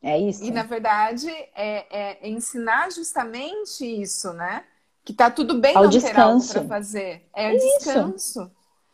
É 0.03 0.18
isso. 0.18 0.42
E, 0.44 0.51
na 0.51 0.62
verdade, 0.62 1.28
é, 1.55 2.18
é 2.22 2.28
ensinar 2.28 2.90
justamente 2.90 3.84
isso, 3.84 4.32
né? 4.32 4.64
Que 5.05 5.12
tá 5.12 5.30
tudo 5.30 5.61
bem 5.61 5.76
Ao 5.76 5.84
não 5.84 5.90
descanso. 5.90 6.14
ter 6.53 6.59
algo 6.59 6.68
para 6.68 6.76
fazer. 6.76 7.28
É 7.34 7.53
o 7.53 7.59
descanso. 7.59 8.51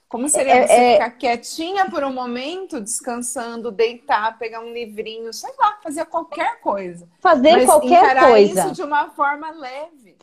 Como 0.08 0.28
seria 0.28 0.54
é, 0.54 0.66
você 0.66 0.72
é... 0.72 0.92
ficar 0.94 1.10
quietinha 1.10 1.90
por 1.90 2.04
um 2.04 2.12
momento, 2.12 2.80
descansando, 2.80 3.72
deitar, 3.72 4.38
pegar 4.38 4.60
um 4.60 4.72
livrinho, 4.72 5.32
sei 5.32 5.50
lá, 5.58 5.78
fazer 5.82 6.04
qualquer 6.06 6.60
coisa. 6.60 7.08
Fazer 7.20 7.52
Mas 7.52 7.66
qualquer 7.66 8.20
coisa. 8.20 8.60
isso 8.60 8.72
de 8.72 8.82
uma 8.82 9.10
forma 9.10 9.50
leve. 9.50 10.16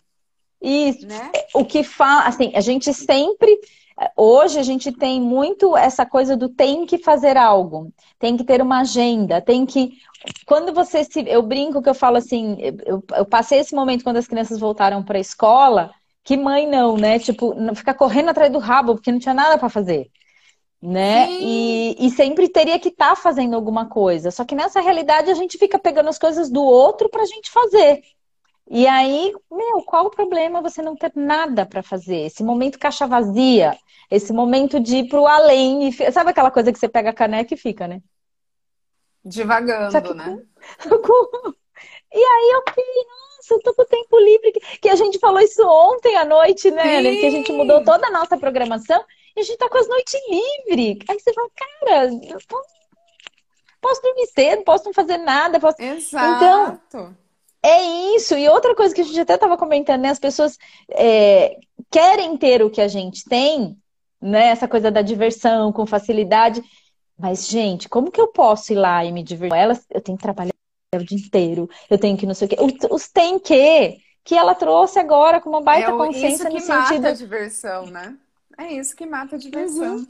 Isso. 0.62 1.06
Né? 1.06 1.32
O 1.54 1.66
que 1.66 1.84
fala, 1.84 2.26
assim, 2.26 2.54
a 2.56 2.62
gente 2.62 2.94
sempre 2.94 3.60
Hoje 4.16 4.60
a 4.60 4.64
gente 4.64 4.92
tem 4.92 5.20
muito 5.22 5.76
essa 5.78 6.06
coisa 6.06 6.36
do 6.36 6.50
tem 6.50 6.86
que 6.86 6.98
fazer 6.98 7.38
algo, 7.38 7.92
tem 8.20 8.38
que 8.38 8.44
ter 8.44 8.62
uma 8.62 8.82
agenda, 8.82 9.42
tem 9.42 9.66
que. 9.66 9.98
Quando 10.46 10.74
você 10.74 11.04
se. 11.04 11.24
Eu 11.28 11.42
brinco 11.42 11.82
que 11.82 11.90
eu 11.90 11.94
falo 11.94 12.18
assim, 12.18 12.58
eu, 12.86 13.04
eu 13.16 13.26
passei 13.26 13.60
esse 13.60 13.76
momento 13.76 14.04
quando 14.04 14.18
as 14.18 14.28
crianças 14.28 14.60
voltaram 14.60 15.04
para 15.04 15.18
a 15.18 15.22
escola, 15.22 15.92
que 16.24 16.38
mãe 16.38 16.68
não, 16.68 16.98
né? 16.98 17.20
Tipo, 17.20 17.54
não 17.54 17.76
ficar 17.76 17.94
correndo 17.94 18.30
atrás 18.30 18.52
do 18.52 18.60
rabo, 18.60 18.96
porque 18.96 19.12
não 19.12 19.20
tinha 19.20 19.34
nada 19.34 19.58
para 19.58 19.70
fazer. 19.70 20.10
Né? 20.82 21.32
E, 21.32 21.96
e, 21.98 22.10
sempre 22.12 22.50
teria 22.50 22.78
que 22.78 22.90
estar 22.90 23.12
tá 23.12 23.16
fazendo 23.16 23.56
alguma 23.56 23.86
coisa. 23.88 24.32
Só 24.32 24.44
que 24.44 24.54
nessa 24.54 24.82
realidade 24.82 25.30
a 25.32 25.34
gente 25.34 25.58
fica 25.58 25.80
pegando 25.80 26.10
as 26.10 26.20
coisas 26.20 26.50
do 26.50 26.62
outro 26.62 27.08
para 27.10 27.24
a 27.24 27.26
gente 27.26 27.50
fazer. 27.50 28.02
E 28.76 28.88
aí, 28.88 29.32
meu, 29.52 29.84
qual 29.84 30.08
o 30.08 30.10
problema 30.10 30.60
você 30.60 30.82
não 30.82 30.96
ter 30.96 31.12
nada 31.16 31.64
para 31.64 31.84
fazer? 31.84 32.26
Esse 32.26 32.44
momento 32.44 32.80
caixa 32.80 33.06
vazia, 33.06 33.78
esse 34.10 34.34
momento 34.34 34.80
de 34.80 34.98
ir 34.98 35.10
pro 35.10 35.28
além. 35.28 35.90
E... 35.90 36.12
Sabe 36.12 36.32
aquela 36.32 36.50
coisa 36.50 36.74
que 36.74 36.80
você 36.80 36.90
pega 36.90 37.12
a 37.12 37.14
caneca 37.14 37.54
e 37.54 37.58
fica, 37.58 37.88
né? 37.88 38.02
Divagando, 39.24 40.02
que... 40.02 40.14
né? 40.16 40.42
e 42.12 42.18
aí 42.18 42.64
fiquei, 42.68 42.84
nossa, 42.84 43.54
eu 43.54 43.60
tô 43.62 43.76
com 43.76 43.86
tempo 43.86 44.18
livre. 44.18 44.52
Que 44.82 44.90
a 44.90 44.96
gente 44.96 45.20
falou 45.20 45.40
isso 45.40 45.62
ontem 45.64 46.16
à 46.16 46.26
noite, 46.26 46.72
né, 46.72 47.04
Sim. 47.04 47.20
Que 47.20 47.26
a 47.28 47.30
gente 47.30 47.52
mudou 47.52 47.84
toda 47.84 48.08
a 48.08 48.12
nossa 48.12 48.40
programação 48.40 49.06
e 49.36 49.42
a 49.42 49.44
gente 49.44 49.60
tá 49.60 49.70
com 49.70 49.78
as 49.78 49.88
noites 49.88 50.20
livres. 50.28 50.98
Aí 51.08 51.20
você 51.20 51.32
fala, 51.32 51.50
cara, 51.56 52.06
eu 52.08 52.40
posso 53.80 54.02
dormir 54.02 54.26
cedo, 54.34 54.64
posso 54.64 54.86
não 54.86 54.94
fazer 54.94 55.18
nada. 55.20 55.60
Posso... 55.60 55.80
Exato. 55.80 56.82
Então, 56.88 57.23
é 57.64 58.16
isso. 58.16 58.36
E 58.36 58.48
outra 58.50 58.76
coisa 58.76 58.94
que 58.94 59.02
a 59.02 59.04
gente 59.04 59.20
até 59.20 59.36
estava 59.36 59.58
comentando, 59.58 60.02
né? 60.02 60.10
As 60.10 60.20
pessoas 60.20 60.58
é, 60.92 61.58
querem 61.90 62.36
ter 62.38 62.62
o 62.62 62.70
que 62.70 62.82
a 62.82 62.88
gente 62.88 63.24
tem, 63.24 63.78
né? 64.22 64.48
Essa 64.48 64.68
coisa 64.68 64.92
da 64.92 65.02
diversão 65.02 65.72
com 65.72 65.86
facilidade. 65.86 66.62
Mas, 67.18 67.48
gente, 67.48 67.88
como 67.88 68.12
que 68.12 68.20
eu 68.20 68.28
posso 68.28 68.74
ir 68.74 68.76
lá 68.76 69.06
e 69.06 69.12
me 69.12 69.24
divertir? 69.24 69.58
Elas, 69.58 69.86
eu 69.90 70.02
tenho 70.02 70.18
que 70.18 70.24
trabalhar 70.24 70.52
o 70.94 71.04
dia 71.04 71.18
inteiro, 71.18 71.70
eu 71.90 71.98
tenho 71.98 72.18
que 72.18 72.26
não 72.26 72.34
sei 72.34 72.48
o 72.48 72.50
quê. 72.50 72.58
Os, 72.92 73.08
tem 73.08 73.40
que, 73.40 73.98
que 74.24 74.36
ela 74.36 74.54
trouxe 74.54 75.00
agora 75.00 75.40
com 75.40 75.50
uma 75.50 75.62
baita 75.62 75.92
é 75.92 75.98
consciência 75.98 76.50
no 76.50 76.60
sentido. 76.60 77.02
Mata 77.02 77.10
a 77.10 77.14
diversão, 77.14 77.86
né? 77.88 78.16
É 78.58 78.74
isso 78.74 78.96
que 78.96 79.06
mata 79.06 79.36
a 79.36 79.40
diversão. 79.40 79.98
Uhum. 79.98 80.08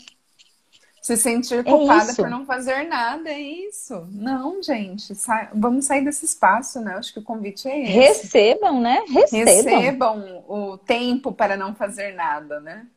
Se 1.04 1.18
sentir 1.18 1.60
é 1.60 1.64
culpada 1.64 2.14
é 2.14 2.16
por 2.16 2.30
não 2.30 2.46
fazer 2.46 2.88
nada, 2.88 3.30
é 3.30 3.38
isso. 3.38 4.08
Não, 4.10 4.64
gente, 4.64 5.14
sa 5.14 5.50
vamos 5.54 5.84
sair 5.84 6.02
desse 6.02 6.24
espaço, 6.24 6.80
né? 6.80 6.94
Acho 6.96 7.12
que 7.12 7.20
o 7.20 7.24
convite 7.24 7.68
é 7.68 7.82
esse. 7.82 8.22
Recebam, 8.22 8.80
né? 8.80 9.04
Recebam. 9.10 9.54
Recebam 9.54 10.46
o 10.48 10.78
tempo 10.78 11.34
para 11.34 11.58
não 11.58 11.76
fazer 11.76 12.14
nada, 12.14 12.62
né? 12.62 12.88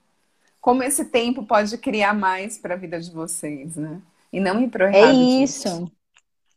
Como 0.60 0.84
esse 0.84 1.06
tempo 1.06 1.44
pode 1.44 1.76
criar 1.78 2.14
mais 2.14 2.56
para 2.56 2.74
a 2.74 2.76
vida 2.76 3.00
de 3.00 3.10
vocês, 3.10 3.74
né? 3.74 4.00
E 4.32 4.38
não 4.38 4.60
ir 4.60 4.68
para 4.68 4.84
o 4.84 4.88
errado. 4.88 5.10
É 5.10 5.12
isso. 5.12 5.68
Disso. 5.68 5.92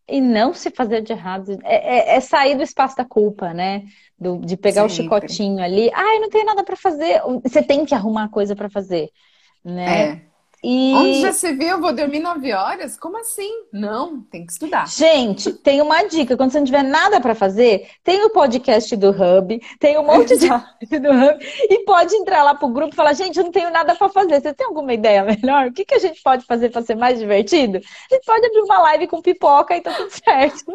E 0.07 0.21
não 0.21 0.53
se 0.53 0.69
fazer 0.69 1.01
de 1.01 1.13
errado. 1.13 1.57
É, 1.63 2.13
é, 2.13 2.15
é 2.15 2.19
sair 2.19 2.55
do 2.55 2.63
espaço 2.63 2.95
da 2.95 3.05
culpa, 3.05 3.55
né? 3.55 3.85
Do, 4.19 4.37
de 4.37 4.55
pegar 4.55 4.87
Sempre. 4.87 4.93
o 4.93 4.95
chicotinho 4.95 5.63
ali. 5.63 5.89
Ai, 5.95 6.19
não 6.19 6.29
tem 6.29 6.45
nada 6.45 6.63
para 6.63 6.75
fazer. 6.75 7.19
Você 7.41 7.63
tem 7.63 7.85
que 7.85 7.95
arrumar 7.95 8.29
coisa 8.29 8.55
para 8.55 8.69
fazer, 8.69 9.09
né? 9.65 10.01
É. 10.01 10.28
E... 10.63 10.93
Onde 10.93 11.21
já 11.21 11.31
se 11.31 11.53
viu? 11.53 11.79
Vou 11.79 11.93
dormir 11.93 12.19
nove 12.19 12.51
horas? 12.51 12.97
Como 12.97 13.17
assim? 13.17 13.49
Não, 13.71 14.21
tem 14.23 14.45
que 14.45 14.51
estudar. 14.51 14.87
Gente, 14.87 15.53
tem 15.53 15.81
uma 15.81 16.03
dica. 16.03 16.35
Quando 16.35 16.51
você 16.51 16.59
não 16.59 16.65
tiver 16.65 16.83
nada 16.83 17.21
para 17.21 17.33
fazer, 17.33 17.87
tem 18.03 18.23
o 18.25 18.29
podcast 18.29 18.93
do 18.97 19.09
Hub, 19.09 19.61
tem 19.79 19.97
um 19.97 20.03
monte 20.03 20.37
de 20.37 20.47
do 20.99 21.11
Hub, 21.11 21.45
e 21.69 21.85
pode 21.85 22.13
entrar 22.15 22.43
lá 22.43 22.53
pro 22.55 22.67
grupo 22.67 22.93
e 22.93 22.95
falar, 22.95 23.13
gente, 23.13 23.37
eu 23.37 23.45
não 23.45 23.51
tenho 23.51 23.71
nada 23.71 23.95
para 23.95 24.09
fazer. 24.09 24.41
Você 24.41 24.53
tem 24.53 24.67
alguma 24.67 24.93
ideia 24.93 25.23
melhor? 25.23 25.67
O 25.67 25.73
que, 25.73 25.85
que 25.85 25.95
a 25.95 25.99
gente 25.99 26.21
pode 26.21 26.45
fazer 26.45 26.69
para 26.69 26.81
ser 26.81 26.95
mais 26.95 27.19
divertido? 27.19 27.77
A 27.77 28.13
gente 28.15 28.25
pode 28.25 28.45
abrir 28.45 28.61
uma 28.61 28.81
live 28.81 29.07
com 29.07 29.21
pipoca 29.21 29.77
e 29.77 29.81
tá 29.81 29.93
tudo 29.93 30.11
certo. 30.23 30.73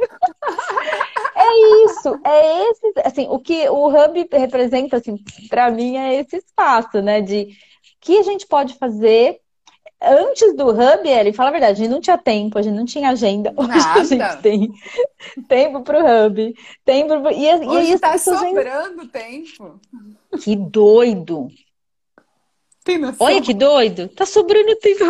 é 1.37 1.85
isso, 1.85 2.21
é 2.25 2.71
esse, 2.71 2.93
assim, 3.05 3.27
o 3.29 3.39
que 3.39 3.69
o 3.69 3.89
Hub 3.89 4.29
representa, 4.33 4.97
assim, 4.97 5.17
para 5.49 5.71
mim 5.71 5.97
é 5.97 6.21
esse 6.21 6.37
espaço, 6.37 7.03
né, 7.03 7.21
de 7.21 7.49
que 8.01 8.19
a 8.19 8.23
gente 8.23 8.47
pode 8.47 8.75
fazer 8.75 9.41
antes 10.07 10.55
do 10.55 10.71
Hub, 10.71 11.09
ele 11.09 11.33
fala 11.33 11.49
a 11.49 11.53
verdade, 11.53 11.73
a 11.73 11.85
gente 11.85 11.91
não 11.91 12.01
tinha 12.01 12.19
tempo, 12.19 12.59
a 12.59 12.63
gente 12.63 12.75
não 12.75 12.85
tinha 12.85 13.11
agenda. 13.11 13.53
Hoje 13.57 13.69
Nada. 13.69 14.01
a 14.01 14.05
gente 14.05 14.43
tem 14.43 14.73
tempo 15.49 15.83
pro 15.83 15.99
Hub, 15.99 16.55
tempo 16.85 17.21
pro... 17.21 17.31
E, 17.31 17.55
Hoje 17.55 17.65
e 17.65 17.93
aí 17.93 17.99
tá 17.99 18.19
sobrando 18.19 19.03
gente... 19.03 19.13
tempo. 19.13 19.81
Que 20.43 20.57
doido. 20.57 21.49
Tem 22.85 22.99
noção? 22.99 23.27
Olha 23.27 23.41
que 23.41 23.55
doido. 23.55 24.09
Tá 24.09 24.27
sobrando 24.27 24.77
tempo. 24.77 25.05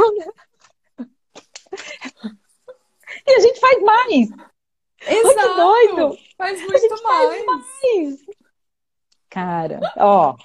E 3.26 3.32
a 3.32 3.40
gente 3.40 3.58
faz 3.58 3.82
mais. 3.82 4.28
Exato. 5.06 5.60
Olha 5.60 5.88
que 5.88 5.96
doido. 5.96 6.18
Faz 6.36 6.60
muito 6.60 7.02
mais. 7.02 7.28
Faz 7.28 7.46
mais. 7.46 8.20
Cara, 9.30 9.80
ó, 9.96 10.36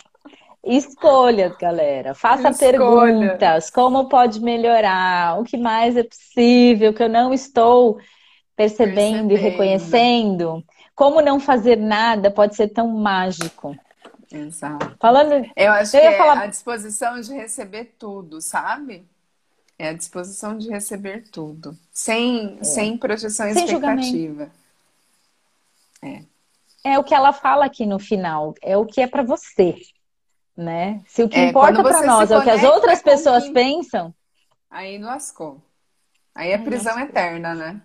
Escolhas, 0.64 1.55
galera. 1.57 2.14
Faça 2.14 2.49
Escolha. 2.49 2.72
perguntas. 2.72 3.70
Como 3.70 4.10
pode 4.10 4.41
melhorar? 4.41 5.39
O 5.39 5.43
que 5.43 5.57
mais 5.57 5.95
é 5.95 6.03
possível 6.03 6.93
que 6.93 7.01
eu 7.01 7.10
não 7.10 7.34
estou 7.34 7.99
percebendo, 8.55 9.30
percebendo. 9.30 9.34
e 9.34 9.38
reconhecendo? 9.38 10.66
Como 10.93 11.22
não 11.22 11.39
fazer 11.39 11.78
nada 11.78 12.30
pode 12.30 12.55
ser 12.55 12.68
tão 12.68 12.89
mágico. 12.89 13.76
Exato. 14.32 14.95
Falando, 14.99 15.49
eu 15.55 15.72
acho 15.72 15.95
eu 15.95 16.01
que 16.01 16.07
é 16.07 16.18
falar... 16.18 16.41
a 16.41 16.47
disposição 16.47 17.20
de 17.20 17.34
receber 17.34 17.95
tudo, 17.97 18.41
sabe? 18.41 19.07
É 19.78 19.89
a 19.89 19.93
disposição 19.93 20.57
de 20.57 20.70
receber 20.70 21.24
tudo, 21.32 21.76
sem, 21.91 22.57
é. 22.60 22.64
sem 22.66 22.97
projeção 22.97 23.51
sem 23.53 23.64
expectativa. 23.64 24.51
É. 26.03 26.22
é 26.84 26.99
o 26.99 27.03
que 27.03 27.16
ela 27.16 27.32
fala 27.32 27.66
aqui 27.66 27.86
no 27.86 27.97
final, 27.97 28.53
é 28.62 28.78
o 28.78 28.86
que 28.86 29.01
é 29.01 29.07
para 29.07 29.24
você 29.24 29.76
né? 30.60 31.01
Se 31.07 31.24
o 31.24 31.30
que 31.30 31.39
é, 31.39 31.47
importa 31.47 31.82
para 31.82 32.05
nós 32.05 32.30
é 32.30 32.38
o 32.38 32.43
que 32.43 32.49
as 32.49 32.64
outras 32.64 33.01
pessoas 33.01 33.45
quem... 33.45 33.53
pensam. 33.53 34.14
Aí 34.70 34.97
lascou. 34.99 35.62
Aí 36.36 36.51
é 36.51 36.57
prisão 36.57 36.95
lascou. 36.95 37.10
eterna, 37.10 37.55
né? 37.55 37.82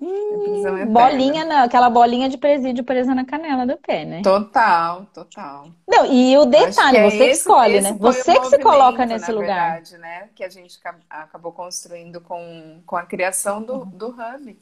Hum, 0.00 0.60
eterna. 0.60 0.86
bolinha, 0.86 1.44
não, 1.44 1.64
aquela 1.64 1.88
bolinha 1.88 2.28
de 2.28 2.36
presídio 2.36 2.82
presa 2.82 3.14
na 3.14 3.24
canela 3.24 3.66
do 3.66 3.76
pé, 3.76 4.04
né? 4.04 4.22
Total, 4.22 5.06
total. 5.12 5.68
Não, 5.86 6.06
e 6.06 6.36
o 6.36 6.46
detalhe, 6.46 6.96
é 6.96 7.10
você 7.10 7.16
esse, 7.16 7.24
que 7.24 7.30
escolhe, 7.32 7.80
né? 7.80 7.92
Você 8.00 8.40
que 8.40 8.46
se 8.46 8.58
coloca 8.58 9.06
nesse 9.06 9.30
lugar. 9.30 9.74
Verdade, 9.74 9.98
né? 9.98 10.28
Que 10.34 10.42
a 10.42 10.48
gente 10.48 10.78
acabou 11.08 11.52
construindo 11.52 12.20
com, 12.20 12.80
com 12.86 12.96
a 12.96 13.04
criação 13.04 13.62
do, 13.62 13.74
uhum. 13.74 13.86
do 13.90 14.08
Hub. 14.08 14.58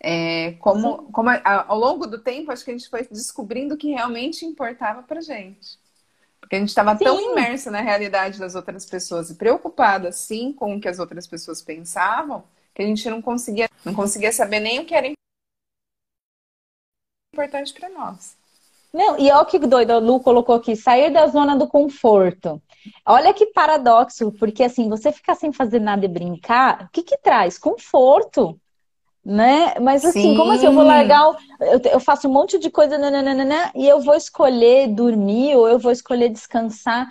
É, 0.00 0.52
como, 0.58 1.10
como 1.10 1.30
ao 1.44 1.78
longo 1.78 2.06
do 2.06 2.18
tempo, 2.18 2.50
acho 2.52 2.64
que 2.64 2.70
a 2.70 2.74
gente 2.76 2.88
foi 2.88 3.06
descobrindo 3.10 3.74
o 3.74 3.78
que 3.78 3.90
realmente 3.90 4.44
importava 4.44 5.02
pra 5.02 5.20
gente. 5.20 5.78
Porque 6.46 6.54
a 6.54 6.60
gente 6.60 6.68
estava 6.68 6.96
tão 6.96 7.20
imerso 7.20 7.72
na 7.72 7.80
realidade 7.80 8.38
das 8.38 8.54
outras 8.54 8.86
pessoas 8.86 9.30
e 9.30 9.34
preocupado 9.34 10.06
assim 10.06 10.52
com 10.52 10.76
o 10.76 10.80
que 10.80 10.86
as 10.86 11.00
outras 11.00 11.26
pessoas 11.26 11.60
pensavam, 11.60 12.44
que 12.72 12.82
a 12.82 12.86
gente 12.86 13.10
não 13.10 13.20
conseguia, 13.20 13.68
não 13.84 13.92
conseguia 13.92 14.30
saber 14.30 14.60
nem 14.60 14.78
o 14.78 14.86
que 14.86 14.94
era 14.94 15.12
importante 17.34 17.74
para 17.74 17.88
nós. 17.88 18.36
Não, 18.94 19.18
e 19.18 19.28
olha 19.28 19.44
que 19.44 19.58
doido, 19.58 19.90
a 19.90 19.98
Lu 19.98 20.20
colocou 20.20 20.54
aqui, 20.54 20.76
sair 20.76 21.12
da 21.12 21.26
zona 21.26 21.56
do 21.56 21.66
conforto. 21.66 22.62
Olha 23.04 23.34
que 23.34 23.46
paradoxo, 23.46 24.30
porque 24.38 24.62
assim, 24.62 24.88
você 24.88 25.10
ficar 25.10 25.34
sem 25.34 25.52
fazer 25.52 25.80
nada 25.80 26.04
e 26.04 26.08
brincar, 26.08 26.84
o 26.84 26.88
que 26.92 27.02
que 27.02 27.18
traz? 27.18 27.58
Conforto 27.58 28.56
né? 29.26 29.74
Mas 29.80 30.04
assim, 30.04 30.22
Sim. 30.22 30.36
como 30.36 30.52
assim? 30.52 30.66
Eu 30.66 30.72
vou 30.72 30.84
largar, 30.84 31.30
o... 31.30 31.36
eu, 31.60 31.80
eu, 31.94 32.00
faço 32.00 32.28
um 32.28 32.32
monte 32.32 32.60
de 32.60 32.70
coisa 32.70 32.96
nananana, 32.96 33.72
e 33.74 33.84
eu 33.84 34.00
vou 34.00 34.14
escolher 34.14 34.86
dormir 34.86 35.56
ou 35.56 35.68
eu 35.68 35.80
vou 35.80 35.90
escolher 35.90 36.28
descansar. 36.28 37.08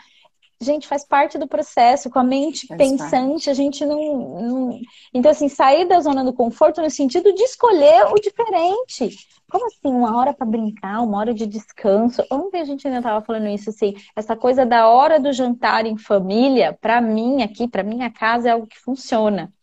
Gente, 0.61 0.87
faz 0.87 1.03
parte 1.05 1.37
do 1.37 1.45
processo, 1.45 2.09
com 2.09 2.17
a 2.17 2.23
mente 2.23 2.67
faz 2.67 2.77
pensante, 2.77 3.33
parte. 3.33 3.49
a 3.49 3.53
gente 3.53 3.85
não, 3.85 4.41
não, 4.41 4.79
Então, 5.13 5.29
assim, 5.29 5.49
sair 5.49 5.85
da 5.85 5.99
zona 5.99 6.23
do 6.23 6.31
conforto 6.31 6.81
no 6.81 6.89
sentido 6.89 7.33
de 7.33 7.43
escolher 7.43 8.05
o 8.05 8.15
diferente. 8.15 9.17
Como 9.51 9.65
assim? 9.65 9.89
Uma 9.89 10.17
hora 10.17 10.33
para 10.33 10.47
brincar, 10.47 11.01
uma 11.01 11.17
hora 11.17 11.33
de 11.33 11.45
descanso. 11.45 12.23
Ontem 12.31 12.61
a 12.61 12.65
gente 12.65 12.87
ainda 12.87 12.99
estava 12.99 13.23
falando 13.25 13.47
isso, 13.47 13.69
assim, 13.69 13.93
essa 14.15 14.37
coisa 14.37 14.65
da 14.65 14.87
hora 14.87 15.19
do 15.19 15.33
jantar 15.33 15.85
em 15.85 15.97
família, 15.97 16.71
para 16.79 17.01
mim 17.01 17.43
aqui, 17.43 17.67
para 17.67 17.83
minha 17.83 18.09
casa, 18.09 18.47
é 18.47 18.51
algo 18.53 18.65
que 18.65 18.79
funciona. 18.79 19.53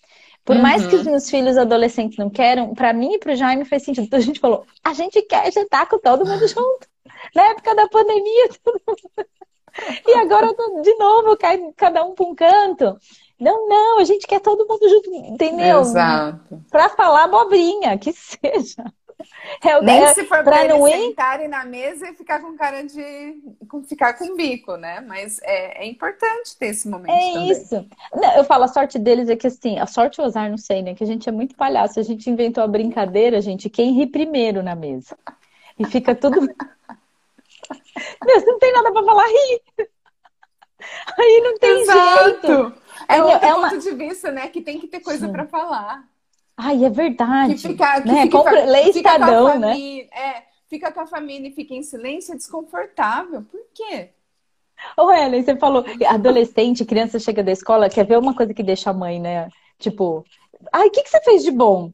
Por 0.45 0.57
uhum. 0.57 0.63
mais 0.63 0.87
que 0.87 0.97
os 0.97 1.05
uhum. 1.05 1.13
meus 1.13 1.31
filhos 1.31 1.57
adolescentes 1.57 2.19
não 2.19 2.29
queiram, 2.29 2.75
para 2.75 2.93
mim 2.93 3.15
e 3.15 3.19
para 3.19 3.33
o 3.33 3.37
Jaime 3.37 3.65
fez 3.65 3.85
sentido. 3.85 4.05
Então 4.05 4.19
a 4.19 4.23
gente 4.23 4.41
falou, 4.41 4.67
a 4.83 4.93
gente 4.93 5.23
quer 5.23 5.53
jantar 5.53 5.89
com 5.89 5.99
todo 5.99 6.27
mundo 6.27 6.47
junto. 6.49 6.89
Na 7.35 7.43
época 7.45 7.75
da 7.75 7.89
pandemia, 7.89 8.49
todo 8.63 8.81
mundo... 8.87 9.27
E 10.07 10.15
agora 10.15 10.49
de 10.83 10.95
novo 10.97 11.37
cai 11.37 11.59
cada 11.77 12.05
um 12.05 12.15
para 12.15 12.27
um 12.27 12.35
canto. 12.35 12.99
Não, 13.41 13.69
não, 13.69 13.99
a 13.99 14.05
gente 14.05 14.27
quer 14.27 14.41
todo 14.41 14.67
mundo 14.69 14.89
junto, 14.89 15.11
entendeu? 15.33 15.81
Exato. 15.81 16.63
Para 16.71 16.91
falar 16.91 17.25
abobrinha, 17.25 17.99
que 17.99 18.13
seja. 18.15 18.85
É, 19.63 19.81
Nem 19.81 20.03
é, 20.03 20.15
se 20.15 20.25
for 20.25 20.43
para 20.43 20.69
não 20.69 20.87
ir... 20.89 20.93
sentarem 20.93 21.49
na 21.49 21.65
mesa 21.65 22.09
e 22.09 22.15
ficar 22.15 22.41
com 22.41 22.57
cara 22.57 22.83
de 22.83 23.43
com, 23.69 23.83
ficar 23.83 24.15
com 24.15 24.37
bico, 24.37 24.77
né? 24.77 25.01
Mas 25.01 25.41
é, 25.43 25.85
é 25.85 25.87
importante 25.87 26.57
ter 26.59 26.67
esse 26.67 26.89
momento. 26.89 27.13
É 27.13 27.33
também. 27.33 27.51
isso. 27.51 27.87
Não, 28.15 28.37
eu 28.37 28.45
falo, 28.45 28.65
a 28.65 28.69
sorte 28.69 28.99
deles 28.99 29.29
é 29.29 29.37
que 29.37 29.47
assim, 29.47 29.79
a 29.79 29.87
sorte 29.87 30.21
ou 30.21 30.27
azar, 30.27 30.51
não 30.51 30.59
sei, 30.59 30.83
né? 30.83 30.95
Que 30.95 31.05
a 31.05 31.07
gente 31.07 31.29
é 31.29 31.33
muito 31.33 31.55
palhaço. 31.55 32.01
A 32.01 32.03
gente 32.03 32.29
inventou 32.29 32.63
a 32.63 32.69
brincadeira, 32.69 33.41
gente, 33.41 33.71
quem 33.71 33.93
ri 33.93 34.07
primeiro 34.07 34.63
na 34.63 34.75
mesa. 34.75 35.17
E 35.79 35.85
fica 35.85 36.15
tudo. 36.15 36.41
Meu, 38.25 38.41
você 38.41 38.47
não 38.47 38.59
tem 38.59 38.73
nada 38.73 38.93
para 38.93 39.05
falar, 39.05 39.27
ri. 39.27 39.63
Aí 41.19 41.41
não 41.43 41.59
tem 41.59 41.81
Exato. 41.83 42.25
jeito. 42.25 42.83
É, 43.09 43.17
é 43.17 43.23
outro 43.23 43.47
é 43.47 43.55
uma... 43.55 43.71
ponto 43.71 43.83
de 43.83 43.91
vista, 43.93 44.31
né? 44.31 44.49
Que 44.49 44.61
tem 44.61 44.79
que 44.79 44.87
ter 44.87 45.01
coisa 45.01 45.29
para 45.29 45.47
falar. 45.47 46.05
Ai, 46.57 46.85
é 46.85 46.91
verdade. 46.91 47.55
Que 47.55 47.69
fica, 47.69 48.01
que 48.01 48.09
né? 48.09 48.23
fica, 48.23 48.39
Compre... 48.39 48.65
Lê 48.67 48.91
Estadão, 48.91 49.59
né? 49.59 49.77
É, 50.13 50.43
fica 50.69 50.93
com 50.93 51.01
a 51.01 51.07
família 51.07 51.49
e 51.49 51.53
fica 51.53 51.75
em 51.75 51.83
silêncio, 51.83 52.35
é 52.35 52.37
desconfortável. 52.37 53.43
Por 53.43 53.61
quê? 53.75 54.11
Ô, 54.97 55.11
Helen, 55.11 55.43
você 55.43 55.57
falou, 55.57 55.85
adolescente, 56.09 56.85
criança 56.85 57.19
chega 57.19 57.43
da 57.43 57.53
escola, 57.53 57.89
quer 57.89 58.05
ver 58.05 58.19
uma 58.19 58.35
coisa 58.35 58.53
que 58.53 58.63
deixa 58.63 58.91
a 58.91 58.95
mãe, 58.95 59.21
né? 59.21 59.49
Tipo, 59.79 60.25
ai, 60.73 60.89
o 60.89 60.91
que, 60.91 61.03
que 61.03 61.11
você 61.11 61.21
fez 61.23 61.43
de 61.43 61.51
bom? 61.51 61.93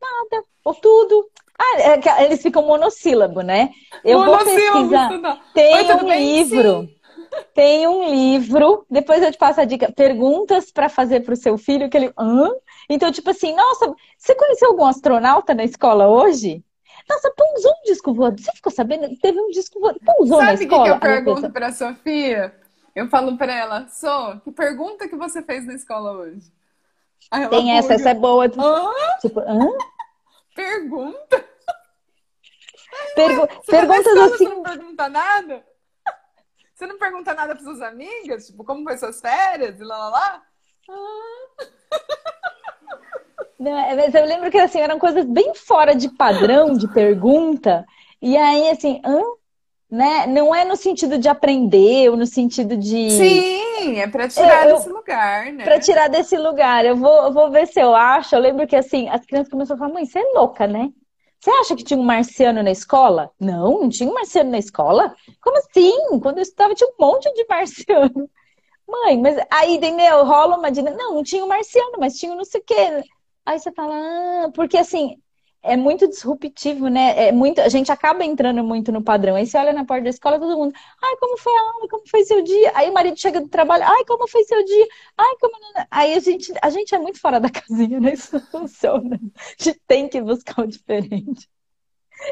Nada, 0.00 0.44
ou 0.64 0.74
tudo. 0.74 1.28
Ah, 1.58 1.80
é, 1.80 2.24
eles 2.24 2.42
ficam 2.42 2.66
monossílabo, 2.66 3.40
né? 3.40 3.70
Eu 4.04 4.18
monossílabo, 4.18 4.88
vou 4.88 4.98
pesquisar. 4.98 5.42
Tem 5.54 5.92
um 5.92 6.04
bem, 6.04 6.18
livro. 6.18 6.80
Sim. 6.80 6.96
Tem 7.54 7.86
um 7.88 8.10
livro, 8.10 8.86
depois 8.90 9.22
eu 9.22 9.32
te 9.32 9.38
passo 9.38 9.60
a 9.60 9.64
dica, 9.64 9.92
perguntas 9.92 10.70
para 10.70 10.88
fazer 10.88 11.20
para 11.20 11.34
o 11.34 11.36
seu 11.36 11.58
filho, 11.58 11.88
que 11.88 11.96
ele. 11.96 12.12
Hã? 12.18 12.50
Então, 12.88 13.10
tipo 13.10 13.30
assim, 13.30 13.54
nossa, 13.54 13.94
você 14.16 14.34
conheceu 14.34 14.68
algum 14.68 14.86
astronauta 14.86 15.54
na 15.54 15.64
escola 15.64 16.08
hoje? 16.08 16.64
Nossa, 17.08 17.32
pousou 17.36 17.72
um 17.72 17.82
disco 17.84 18.14
voador. 18.14 18.40
Você 18.40 18.52
ficou 18.52 18.72
sabendo? 18.72 19.08
Teve 19.20 19.40
um 19.40 19.50
disco 19.50 19.78
voador. 19.80 20.00
Pousou 20.04 20.38
Sabe 20.38 20.46
na 20.46 20.54
escola. 20.54 20.86
Sabe 20.86 20.96
o 20.96 21.00
que, 21.00 21.06
eu 21.06 21.10
pergunto 21.10 21.52
para 21.52 21.72
Sofia? 21.72 22.54
Eu 22.94 23.08
falo 23.08 23.36
para 23.36 23.52
ela, 23.54 23.88
Sô, 23.88 24.40
que 24.40 24.50
pergunta 24.50 25.06
que 25.06 25.16
você 25.16 25.42
fez 25.42 25.66
na 25.66 25.74
escola 25.74 26.12
hoje? 26.12 26.50
Tem 27.50 27.76
essa, 27.76 27.94
essa 27.94 28.10
é 28.10 28.14
boa. 28.14 28.48
Tipo, 28.48 29.40
hã? 29.40 29.70
Pergunta? 30.54 31.44
Pergu 33.14 33.46
perguntas 33.66 34.16
assim. 34.16 34.44
Você 34.46 34.48
não 34.48 34.62
pergunta 34.62 35.08
nada? 35.08 35.66
Você 36.74 36.86
não 36.86 36.98
pergunta 36.98 37.34
nada 37.34 37.54
para 37.54 37.64
suas 37.64 37.80
amigas? 37.80 38.46
Tipo, 38.46 38.64
como 38.64 38.84
foi 38.84 38.96
suas 38.98 39.20
férias? 39.20 39.80
E 39.80 39.84
lá, 39.84 39.96
lá, 39.96 40.08
lá? 40.08 40.42
Ah. 40.88 41.66
Não, 43.58 43.76
é, 43.76 43.94
mas 43.94 44.14
eu 44.14 44.24
lembro 44.24 44.50
que 44.50 44.58
assim, 44.58 44.80
eram 44.80 44.98
coisas 44.98 45.24
bem 45.24 45.54
fora 45.54 45.94
de 45.94 46.08
padrão 46.10 46.76
de 46.76 46.86
pergunta. 46.92 47.84
E 48.20 48.36
aí, 48.36 48.70
assim, 48.70 49.00
hã? 49.04 49.20
Né? 49.88 50.26
Não 50.26 50.52
é 50.52 50.64
no 50.64 50.74
sentido 50.74 51.16
de 51.16 51.28
aprender, 51.28 52.10
ou 52.10 52.16
no 52.16 52.26
sentido 52.26 52.76
de. 52.76 53.10
Sim, 53.10 54.00
é 54.00 54.08
para 54.08 54.28
tirar 54.28 54.68
eu, 54.68 54.76
desse 54.76 54.88
lugar, 54.88 55.52
né? 55.52 55.64
Para 55.64 55.78
tirar 55.78 56.08
desse 56.08 56.36
lugar. 56.36 56.84
Eu 56.84 56.96
vou, 56.96 57.24
eu 57.24 57.32
vou 57.32 57.50
ver 57.50 57.68
se 57.68 57.80
eu 57.80 57.94
acho. 57.94 58.34
Eu 58.34 58.40
lembro 58.40 58.66
que 58.66 58.74
assim, 58.74 59.08
as 59.08 59.24
crianças 59.24 59.48
começaram 59.48 59.76
a 59.76 59.78
falar, 59.78 59.94
mãe, 59.94 60.04
você 60.04 60.18
é 60.18 60.32
louca, 60.34 60.66
né? 60.66 60.90
Você 61.38 61.50
acha 61.50 61.76
que 61.76 61.84
tinha 61.84 62.00
um 62.00 62.02
marciano 62.02 62.62
na 62.62 62.70
escola? 62.72 63.30
Não, 63.38 63.82
não 63.82 63.88
tinha 63.88 64.10
um 64.10 64.14
marciano 64.14 64.50
na 64.50 64.58
escola? 64.58 65.14
Como 65.40 65.56
assim? 65.58 66.18
Quando 66.20 66.38
eu 66.38 66.42
estudava 66.42 66.74
tinha 66.74 66.88
um 66.88 66.94
monte 66.98 67.32
de 67.32 67.46
marciano. 67.48 68.28
Mãe, 68.88 69.20
mas 69.20 69.36
aí, 69.50 69.76
entendeu? 69.76 70.24
Rola 70.24 70.56
uma 70.56 70.70
dinâmica. 70.70 71.02
Não, 71.02 71.14
não 71.14 71.22
tinha 71.22 71.44
um 71.44 71.48
marciano, 71.48 71.92
mas 71.98 72.14
tinha 72.18 72.32
um 72.32 72.36
não 72.36 72.44
sei 72.44 72.60
o 72.60 72.64
quê. 72.64 73.02
Aí 73.46 73.58
você 73.60 73.70
fala, 73.72 73.94
ah, 73.94 74.50
porque 74.52 74.76
assim, 74.76 75.16
é 75.66 75.76
muito 75.76 76.08
disruptivo, 76.08 76.88
né? 76.88 77.28
É 77.28 77.32
muito, 77.32 77.60
a 77.60 77.68
gente 77.68 77.90
acaba 77.90 78.24
entrando 78.24 78.62
muito 78.62 78.92
no 78.92 79.02
padrão. 79.02 79.34
Aí 79.34 79.46
você 79.46 79.58
olha 79.58 79.72
na 79.72 79.84
porta 79.84 80.04
da 80.04 80.10
escola, 80.10 80.38
todo 80.38 80.56
mundo, 80.56 80.72
ai, 81.02 81.16
como 81.16 81.36
foi 81.36 81.52
a 81.52 81.60
aula? 81.60 81.88
Como 81.88 82.08
foi 82.08 82.24
seu 82.24 82.42
dia? 82.42 82.72
Aí 82.74 82.88
o 82.88 82.94
marido 82.94 83.18
chega 83.18 83.40
do 83.40 83.48
trabalho, 83.48 83.84
ai, 83.84 84.04
como 84.04 84.28
foi 84.28 84.44
seu 84.44 84.64
dia? 84.64 84.86
Ai, 85.16 85.34
como. 85.40 85.54
Aí 85.90 86.14
a 86.14 86.20
gente, 86.20 86.52
a 86.62 86.70
gente 86.70 86.94
é 86.94 86.98
muito 86.98 87.20
fora 87.20 87.40
da 87.40 87.50
casinha, 87.50 87.98
né? 88.00 88.12
Isso 88.12 88.34
não 88.34 88.40
funciona. 88.46 89.20
A 89.36 89.62
gente 89.62 89.80
tem 89.86 90.08
que 90.08 90.20
buscar 90.20 90.62
o 90.62 90.66
diferente. 90.66 91.48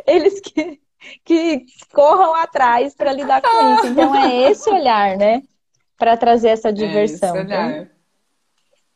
Eles 0.06 0.40
que, 0.40 0.80
que 1.24 1.66
corram 1.92 2.34
atrás 2.34 2.94
para 2.94 3.12
lidar 3.12 3.42
com 3.42 3.74
isso. 3.74 3.86
Então 3.88 4.14
é 4.14 4.50
esse 4.50 4.70
olhar, 4.70 5.16
né? 5.16 5.42
Para 5.96 6.16
trazer 6.16 6.48
essa 6.48 6.72
diversão. 6.72 7.36
É 7.36 7.40
esse 7.40 7.46
olhar. 7.46 7.68
Né? 7.68 7.90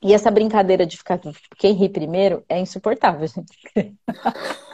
E 0.03 0.15
essa 0.15 0.31
brincadeira 0.31 0.87
de 0.87 0.97
ficar 0.97 1.21
quem 1.57 1.73
ri 1.73 1.89
primeiro 1.89 2.45
é 2.49 2.59
insuportável, 2.59 3.27
gente. 3.27 3.59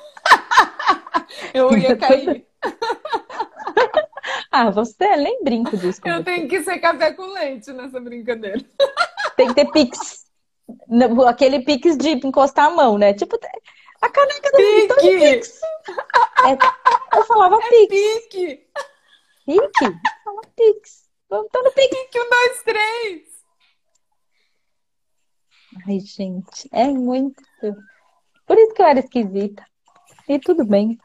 Eu 1.54 1.76
ia 1.76 1.96
cair. 1.96 2.46
ah, 4.50 4.70
você 4.70 5.16
nem 5.16 5.42
brinco 5.42 5.76
disso. 5.76 6.00
Eu 6.04 6.16
você. 6.16 6.24
tenho 6.24 6.48
que 6.48 6.62
ser 6.62 6.78
café 6.78 7.12
com 7.12 7.26
leite 7.32 7.72
nessa 7.72 8.00
brincadeira. 8.00 8.60
Tem 9.36 9.48
que 9.48 9.54
ter 9.54 9.70
pix. 9.70 10.24
Aquele 11.26 11.60
pix 11.60 11.96
de 11.96 12.10
encostar 12.10 12.66
a 12.66 12.70
mão, 12.70 12.96
né? 12.96 13.12
Tipo, 13.14 13.38
a 14.00 14.08
caneca 14.08 14.50
do 14.50 14.56
pique. 14.56 15.18
pix. 15.18 15.60
É, 16.44 17.18
eu 17.18 17.24
falava 17.24 17.56
é 17.56 17.68
pix. 17.68 17.88
Pique. 17.88 18.66
Pique? 19.46 19.84
Eu 19.84 20.22
falava 20.24 20.42
pix. 20.56 21.04
Vamos 21.28 21.50
tá 21.50 21.62
no 21.62 21.72
pix. 21.72 21.88
Pique, 21.88 22.20
um, 22.20 22.30
dois, 22.30 22.62
três. 22.62 23.33
Ai, 25.86 26.00
gente, 26.00 26.68
é 26.72 26.86
muito. 26.88 27.42
Por 28.46 28.58
isso 28.58 28.74
que 28.74 28.82
eu 28.82 28.86
era 28.86 29.00
esquisita. 29.00 29.64
E 30.28 30.38
tudo 30.38 30.64
bem. 30.64 30.98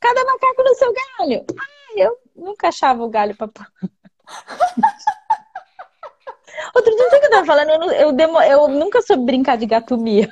Cada 0.00 0.24
macaco 0.24 0.62
no 0.62 0.74
seu 0.74 0.92
galho. 0.92 1.44
Ai, 1.58 1.94
eu 1.96 2.16
nunca 2.34 2.68
achava 2.68 3.04
o 3.04 3.08
galho 3.08 3.36
pra. 3.36 3.48
Outro 6.74 6.96
dia, 6.96 7.20
que 7.20 7.26
eu 7.26 7.30
tava 7.30 7.46
falando? 7.46 7.70
Eu, 7.70 7.82
eu, 7.92 8.12
demo... 8.12 8.40
eu 8.42 8.68
nunca 8.68 9.02
soube 9.02 9.24
brincar 9.24 9.56
de 9.56 9.66
gatomia. 9.66 10.28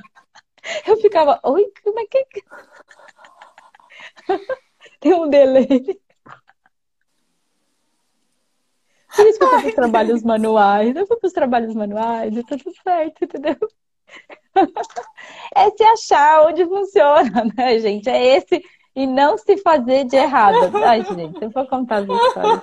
Eu 0.86 0.97
ficava, 0.99 1.41
oi, 1.45 1.64
como 1.82 2.01
é 2.01 2.07
que. 2.07 2.18
É 2.18 2.24
Tem 5.01 5.14
um 5.14 5.28
delay. 5.28 6.01
Por 9.19 9.27
isso 9.27 9.39
que 9.39 9.45
eu 9.45 9.49
fui 9.49 9.61
para 9.61 9.69
os 9.69 9.75
trabalhos 9.75 10.23
manuais. 10.23 10.95
Eu 10.95 11.05
fui 11.05 11.16
para 11.16 11.27
os 11.27 11.33
trabalhos 11.33 11.75
manuais 11.75 12.37
e 12.37 12.45
tudo 12.45 12.73
certo, 12.85 13.25
entendeu? 13.25 13.57
É 15.55 15.71
se 15.71 15.85
achar 15.85 16.47
onde 16.49 16.66
funciona, 16.66 17.45
né, 17.57 17.79
gente? 17.79 18.09
É 18.09 18.37
esse 18.37 18.61
e 18.97 19.07
não 19.07 19.39
se 19.39 19.57
fazer 19.59 20.05
de 20.05 20.16
errado. 20.16 20.57
Ai, 20.85 21.05
gente, 21.05 21.41
eu 21.41 21.51
vou 21.51 21.64
contar 21.66 21.99
as 21.99 22.09
histórias. 22.09 22.62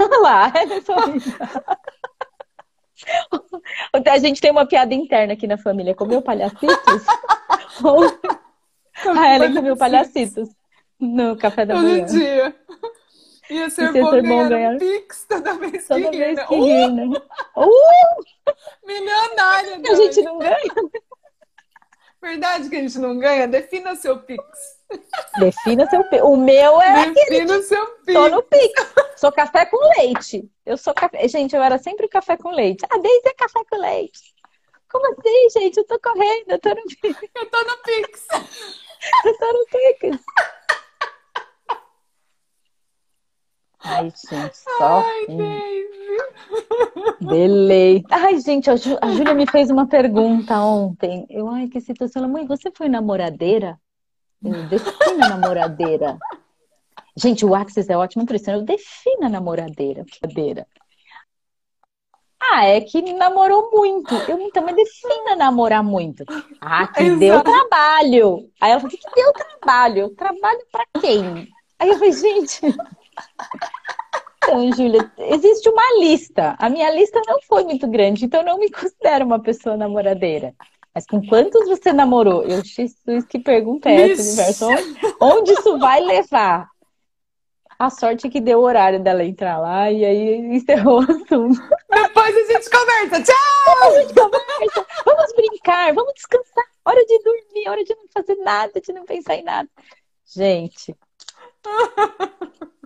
Olha 0.00 0.20
lá, 0.20 0.52
é 0.54 0.80
só. 0.82 0.96
A 4.10 4.18
gente 4.18 4.40
tem 4.40 4.50
uma 4.50 4.66
piada 4.66 4.92
interna 4.92 5.32
aqui 5.32 5.46
na 5.46 5.56
família. 5.56 5.94
Comeu 5.94 6.20
palhacitos? 6.20 7.06
a 9.06 9.34
Ellen 9.34 9.54
comeu 9.54 9.76
palhacitos 9.76 10.50
no 11.00 11.36
café 11.36 11.64
da 11.64 11.76
manhã. 11.76 12.04
Todo 12.04 12.10
dia. 12.10 12.54
Ia 13.52 13.68
ser, 13.68 13.94
Ia 13.94 14.02
bom, 14.02 14.10
ser 14.10 14.22
ganhar 14.22 14.42
bom 14.42 14.48
ganhar 14.48 14.70
um 14.70 14.78
Pix 14.78 15.26
toda 15.28 15.54
vez 15.54 15.86
toda 15.86 16.10
que 16.10 16.16
vez 16.16 16.46
que 16.46 16.88
né? 16.88 17.04
Uh! 17.56 18.24
Milionária, 18.86 19.80
A 19.86 19.94
gente 19.94 20.22
não 20.22 20.38
ganha. 20.38 20.74
Verdade 22.22 22.70
que 22.70 22.76
a 22.76 22.80
gente 22.80 22.98
não 22.98 23.18
ganha? 23.18 23.46
Defina 23.48 23.94
seu 23.96 24.18
Pix. 24.20 24.42
Defina 25.38 25.90
seu 25.90 26.02
Pix. 26.04 26.22
O 26.22 26.36
meu 26.36 26.80
é 26.80 27.10
Defina 27.10 27.42
aquele... 27.42 27.62
seu 27.62 27.86
Pix. 28.06 28.14
Tô 28.14 28.28
no 28.28 28.42
Pix. 28.42 28.94
Sou 29.16 29.32
café 29.32 29.66
com 29.66 29.76
leite. 29.98 30.48
Eu 30.64 30.78
sou 30.78 30.94
café... 30.94 31.28
Gente, 31.28 31.54
eu 31.54 31.62
era 31.62 31.78
sempre 31.78 32.08
café 32.08 32.36
com 32.36 32.50
leite. 32.50 32.86
A 32.90 32.96
Deise 32.96 33.22
é 33.26 33.34
café 33.34 33.60
com 33.68 33.76
leite. 33.76 34.32
Como 34.90 35.06
assim, 35.12 35.60
gente? 35.60 35.76
Eu 35.78 35.84
tô 35.84 35.98
correndo, 35.98 36.50
eu 36.50 36.58
tô 36.58 36.68
no 36.70 36.82
Pix. 36.84 37.30
Eu 37.34 37.50
tô 37.50 37.62
no 37.64 37.76
Pix. 37.78 38.26
Eu 39.24 39.38
tô 39.38 39.52
no 39.52 39.66
Pix. 39.66 40.24
Ai, 43.84 44.04
gente, 44.04 44.56
só. 44.56 45.04
Ai, 45.04 45.26
Dave. 45.26 45.92
Delay. 47.20 48.04
Ai, 48.10 48.38
gente, 48.40 48.70
a, 48.70 48.76
Jú, 48.76 48.96
a 49.00 49.08
Júlia 49.12 49.34
me 49.34 49.46
fez 49.46 49.70
uma 49.70 49.86
pergunta 49.86 50.58
ontem. 50.60 51.26
Eu, 51.28 51.48
ai, 51.48 51.68
que 51.68 51.80
situação. 51.80 52.28
Mãe, 52.28 52.46
você 52.46 52.70
foi 52.70 52.88
namoradeira? 52.88 53.78
Eu, 54.44 54.62
defina 54.68 55.28
namoradeira. 55.28 56.18
Gente, 57.16 57.44
o 57.44 57.54
Axis 57.54 57.88
é 57.88 57.96
ótimo 57.96 58.26
por 58.26 58.36
isso. 58.36 58.50
Eu 58.50 58.62
defina 58.62 59.28
namoradeira. 59.28 60.04
Namoradeira. 60.22 60.66
Ah, 62.40 62.66
é 62.66 62.80
que 62.80 63.00
namorou 63.12 63.70
muito. 63.70 64.14
Eu 64.28 64.50
também 64.50 64.74
defina 64.74 65.36
namorar 65.36 65.82
muito. 65.82 66.24
Ah, 66.60 66.86
que 66.88 67.02
Exato. 67.02 67.18
deu 67.20 67.40
trabalho. 67.40 68.50
Aí 68.60 68.72
ela 68.72 68.80
falou, 68.80 68.96
que 68.96 69.14
deu 69.14 69.32
trabalho? 69.32 70.10
Trabalho 70.10 70.60
pra 70.70 70.84
quem? 71.00 71.48
Aí 71.78 71.88
eu 71.88 71.94
falei, 71.94 72.12
gente. 72.12 72.60
Então, 74.44 74.72
Júlia, 74.72 75.10
existe 75.18 75.68
uma 75.68 76.00
lista. 76.00 76.56
A 76.58 76.68
minha 76.68 76.90
lista 76.90 77.20
não 77.26 77.40
foi 77.42 77.64
muito 77.64 77.86
grande, 77.86 78.24
então 78.24 78.42
não 78.42 78.58
me 78.58 78.70
considero 78.70 79.24
uma 79.24 79.40
pessoa 79.40 79.76
namoradeira. 79.76 80.54
Mas 80.94 81.06
com 81.06 81.26
quantos 81.26 81.66
você 81.68 81.92
namorou? 81.92 82.42
Eu, 82.42 82.62
Jesus, 82.62 83.24
que 83.24 83.38
pergunta 83.38 83.88
é 83.88 84.10
essa, 84.10 84.22
universo? 84.22 84.66
Onde, 84.66 85.16
onde 85.20 85.52
isso 85.52 85.78
vai 85.78 86.00
levar? 86.00 86.68
A 87.78 87.88
sorte 87.88 88.26
é 88.26 88.30
que 88.30 88.40
deu 88.40 88.60
o 88.60 88.62
horário 88.62 89.02
dela 89.02 89.24
entrar 89.24 89.58
lá 89.58 89.90
e 89.90 90.04
aí 90.04 90.36
encerrou 90.54 91.00
o 91.00 91.02
assunto. 91.02 91.60
Depois 91.90 92.36
a 92.36 92.52
gente 92.52 92.70
conversa. 92.70 93.22
Tchau! 93.22 93.74
Depois 93.74 93.96
a 93.96 94.00
gente 94.02 94.14
conversa. 94.14 94.86
Vamos 95.04 95.32
brincar, 95.34 95.94
vamos 95.94 96.14
descansar. 96.14 96.64
Hora 96.84 97.04
de 97.04 97.22
dormir, 97.22 97.68
hora 97.68 97.84
de 97.84 97.94
não 97.94 98.04
fazer 98.12 98.36
nada, 98.36 98.80
de 98.80 98.92
não 98.92 99.04
pensar 99.04 99.34
em 99.36 99.44
nada. 99.44 99.68
Gente. 100.26 100.94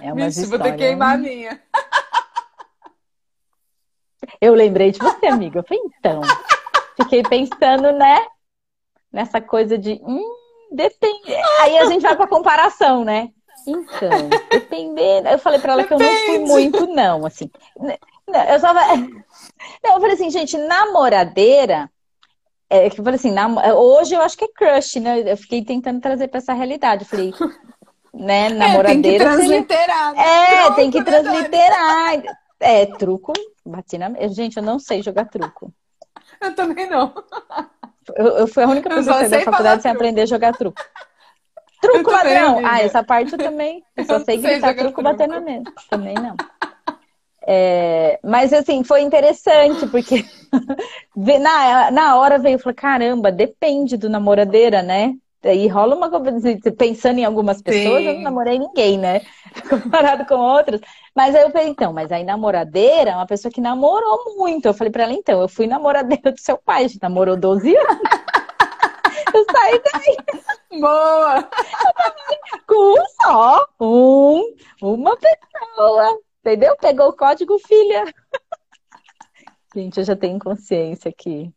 É 0.00 0.12
uma 0.12 0.26
Vixe, 0.26 0.46
vou 0.46 0.58
ter 0.58 0.72
que 0.72 0.78
queimar 0.78 1.14
a 1.14 1.18
minha. 1.18 1.62
Eu 4.40 4.54
lembrei 4.54 4.90
de 4.90 4.98
você, 4.98 5.26
amiga. 5.26 5.60
Eu 5.60 5.64
falei, 5.64 5.82
então. 5.84 6.20
Fiquei 6.96 7.22
pensando, 7.22 7.92
né? 7.92 8.26
Nessa 9.12 9.40
coisa 9.40 9.76
de. 9.76 10.00
Hum, 10.02 10.34
depende. 10.72 11.34
Aí 11.60 11.78
a 11.78 11.86
gente 11.86 12.02
vai 12.02 12.16
pra 12.16 12.26
comparação, 12.26 13.04
né? 13.04 13.30
Então, 13.66 14.28
dependendo. 14.50 15.28
Eu 15.28 15.38
falei 15.38 15.60
pra 15.60 15.72
ela 15.72 15.84
que 15.84 15.92
eu 15.92 15.98
não 15.98 16.16
fui 16.26 16.38
muito, 16.38 16.86
não, 16.86 17.26
assim. 17.26 17.50
Não, 18.26 18.44
eu 18.44 18.60
só. 18.60 18.72
Não, 19.82 19.94
eu 19.94 20.00
falei 20.00 20.14
assim, 20.14 20.30
gente, 20.30 20.56
namoradeira. 20.56 21.90
É, 22.68 22.86
eu 22.86 22.90
falei 22.92 23.14
assim, 23.14 23.32
nam... 23.32 23.56
hoje 23.74 24.14
eu 24.14 24.22
acho 24.22 24.36
que 24.36 24.44
é 24.44 24.48
crush, 24.48 25.00
né? 25.00 25.32
Eu 25.32 25.36
fiquei 25.36 25.64
tentando 25.64 26.00
trazer 26.00 26.28
pra 26.28 26.38
essa 26.38 26.52
realidade. 26.52 27.02
Eu 27.02 27.08
falei, 27.08 27.32
né, 28.12 28.48
namoradeira. 28.48 28.90
É, 28.90 28.96
tem 28.96 29.02
que 29.02 29.18
transliterar. 29.18 30.14
Né? 30.14 30.22
É, 30.22 30.62
truco, 30.62 30.76
tem 30.76 30.90
que 30.90 30.98
né, 30.98 31.04
transliterar. 31.04 32.22
É, 32.60 32.86
truco, 32.86 33.32
bati 33.64 33.98
na. 33.98 34.10
Gente, 34.28 34.56
eu 34.56 34.62
não 34.62 34.78
sei 34.78 35.02
jogar 35.02 35.26
truco. 35.26 35.72
Eu 36.40 36.54
também 36.54 36.88
não. 36.88 37.12
Eu, 38.16 38.26
eu 38.38 38.46
fui 38.46 38.62
a 38.62 38.68
única 38.68 38.88
pessoa 38.88 39.22
que 39.22 39.28
fez 39.28 39.46
a 39.46 39.50
faculdade 39.50 39.82
sem 39.82 39.90
aprender 39.90 40.22
a 40.22 40.26
jogar 40.26 40.52
truco. 40.52 40.80
Truco, 41.80 42.10
ladrão! 42.10 42.60
Ah, 42.64 42.80
essa 42.82 43.02
parte 43.02 43.32
eu 43.32 43.38
também. 43.38 43.82
Eu 43.96 44.04
só 44.04 44.20
sei 44.20 44.36
gritar 44.36 44.74
truco, 44.74 45.02
bater 45.02 45.26
na 45.26 45.40
mesa. 45.40 45.64
Também 45.88 46.14
não. 46.14 46.36
É, 47.46 48.20
mas 48.22 48.52
assim, 48.52 48.84
foi 48.84 49.00
interessante, 49.00 49.86
porque 49.86 50.24
na, 51.16 51.90
na 51.90 52.16
hora 52.16 52.38
veio 52.38 52.56
e 52.56 52.58
falou: 52.58 52.74
caramba, 52.74 53.32
depende 53.32 53.96
do 53.96 54.10
namoradeira, 54.10 54.82
né? 54.82 55.14
E 55.42 55.68
rola 55.68 55.96
uma 55.96 56.10
pensando 56.76 57.18
em 57.18 57.24
algumas 57.24 57.62
pessoas, 57.62 58.02
Sim. 58.02 58.08
eu 58.08 58.14
não 58.14 58.22
namorei 58.22 58.58
ninguém, 58.58 58.98
né? 58.98 59.22
Comparado 59.70 60.26
com 60.26 60.34
outras. 60.34 60.80
Mas 61.16 61.34
aí 61.34 61.42
eu 61.42 61.50
falei, 61.50 61.68
então, 61.68 61.92
mas 61.94 62.12
aí 62.12 62.22
namoradeira 62.22 63.12
é 63.12 63.14
uma 63.14 63.26
pessoa 63.26 63.50
que 63.50 63.60
namorou 63.60 64.36
muito. 64.36 64.66
Eu 64.66 64.74
falei 64.74 64.92
pra 64.92 65.04
ela, 65.04 65.14
então, 65.14 65.40
eu 65.40 65.48
fui 65.48 65.66
namoradeira 65.66 66.30
do 66.32 66.38
seu 66.38 66.58
pai, 66.58 66.84
a 66.84 66.88
gente 66.88 67.02
namorou 67.02 67.36
12 67.38 67.74
anos. 67.74 68.00
eu 69.34 69.46
saí 69.50 69.82
daí. 69.92 70.80
Boa! 70.80 71.48
Com 72.66 73.00
um 73.00 73.04
só, 73.22 73.66
um, 73.80 74.54
uma 74.82 75.16
pessoa. 75.16 76.18
Entendeu? 76.40 76.76
Pegou 76.76 77.08
o 77.08 77.16
código, 77.16 77.58
filha. 77.58 78.04
Gente, 79.74 79.98
eu 79.98 80.04
já 80.04 80.16
tenho 80.16 80.38
consciência 80.38 81.08
aqui. 81.08 81.52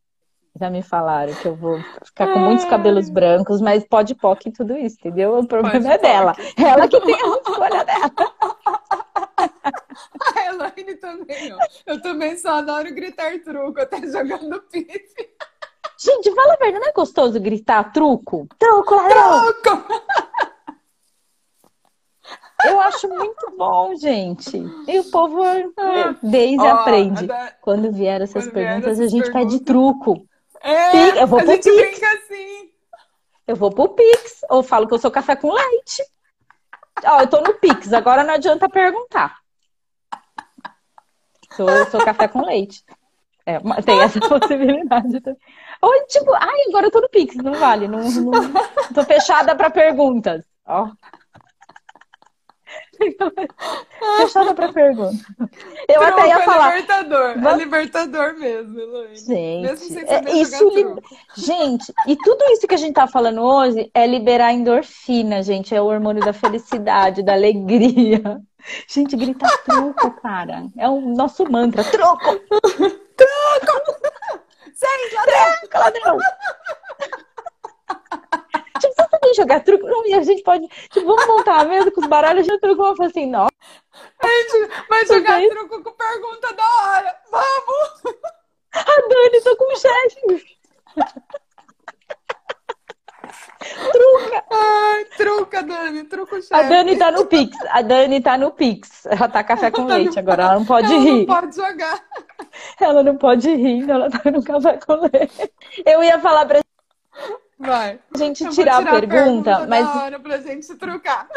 Já 0.60 0.70
me 0.70 0.84
falaram 0.84 1.34
que 1.34 1.48
eu 1.48 1.56
vou 1.56 1.80
ficar 2.04 2.32
com 2.32 2.40
muitos 2.40 2.66
cabelos 2.66 3.10
brancos, 3.10 3.60
mas 3.60 3.84
pode 3.84 4.14
POC 4.14 4.50
e 4.50 4.52
tudo 4.52 4.78
isso, 4.78 4.98
entendeu? 5.00 5.40
O 5.40 5.48
problema 5.48 5.72
pode 5.72 5.88
é 5.88 5.98
dela. 5.98 6.36
Ela 6.56 6.88
que 6.88 7.02
tem 7.02 7.16
a 7.16 7.28
escolha 7.28 7.84
dela. 7.84 8.12
A 10.36 10.46
Elaine 10.48 10.96
também, 10.96 11.54
ó. 11.54 11.58
Eu 11.86 12.02
também 12.02 12.38
só 12.38 12.56
adoro 12.56 12.94
gritar 12.94 13.40
truco, 13.44 13.82
até 13.82 14.00
jogando 14.08 14.62
pife. 14.64 15.30
Gente, 15.98 16.34
fala 16.34 16.54
a 16.54 16.58
verdade, 16.58 16.80
não 16.80 16.90
é 16.90 16.94
gostoso 16.94 17.40
gritar 17.40 17.92
truco? 17.92 18.48
Truco, 18.58 18.96
ladrão! 18.96 19.54
Truco! 19.54 19.94
Eu 22.66 22.80
acho 22.80 23.10
muito 23.10 23.54
bom, 23.58 23.94
gente. 23.96 24.58
E 24.88 25.00
o 25.00 25.12
povo 25.12 25.42
ah, 25.44 26.16
desde 26.22 26.66
aprende. 26.66 27.28
Quando 27.62 27.92
vieram 27.92 28.24
essas 28.24 28.46
Quando 28.46 28.54
perguntas, 28.54 29.00
a 29.00 29.08
gente 29.08 29.32
perguntas... 29.32 29.52
pede 29.52 29.64
truco. 29.64 30.26
É, 30.64 31.22
eu 31.22 31.28
vou 31.28 31.40
a 31.40 31.44
pro 31.44 31.52
gente 31.52 31.70
Pix. 31.70 31.76
brinca 31.76 32.08
assim. 32.14 32.70
Eu 33.46 33.56
vou 33.56 33.70
pro 33.70 33.90
Pix, 33.90 34.42
ou 34.50 34.64
falo 34.64 34.88
que 34.88 34.94
eu 34.94 35.00
sou 35.00 35.12
café 35.12 35.36
com 35.36 35.52
leite. 35.52 36.02
Ó, 37.06 37.20
eu 37.22 37.28
tô 37.28 37.42
no 37.42 37.54
Pix, 37.56 37.92
agora 37.92 38.24
não 38.24 38.34
adianta 38.34 38.70
perguntar. 38.70 39.38
Sou, 41.56 41.70
eu 41.70 41.86
sou 41.92 42.04
café 42.04 42.28
com 42.28 42.46
leite. 42.46 42.84
É, 43.46 43.60
tem 43.82 44.00
essa 44.02 44.20
possibilidade 44.28 45.20
também. 45.20 45.40
Ou 45.82 46.08
tipo, 46.08 46.34
ai, 46.34 46.62
agora 46.70 46.88
eu 46.88 46.92
tô 46.92 47.02
no 47.02 47.10
Pix, 47.10 47.36
não 47.36 47.54
vale. 47.56 47.88
Não, 47.90 48.00
não, 48.00 48.32
tô 48.94 49.04
fechada 49.04 49.54
para 49.54 49.70
perguntas. 49.70 50.46
Ó. 50.66 50.90
Fechada 54.18 54.54
pra 54.54 54.72
pergunta. 54.72 55.24
Eu 55.88 56.02
até 56.02 56.28
ia 56.28 56.38
é 56.38 56.46
falar. 56.46 56.76
Libertador. 56.76 57.34
Vamos... 57.36 57.52
É 57.52 57.56
libertador 57.56 58.34
mesmo, 58.38 58.80
Elaine. 58.80 59.16
Gente, 59.16 59.94
mesmo 59.94 60.10
é, 60.10 60.32
isso 60.34 60.70
li... 60.70 60.86
gente, 61.36 61.94
e 62.08 62.16
tudo 62.18 62.44
isso 62.52 62.68
que 62.68 62.76
a 62.76 62.78
gente 62.78 62.94
tá 62.94 63.08
falando 63.08 63.42
hoje 63.42 63.90
é 63.94 64.06
liberar 64.06 64.54
endorfina, 64.54 65.44
gente. 65.44 65.74
É 65.74 65.82
o 65.82 65.86
hormônio 65.86 66.24
da 66.24 66.34
felicidade, 66.34 67.24
da 67.24 67.34
alegria. 67.34 68.42
Gente, 68.88 69.16
grita 69.16 69.48
truco, 69.66 70.12
cara. 70.22 70.68
É 70.78 70.88
o 70.88 71.02
nosso 71.02 71.44
mantra. 71.52 71.84
Troco! 71.84 72.40
Troco! 72.48 73.94
Sim, 74.74 75.16
ladrão! 75.16 75.70
Troco, 75.70 75.78
ladrão! 75.78 76.18
Tipo, 78.80 79.03
sabe 79.24 79.36
jogar 79.36 79.60
truco? 79.62 79.88
Não, 79.88 80.06
e 80.06 80.14
a 80.14 80.22
gente 80.22 80.44
pode. 80.44 80.68
Tipo, 80.68 81.06
vamos 81.06 81.26
montar 81.28 81.62
a 81.62 81.66
mesa 81.66 81.92
com 81.92 82.02
os 82.02 82.08
baralhos 82.08 82.46
de 82.46 82.60
truco. 82.60 82.84
Eu 82.84 82.96
falei 82.96 83.12
assim, 83.12 83.26
não. 83.26 83.48
A 84.20 84.28
gente 84.28 84.70
vai 84.90 85.06
jogar 85.06 85.42
truco 85.50 85.84
com 85.84 85.92
pergunta 85.92 86.54
da 86.54 86.64
hora. 86.64 87.16
Vamos! 87.32 88.16
A 88.74 89.08
Dani, 89.08 89.42
tô 89.44 89.56
com 89.56 89.74
o 89.74 89.78
chefe. 89.78 90.58
Truca! 93.92 94.44
Ai, 94.52 95.06
truca, 95.18 95.64
Dani, 95.64 96.04
truca 96.04 96.36
o 96.36 96.42
chefe. 96.42 96.54
A 96.54 96.64
Dani 96.64 96.98
tá 96.98 97.12
no 97.12 97.26
Pix. 97.26 97.58
A 97.70 97.82
Dani 97.82 98.22
tá 98.22 98.38
no 98.38 98.52
Pix. 98.52 99.06
Ela 99.06 99.30
tá 99.30 99.44
café 99.44 99.72
com 99.72 99.86
tá 99.88 99.96
leite 99.96 100.20
agora. 100.20 100.44
Ela 100.44 100.56
não 100.56 100.66
pode 100.66 100.94
ela 100.94 101.04
rir. 101.04 101.10
Ela 101.10 101.18
não 101.18 101.26
pode 101.26 101.56
jogar. 101.56 102.04
Ela 102.80 103.04
não 103.04 103.18
pode 103.18 103.56
rir, 103.56 103.78
então 103.80 103.96
ela 103.96 104.10
tá 104.10 104.32
no 104.32 104.44
café 104.44 104.78
com 104.86 104.94
leite. 104.94 105.54
Eu 105.86 106.04
ia 106.04 106.20
falar 106.20 106.46
pra 106.46 106.64
Vai. 107.66 108.00
A 108.14 108.18
gente 108.18 108.38
tirar, 108.50 108.52
tirar, 108.52 108.76
a 108.76 109.00
pergunta, 109.00 109.52
a 109.52 109.58
pergunta 109.58 109.68
mas. 109.68 109.86
Da 109.86 110.04
hora 110.04 110.20
pra 110.20 110.38
gente 110.38 110.66
se 110.66 110.76
trocar. 110.76 111.28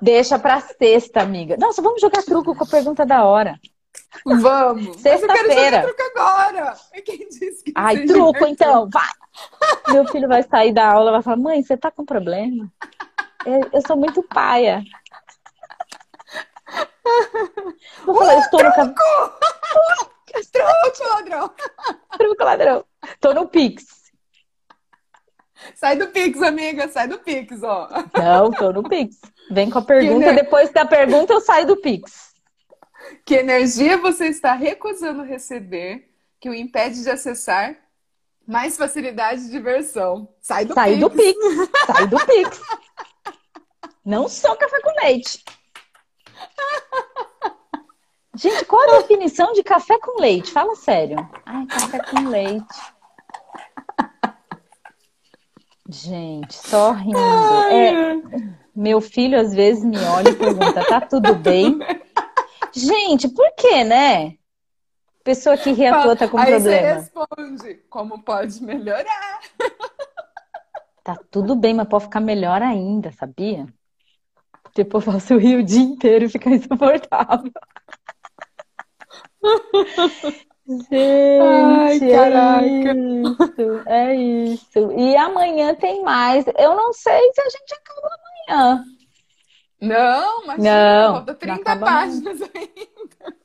Deixa 0.00 0.38
pra 0.38 0.60
sexta, 0.60 1.20
amiga. 1.20 1.56
Nossa, 1.58 1.82
vamos 1.82 2.00
jogar 2.00 2.22
truco 2.22 2.54
com 2.54 2.64
a 2.64 2.66
pergunta 2.66 3.04
da 3.04 3.24
hora. 3.24 3.58
Vamos. 4.24 5.00
Sexta-feira. 5.00 5.82
truco 5.82 6.02
agora. 6.14 6.74
Quem 7.04 7.28
disse 7.28 7.64
que 7.64 7.72
Ai, 7.74 8.04
truco, 8.06 8.46
então. 8.46 8.88
Vai. 8.88 9.08
Meu 9.88 10.06
filho 10.08 10.28
vai 10.28 10.42
sair 10.42 10.72
da 10.72 10.92
aula 10.92 11.10
e 11.10 11.12
vai 11.12 11.22
falar: 11.22 11.36
mãe, 11.36 11.62
você 11.62 11.76
tá 11.76 11.90
com 11.90 12.04
problema? 12.04 12.70
Eu, 13.46 13.68
eu 13.72 13.82
sou 13.86 13.96
muito 13.96 14.22
paia. 14.22 14.82
Vou 18.04 18.14
falar, 18.14 18.34
eu 18.34 18.40
estou 18.40 18.62
no 18.62 18.72
café. 18.72 18.94
Truco, 20.52 21.08
ladrão! 21.08 21.50
Truco, 22.16 22.44
ladrão. 22.44 22.84
Tô 23.20 23.34
no 23.34 23.48
Pix. 23.48 23.99
Sai 25.74 25.96
do 25.96 26.08
Pix, 26.08 26.42
amiga, 26.42 26.88
sai 26.88 27.08
do 27.08 27.18
Pix, 27.18 27.62
ó. 27.62 27.88
Não, 28.16 28.50
tô 28.50 28.72
no 28.72 28.82
Pix. 28.82 29.16
Vem 29.50 29.70
com 29.70 29.78
a 29.78 29.82
pergunta, 29.82 30.26
ener... 30.26 30.34
depois 30.44 30.70
da 30.70 30.84
pergunta 30.84 31.32
eu 31.32 31.40
saio 31.40 31.66
do 31.66 31.76
Pix. 31.76 32.34
Que 33.24 33.36
energia 33.36 33.96
você 33.96 34.26
está 34.26 34.52
recusando 34.54 35.22
receber 35.22 36.08
que 36.38 36.48
o 36.48 36.54
impede 36.54 37.02
de 37.02 37.10
acessar 37.10 37.76
mais 38.46 38.76
facilidade 38.76 39.42
de 39.42 39.50
diversão? 39.50 40.28
Sai 40.40 40.64
do 40.64 40.74
sai 40.74 40.96
Pix. 40.96 41.00
Do 41.00 41.10
Pix. 41.10 41.38
Sai 41.86 42.06
do 42.06 42.26
Pix. 42.26 42.60
Não 44.04 44.28
só 44.28 44.56
café 44.56 44.80
com 44.80 45.04
leite. 45.04 45.44
Gente, 48.34 48.64
qual 48.64 48.82
a 48.82 48.98
definição 48.98 49.52
de 49.52 49.62
café 49.62 49.98
com 49.98 50.20
leite? 50.20 50.50
Fala 50.50 50.74
sério. 50.74 51.16
Ai, 51.44 51.66
café 51.66 51.98
com 51.98 52.28
leite. 52.28 52.80
Gente, 55.92 56.54
só 56.54 56.92
rindo. 56.92 57.18
É, 57.18 58.14
meu 58.74 59.00
filho 59.00 59.38
às 59.38 59.52
vezes 59.52 59.84
me 59.84 59.98
olha 59.98 60.30
e 60.30 60.34
pergunta: 60.36 60.84
tá 60.86 61.00
tudo 61.00 61.34
bem? 61.34 61.78
Gente, 62.72 63.28
por 63.28 63.52
que, 63.56 63.82
né? 63.82 64.34
Pessoa 65.24 65.56
que 65.56 65.72
ri 65.72 65.86
à 65.86 66.02
toa 66.02 66.14
tá 66.14 66.28
com 66.28 66.38
Aí 66.38 66.52
problema. 66.52 67.00
Você 67.00 67.14
responde: 67.26 67.74
como 67.90 68.22
pode 68.22 68.62
melhorar? 68.62 69.40
Tá 71.02 71.18
tudo 71.30 71.56
bem, 71.56 71.74
mas 71.74 71.88
pode 71.88 72.04
ficar 72.04 72.20
melhor 72.20 72.62
ainda, 72.62 73.10
sabia? 73.10 73.66
Tipo, 74.74 74.98
eu 74.98 75.00
faço 75.00 75.36
rir 75.36 75.56
o 75.56 75.64
dia 75.64 75.80
inteiro 75.80 76.26
e 76.26 76.28
fica 76.28 76.50
insuportável. 76.50 77.50
Gente, 80.70 80.94
Ai, 80.94 81.98
caraca. 81.98 82.64
é 82.64 82.94
isso, 82.94 83.82
é 83.86 84.14
isso. 84.14 84.92
E 84.92 85.16
amanhã 85.16 85.74
tem 85.74 86.00
mais. 86.04 86.44
Eu 86.56 86.76
não 86.76 86.92
sei 86.92 87.32
se 87.32 87.40
a 87.40 87.48
gente 87.48 87.74
acaba 87.74 88.16
amanhã. 88.48 88.84
Não, 89.80 90.46
mas 90.46 90.62
não, 90.62 91.14
falta 91.14 91.34
30 91.34 91.76
páginas 91.76 92.40
ainda. 92.42 93.36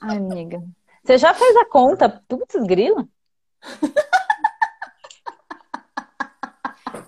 Ai, 0.00 0.16
amiga. 0.16 0.62
Você 1.04 1.18
já 1.18 1.34
fez 1.34 1.54
a 1.56 1.66
conta? 1.66 2.22
Putz, 2.26 2.54
grila? 2.64 3.06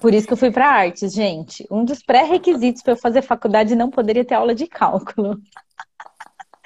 Por 0.01 0.13
isso 0.13 0.27
que 0.27 0.33
eu 0.33 0.37
fui 0.37 0.51
para 0.51 0.69
artes, 0.69 1.15
gente. 1.15 1.67
Um 1.71 1.85
dos 1.85 2.03
pré-requisitos 2.03 2.83
para 2.83 2.93
eu 2.93 2.97
fazer 2.99 3.23
faculdade 3.23 3.75
não 3.75 3.89
poderia 3.89 4.25
ter 4.25 4.35
aula 4.35 4.55
de 4.55 4.67
cálculo. 4.67 5.41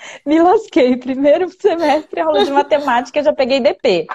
Me 0.25 0.41
lasquei. 0.41 0.97
Primeiro 0.97 1.49
semestre, 1.51 2.21
aula 2.21 2.45
de 2.45 2.51
matemática, 2.51 3.23
já 3.23 3.33
peguei 3.33 3.61
DP. 3.61 4.07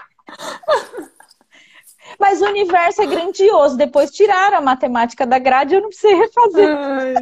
Mas 2.20 2.42
o 2.42 2.46
universo 2.46 3.02
é 3.02 3.06
grandioso. 3.06 3.78
Depois 3.78 4.12
tiraram 4.12 4.58
a 4.58 4.62
matemática 4.62 5.26
da 5.26 5.40
grade 5.40 5.76
eu 5.76 5.82
não 5.82 5.90
precisei 5.90 6.16
refazer. 6.16 6.78
Ai, 6.78 7.14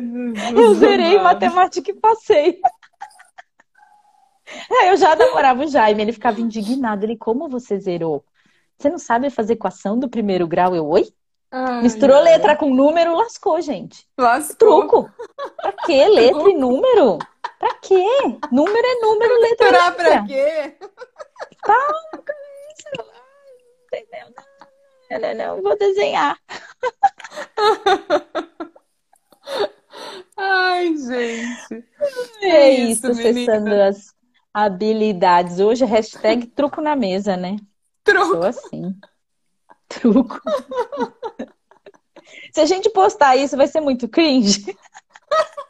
eu 0.55 0.74
zerei 0.76 1.20
matemática 1.20 1.91
e 1.91 1.93
passei. 1.93 2.59
eu 4.88 4.97
já 4.97 5.15
namorava 5.15 5.63
o 5.63 5.67
Jaime, 5.67 6.01
ele 6.01 6.13
ficava 6.13 6.41
indignado. 6.41 7.05
Ele, 7.05 7.15
como 7.15 7.47
você 7.47 7.80
zerou? 7.80 8.24
Você 8.78 8.89
não 8.89 8.97
sabe 8.97 9.30
fazer 9.30 9.53
equação 9.53 9.97
do 9.99 10.09
primeiro 10.09 10.47
grau? 10.47 10.76
Eu, 10.76 10.88
oi? 10.88 11.11
Ai, 11.51 11.82
Misturou 11.82 12.17
ai. 12.17 12.24
letra 12.24 12.55
com 12.55 12.74
número, 12.74 13.15
lascou, 13.15 13.59
gente. 13.61 14.07
Lascou. 14.17 14.55
Truco. 14.57 15.11
Pra 15.61 15.74
quê? 15.86 16.07
Letra 16.07 16.49
e 16.49 16.55
número? 16.55 17.17
Pra 17.60 17.76
quê? 17.82 18.05
Número 18.51 18.88
é 18.88 18.95
número, 19.01 19.39
letra 19.41 19.68
é 19.68 19.72
letra. 19.72 19.91
pra 19.93 20.26
quê? 20.26 20.76
Calma 21.62 22.10
com 22.14 22.34
isso. 22.72 22.88
Entendeu? 23.88 24.28
Não, 25.12 25.20
não, 25.20 25.34
não, 25.36 25.62
vou 25.62 25.78
desenhar. 25.78 26.39
Ai, 30.38 30.95
gente. 30.95 31.84
É, 32.41 32.47
é 32.47 32.70
isso, 32.76 33.05
acessando 33.07 33.74
as 33.74 34.16
habilidades. 34.53 35.60
Hoje, 35.60 35.84
hashtag 35.84 36.47
truco 36.47 36.80
na 36.80 36.95
mesa, 36.95 37.36
né? 37.36 37.57
Truco. 38.05 38.28
Sou 38.28 38.45
assim. 38.45 38.95
Truco. 39.89 40.39
Se 42.53 42.62
a 42.62 42.66
gente 42.66 42.89
postar 42.89 43.36
isso, 43.36 43.57
vai 43.57 43.68
ser 43.68 43.82
muito 43.82 44.07
cringe. 44.07 44.66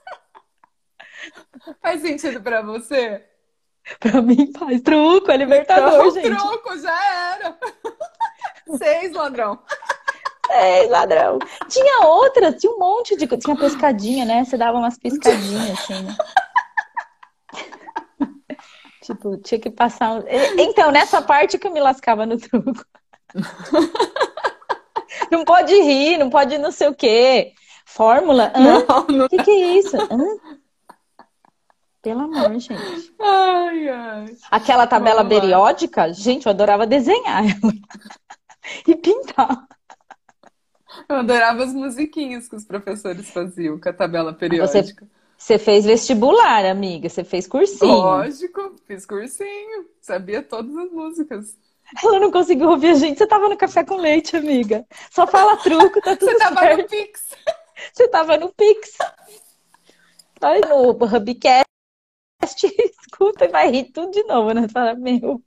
Faz 1.81 2.01
sentido 2.01 2.41
pra 2.41 2.61
você? 2.61 3.23
Pra 3.99 4.21
mim 4.21 4.51
faz. 4.57 4.81
Truco, 4.81 5.31
é 5.31 5.37
libertador, 5.37 5.93
então, 5.93 6.11
gente. 6.11 6.37
Truco, 6.37 6.77
já 6.77 7.33
era. 7.33 7.57
Seis, 8.77 9.13
ladrão. 9.13 9.59
Seis, 10.45 10.89
ladrão. 10.89 11.39
Tinha 11.67 12.07
outra, 12.07 12.51
tinha 12.53 12.71
um 12.71 12.77
monte 12.77 13.15
de... 13.15 13.25
Tinha 13.25 13.55
pescadinha, 13.55 14.25
né? 14.25 14.45
Você 14.45 14.57
dava 14.57 14.77
umas 14.77 14.97
piscadinhas, 14.97 15.79
assim, 15.79 16.03
né? 16.03 16.15
tipo, 19.01 19.37
tinha 19.37 19.59
que 19.59 19.71
passar... 19.71 20.23
Então, 20.57 20.91
nessa 20.91 21.21
parte 21.21 21.57
que 21.57 21.67
eu 21.67 21.71
me 21.71 21.79
lascava 21.79 22.25
no 22.25 22.37
truco. 22.37 22.85
não 25.31 25.43
pode 25.43 25.73
rir, 25.73 26.17
não 26.17 26.29
pode 26.29 26.57
não 26.59 26.71
sei 26.71 26.89
o 26.89 26.95
quê. 26.95 27.53
Fórmula? 27.85 28.51
Hã? 28.55 28.85
Não, 28.87 29.07
não. 29.07 29.25
O 29.25 29.29
que, 29.29 29.43
que 29.43 29.51
é 29.51 29.77
isso? 29.77 29.97
Hã? 29.97 30.58
Pelo 32.01 32.21
amor, 32.21 32.57
gente. 32.59 33.13
Ai, 33.19 33.89
ai. 33.89 34.37
Aquela 34.49 34.87
tabela 34.87 35.27
periódica, 35.27 36.13
gente, 36.13 36.45
eu 36.45 36.51
adorava 36.51 36.87
desenhar 36.87 37.43
e 38.87 38.95
pintar. 38.95 39.67
Eu 41.07 41.17
adorava 41.17 41.63
as 41.63 41.73
musiquinhas 41.73 42.47
que 42.47 42.55
os 42.55 42.63
professores 42.63 43.29
faziam 43.29 43.79
com 43.79 43.89
a 43.89 43.93
tabela 43.93 44.33
periódica. 44.33 44.81
Você, 44.81 44.95
você 45.37 45.59
fez 45.59 45.85
vestibular, 45.85 46.65
amiga? 46.65 47.09
Você 47.09 47.23
fez 47.23 47.47
cursinho? 47.47 47.91
Lógico, 47.91 48.75
fiz 48.87 49.05
cursinho. 49.05 49.85
Sabia 50.01 50.41
todas 50.41 50.75
as 50.77 50.91
músicas. 50.91 51.57
Ela 52.03 52.19
não 52.19 52.31
conseguiu 52.31 52.69
ouvir 52.69 52.89
a 52.91 52.95
gente. 52.95 53.17
Você 53.17 53.27
tava 53.27 53.49
no 53.49 53.57
café 53.57 53.83
com 53.83 53.95
leite, 53.95 54.37
amiga. 54.37 54.85
Só 55.11 55.25
fala 55.25 55.57
truco, 55.57 56.01
tá 56.01 56.15
tudo 56.17 56.31
Você 56.31 56.37
tava 56.37 56.59
certo. 56.59 56.81
no 56.81 56.87
Pix. 56.87 57.21
Você 57.93 58.07
tava 58.07 58.37
no 58.37 58.49
Pix. 58.53 58.97
Aí 60.41 60.61
no 60.61 60.91
Hubcast, 60.91 61.68
escuta 62.43 63.45
e 63.45 63.49
vai 63.49 63.69
rir 63.69 63.91
tudo 63.91 64.11
de 64.11 64.23
novo, 64.23 64.51
né? 64.51 64.67
Fala, 64.69 64.95
meu. 64.95 65.41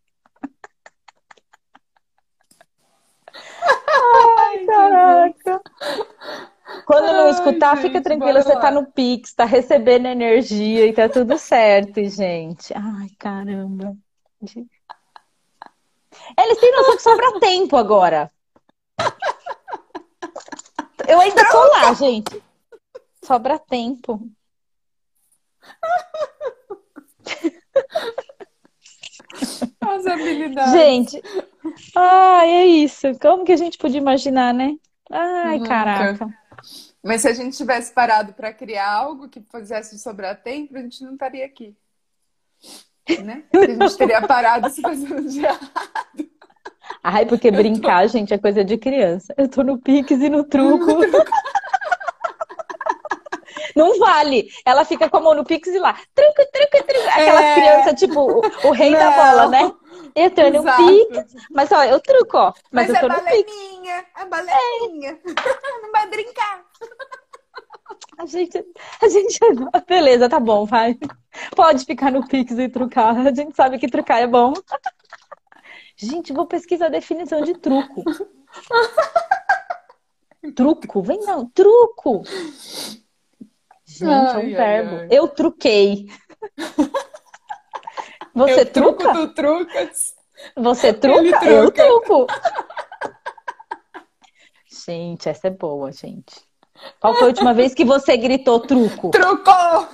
Ai, 3.35 4.67
caraca. 4.67 5.61
Quando 6.87 7.13
não 7.13 7.29
escutar, 7.31 7.77
Ai, 7.77 7.83
fica 7.83 7.95
gente, 7.95 8.05
tranquila, 8.05 8.43
você 8.43 8.59
tá 8.59 8.71
no 8.71 8.87
Pix, 8.87 9.35
tá 9.35 9.45
recebendo 9.45 10.07
energia 10.07 10.87
e 10.87 10.93
tá 10.93 11.09
tudo 11.09 11.39
certo, 11.39 12.03
gente. 12.05 12.73
Ai, 12.75 13.09
caramba. 13.19 13.97
Eles 16.39 16.59
têm 16.59 16.73
noção 16.73 16.97
que 16.97 17.03
sobra 17.03 17.41
tempo 17.41 17.77
agora. 17.77 18.31
Eu 21.09 21.21
ainda 21.21 21.49
tô 21.51 21.65
lá, 21.69 21.95
gente. 21.95 22.43
Sobra 23.25 23.59
tempo. 23.59 24.21
As 29.81 30.07
habilidades. 30.07 30.73
Gente, 30.73 31.23
ai, 31.97 32.51
é 32.51 32.67
isso. 32.67 33.19
Como 33.21 33.45
que 33.45 33.53
a 33.53 33.57
gente 33.57 33.79
podia 33.79 33.99
imaginar, 33.99 34.55
né? 34.55 34.77
Ai, 35.11 35.59
Nunca. 35.59 35.69
caraca. 35.69 36.29
Mas 37.03 37.23
se 37.23 37.29
a 37.29 37.35
gente 37.35 37.57
tivesse 37.57 37.93
parado 37.93 38.33
para 38.33 38.53
criar 38.53 38.91
algo 38.91 39.29
que 39.29 39.43
fizesse 39.51 39.99
sobrar 39.99 40.41
tempo, 40.41 40.77
a 40.77 40.81
gente 40.81 41.03
não 41.03 41.15
estaria 41.15 41.45
aqui. 41.45 41.77
Né? 43.25 43.43
A 43.53 43.67
gente 43.67 43.99
teria 43.99 44.23
parado 44.23 44.71
se 44.71 44.81
fazendo 44.81 45.29
de 45.29 45.41
errado. 45.41 46.31
Ai, 47.03 47.27
porque 47.27 47.51
brincar, 47.51 48.03
tô... 48.03 48.13
gente, 48.13 48.33
é 48.33 48.39
coisa 48.39 48.65
de 48.65 48.79
criança. 48.79 49.35
Eu 49.37 49.49
tô 49.49 49.65
no 49.65 49.77
Pix 49.77 50.13
e 50.13 50.31
no 50.31 50.45
truco. 50.45 50.87
Não 53.75 53.99
vale. 53.99 54.49
Ela 54.65 54.85
fica 54.85 55.09
com 55.09 55.17
a 55.17 55.21
mão 55.21 55.35
no 55.35 55.45
Pix 55.45 55.69
e 55.69 55.79
lá. 55.79 55.95
Truco, 56.15 56.43
truco, 56.53 56.87
truco. 56.87 57.09
Aquelas 57.09 57.41
é... 57.41 57.55
crianças, 57.55 58.01
tipo, 58.01 58.21
o, 58.21 58.69
o 58.69 58.73
rei 58.73 58.91
Não. 58.91 58.99
da 58.99 59.11
bola, 59.11 59.49
né? 59.49 59.73
Eu 60.15 60.31
tô 60.31 60.43
no 60.51 60.63
Pix. 60.63 61.35
Mas, 61.51 61.73
ó, 61.73 61.85
eu 61.85 62.01
truco, 62.01 62.37
ó. 62.37 62.53
Mas, 62.71 62.89
mas 62.89 62.91
eu 62.91 63.01
tô 63.01 63.07
é 63.07 63.19
no 63.19 63.25
baleninha. 63.25 64.07
É 64.17 64.25
baleninha. 64.27 65.11
É. 65.11 65.19
Não 65.83 65.93
vai 65.93 66.07
brincar. 66.09 66.65
A 68.19 68.27
gente, 68.27 68.65
a 69.01 69.09
gente. 69.09 69.39
Beleza, 69.87 70.29
tá 70.29 70.39
bom, 70.39 70.67
vai. 70.67 70.99
Pode 71.57 71.85
ficar 71.85 72.13
no 72.13 72.27
Pix 72.27 72.53
e 72.53 72.69
trucar. 72.69 73.19
A 73.19 73.33
gente 73.33 73.57
sabe 73.57 73.79
que 73.79 73.89
trucar 73.89 74.19
é 74.19 74.27
bom. 74.27 74.53
Gente, 75.97 76.33
vou 76.33 76.47
pesquisar 76.47 76.87
a 76.87 76.91
definição 76.91 77.43
de 77.43 77.55
truco. 77.55 78.05
truco, 80.55 81.03
vem 81.03 81.21
não, 81.21 81.49
truco. 81.49 82.23
Gente, 84.07 84.13
ai, 84.13 84.35
é 84.35 84.39
um 84.39 84.57
verbo. 84.57 84.97
Ai, 84.97 85.01
ai. 85.01 85.09
Eu 85.11 85.29
truquei. 85.29 86.07
Você 88.35 88.61
eu 88.61 88.67
truco 88.67 88.99
truca? 88.99 89.15
do 89.15 89.35
trucas. 89.35 90.15
Você 90.57 90.93
truca? 90.93 91.21
Ele 91.21 91.39
truca. 91.39 91.83
Eu 91.83 92.01
truco. 92.01 92.27
Gente, 94.87 95.29
essa 95.29 95.49
é 95.49 95.51
boa, 95.51 95.93
gente. 95.93 96.35
Qual 97.01 97.15
foi 97.15 97.25
a 97.25 97.27
última 97.27 97.55
vez 97.55 97.75
que 97.75 97.85
você 97.85 98.17
gritou 98.17 98.61
truco? 98.61 99.11
Trucou! 99.11 99.89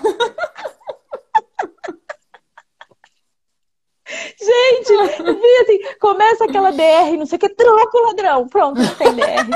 Gente, 4.40 4.90
eu 4.90 5.34
vi 5.34 5.56
assim, 5.60 5.98
começa 6.00 6.44
aquela 6.44 6.70
DR, 6.70 7.16
não 7.18 7.26
sei 7.26 7.36
o 7.36 7.38
que, 7.40 7.48
truco, 7.50 8.06
ladrão. 8.06 8.48
Pronto, 8.48 8.80
não 8.80 8.94
tem 8.94 9.14
DR. 9.14 9.50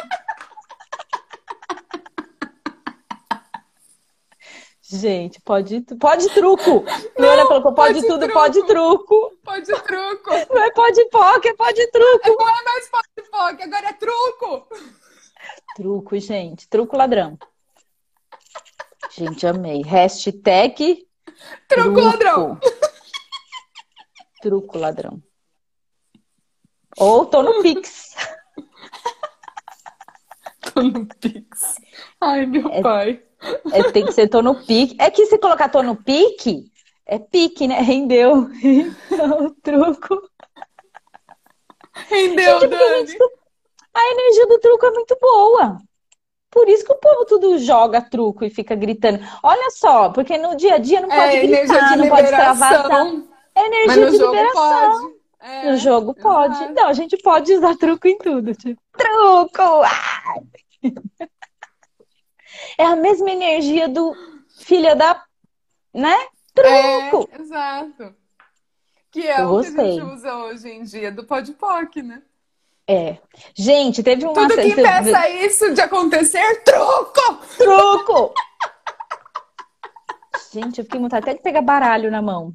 Gente, 4.95 5.40
pode, 5.40 5.80
pode 5.99 6.28
truco. 6.34 6.84
Leona 7.18 7.47
colocou 7.47 7.72
pode, 7.72 7.95
pode 7.95 8.07
tudo, 8.07 8.18
truco. 8.26 8.34
pode 8.34 8.66
truco. 8.66 9.32
Pode 9.43 9.66
truco. 9.82 10.30
Não 10.55 10.62
é 10.62 10.70
pode 10.70 11.09
poker, 11.09 11.51
é 11.51 11.55
pode 11.57 11.90
truco. 11.90 12.28
Não 12.38 12.49
é 12.49 12.62
mais 12.62 12.90
pode 12.90 13.30
poke, 13.30 13.62
agora 13.62 13.88
é 13.88 13.93
truco. 13.95 14.68
Truco, 15.76 16.18
gente. 16.18 16.68
Truco 16.68 16.95
ladrão. 16.95 17.38
Gente, 19.16 19.47
amei. 19.47 19.80
Hashtag 19.82 21.09
Truco 21.66 22.01
ladrão. 22.01 22.61
Truco 24.43 24.78
ladrão. 24.78 25.22
Ou 26.99 27.24
tô 27.24 27.43
no 27.43 27.62
Pix. 27.62 28.14
Tô 30.74 30.82
no 30.82 31.07
Pix. 31.07 31.76
Ai, 32.20 32.45
meu 32.47 32.68
É- 32.68 32.82
pai. 32.82 33.22
É, 33.72 33.82
tem 33.90 34.05
que 34.05 34.12
ser 34.12 34.28
tô 34.28 34.40
no 34.43 34.55
pique. 34.64 34.97
É 34.99 35.11
que 35.11 35.26
se 35.26 35.38
colocar 35.38 35.68
tô 35.68 35.82
no 35.82 35.97
pique, 35.97 36.64
é 37.07 37.18
pique, 37.18 37.66
né? 37.66 37.80
Rendeu. 37.80 38.49
Então, 39.11 39.55
truco. 39.62 40.22
Rendeu, 42.09 42.61
Gente, 42.61 42.74
a, 42.74 42.78
Dani. 42.78 43.07
gente- 43.07 43.18
a 43.95 44.11
energia 44.12 44.47
do 44.47 44.59
truco 44.59 44.86
é 44.86 44.90
muito 44.93 45.16
boa. 45.20 45.76
Por 46.51 46.68
isso 46.68 46.84
que 46.84 46.93
o 46.93 46.99
povo 46.99 47.24
tudo 47.26 47.59
joga 47.59 48.01
truco 48.03 48.45
e 48.45 48.51
fica 48.51 48.74
gritando. 48.74 49.18
Olha 49.43 49.70
só, 49.70 50.11
porque 50.11 50.36
no 50.36 50.55
dia 50.57 50.74
a 50.74 50.78
dia 50.78 51.01
não 51.01 51.09
pode 51.09 51.36
É, 51.36 51.47
gritar, 51.47 51.97
não 51.97 52.09
pode 52.09 52.22
extravasar. 52.24 52.82
liberação. 52.82 53.28
É 53.55 53.61
Mas 53.86 53.97
energia 53.97 54.11
de 54.11 54.16
jogo 54.18 54.32
liberação. 54.34 55.01
pode. 55.01 55.22
É, 55.40 55.70
No 55.72 55.76
jogo 55.78 56.14
pode. 56.14 56.72
Não, 56.72 56.86
a 56.88 56.93
gente 56.93 57.16
pode 57.18 57.53
usar 57.55 57.76
truco 57.76 58.07
em 58.07 58.16
tudo. 58.18 58.55
Tipo, 58.55 58.80
truco! 58.97 59.82
Ai! 59.82 60.40
É 62.79 62.85
a 62.85 62.97
mesma 62.97 63.31
energia 63.31 63.89
do 63.89 64.15
filha 64.59 64.95
da. 64.95 65.23
Né? 65.93 66.17
Truco! 66.55 67.29
É, 67.33 67.41
exato. 67.41 68.15
Que 69.11 69.29
é 69.29 69.41
Eu 69.41 69.55
o 69.55 69.61
que 69.61 69.67
a 69.67 69.85
gente 69.85 70.03
usa 70.03 70.37
hoje 70.37 70.69
em 70.69 70.83
dia 70.85 71.13
do 71.13 71.25
podpoc, 71.25 72.03
né? 72.03 72.23
É. 72.89 73.19
Gente, 73.55 74.03
teve 74.03 74.25
uma. 74.25 74.35
Tudo 74.35 74.55
que 74.55 74.69
impeça 74.69 75.29
isso 75.29 75.75
de 75.75 75.81
acontecer, 75.81 76.63
truco! 76.65 77.39
Truco! 77.57 78.35
Gente, 80.53 80.79
eu 80.79 80.85
fiquei 80.85 81.01
muito 81.01 81.17
até 81.17 81.33
de 81.33 81.41
pegar 81.41 81.63
baralho 81.63 82.11
na 82.11 82.21
mão. 82.21 82.55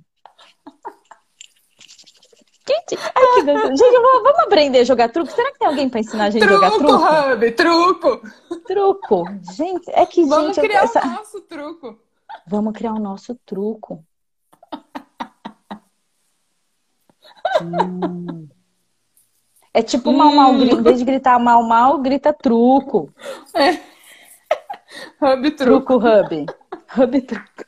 Gente, 2.67 2.97
ai, 3.15 3.23
que 3.35 3.43
gostoso. 3.43 3.75
Gente, 3.77 4.01
vamos 4.01 4.39
aprender 4.39 4.79
a 4.79 4.83
jogar 4.83 5.09
truco? 5.09 5.31
Será 5.31 5.51
que 5.51 5.59
tem 5.59 5.67
alguém 5.67 5.87
pra 5.89 5.99
ensinar 6.01 6.25
a 6.25 6.29
gente 6.29 6.43
a 6.43 6.47
jogar 6.47 6.71
Truco, 6.71 6.85
truco? 6.87 7.33
Hub, 7.33 7.51
truco! 7.51 8.21
Truco. 8.67 9.23
Gente, 9.55 9.89
é 9.91 10.05
que, 10.05 10.25
Vamos 10.25 10.55
gente, 10.55 10.67
criar 10.67 10.83
essa- 10.83 11.01
o 11.01 11.07
nosso 11.09 11.41
truco. 11.41 11.97
Vamos 12.45 12.73
criar 12.73 12.93
o 12.93 12.99
nosso 12.99 13.35
truco. 13.45 14.03
Hum. 17.61 18.47
É 19.73 19.81
tipo 19.81 20.11
mal 20.11 20.31
mal, 20.33 20.51
Hum. 20.51 20.63
em 20.63 20.81
vez 20.81 20.99
de 20.99 21.05
gritar 21.05 21.39
mal 21.39 21.63
mal, 21.63 21.99
grita 21.99 22.33
truco. 22.33 23.13
Hub, 25.21 25.51
truco. 25.51 25.55
Truco 25.55 25.95
hub. 25.97 26.45
Hub 26.97 27.21
truco. 27.21 27.66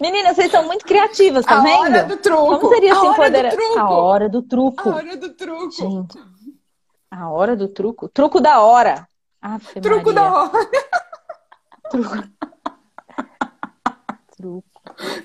Meninas, 0.00 0.36
vocês 0.36 0.50
são 0.50 0.64
muito 0.64 0.84
criativas, 0.84 1.44
tá 1.44 1.58
a 1.58 1.62
vendo? 1.62 1.80
hora 1.80 2.04
do 2.04 2.16
truco. 2.16 2.58
Como 2.60 2.74
seria 2.74 2.92
a 2.92 3.00
se 3.00 3.06
empoderar? 3.06 3.50
truco. 3.52 3.78
A 3.78 3.90
hora 3.90 4.28
do 4.28 4.42
truco. 4.42 4.88
A 4.90 4.94
hora 4.96 5.16
do 5.16 5.34
truco. 5.34 5.70
Gente, 5.72 6.18
a 7.10 7.30
hora 7.30 7.56
do 7.56 7.68
truco. 7.68 8.08
Truco 8.08 8.40
da 8.40 8.60
hora. 8.60 9.06
Afe 9.40 9.80
Truco 9.80 10.12
Maria. 10.12 10.14
da 10.14 10.32
hora. 10.34 10.70
Truco. 11.90 12.16
Truco. 14.36 14.68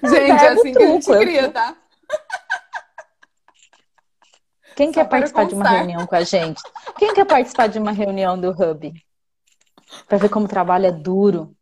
Gente, 0.04 0.32
é 0.44 0.48
assim 0.50 0.72
que 0.74 0.84
a 0.84 0.88
gente 0.88 1.04
truco, 1.06 1.14
eu- 1.14 1.22
cria, 1.22 1.52
tá? 1.52 1.76
Quem 4.76 4.88
Só 4.88 4.94
quer 5.02 5.10
participar 5.10 5.46
de 5.46 5.54
uma 5.54 5.70
reunião 5.70 6.08
com 6.08 6.16
a 6.16 6.24
gente? 6.24 6.62
Quem 6.98 7.14
quer 7.14 7.26
participar 7.26 7.68
de 7.68 7.78
uma 7.78 7.92
reunião 7.92 8.40
do 8.40 8.50
Hub? 8.50 8.92
Para 10.08 10.18
ver 10.18 10.30
como 10.30 10.46
o 10.46 10.50
trabalho 10.50 10.88
é 10.88 10.92
duro. 10.92 11.56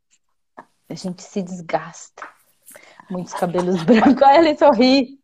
A 0.88 0.94
gente 0.96 1.22
se 1.22 1.42
desgasta. 1.42 2.26
Muitos 3.12 3.34
cabelos 3.34 3.84
brancos. 3.84 4.22
Olha 4.22 4.38
ele 4.40 4.58
sorri. 4.58 5.20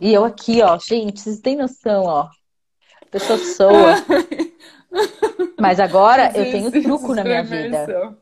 E 0.00 0.12
eu 0.12 0.24
aqui, 0.24 0.60
ó. 0.60 0.76
Gente, 0.78 1.20
vocês 1.20 1.40
têm 1.40 1.56
noção, 1.56 2.02
ó. 2.04 2.28
A 3.02 3.06
pessoa 3.10 3.38
soa. 3.38 3.94
Mas 5.58 5.78
agora 5.78 6.32
eu 6.34 6.50
tenho 6.50 6.70
truco 6.70 7.14
na 7.14 7.22
minha 7.22 7.44
vida. 7.44 8.16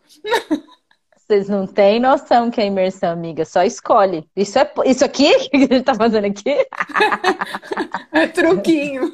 Vocês 1.17 1.49
não 1.49 1.67
têm 1.67 1.99
noção 1.99 2.51
que 2.51 2.61
é 2.61 2.67
imersão, 2.67 3.11
amiga. 3.13 3.45
Só 3.47 3.63
escolhe. 3.63 4.29
Isso, 4.37 4.59
é, 4.59 4.71
isso 4.85 5.05
aqui 5.05 5.33
que 5.49 5.57
a 5.57 5.61
gente 5.61 5.83
tá 5.83 5.95
fazendo 5.95 6.27
aqui 6.27 6.67
É 8.13 8.27
truquinho. 8.27 9.13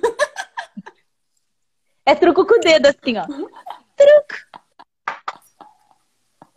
é 2.04 2.14
truco 2.16 2.44
com 2.44 2.54
o 2.56 2.60
dedo, 2.60 2.86
assim, 2.86 3.16
ó. 3.16 3.24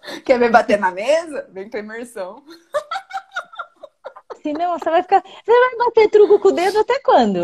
Quer 0.26 0.40
ver 0.40 0.52
bater 0.52 0.80
na 0.80 0.92
mesa? 0.92 1.48
Vem 1.52 1.70
pra 1.70 1.80
imersão. 1.80 2.44
Senão 4.42 4.78
você 4.78 4.90
vai 4.90 5.02
ficar. 5.02 5.22
Você 5.22 5.52
vai 5.52 5.78
bater 5.78 6.10
truco 6.10 6.40
com 6.40 6.50
o 6.50 6.52
dedo 6.52 6.80
até 6.80 7.00
quando? 7.00 7.42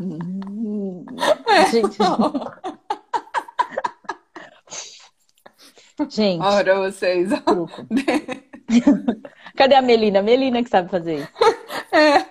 Hum, 0.00 1.04
Gente, 1.70 1.98
gente, 6.10 6.42
Ora, 6.42 6.76
vocês. 6.76 7.30
truco. 7.42 7.86
Cadê 9.56 9.74
a 9.74 9.82
Melina? 9.82 10.20
Melina 10.20 10.62
que 10.62 10.68
sabe 10.68 10.90
fazer 10.90 11.20
isso. 11.20 11.32
É. 11.92 12.26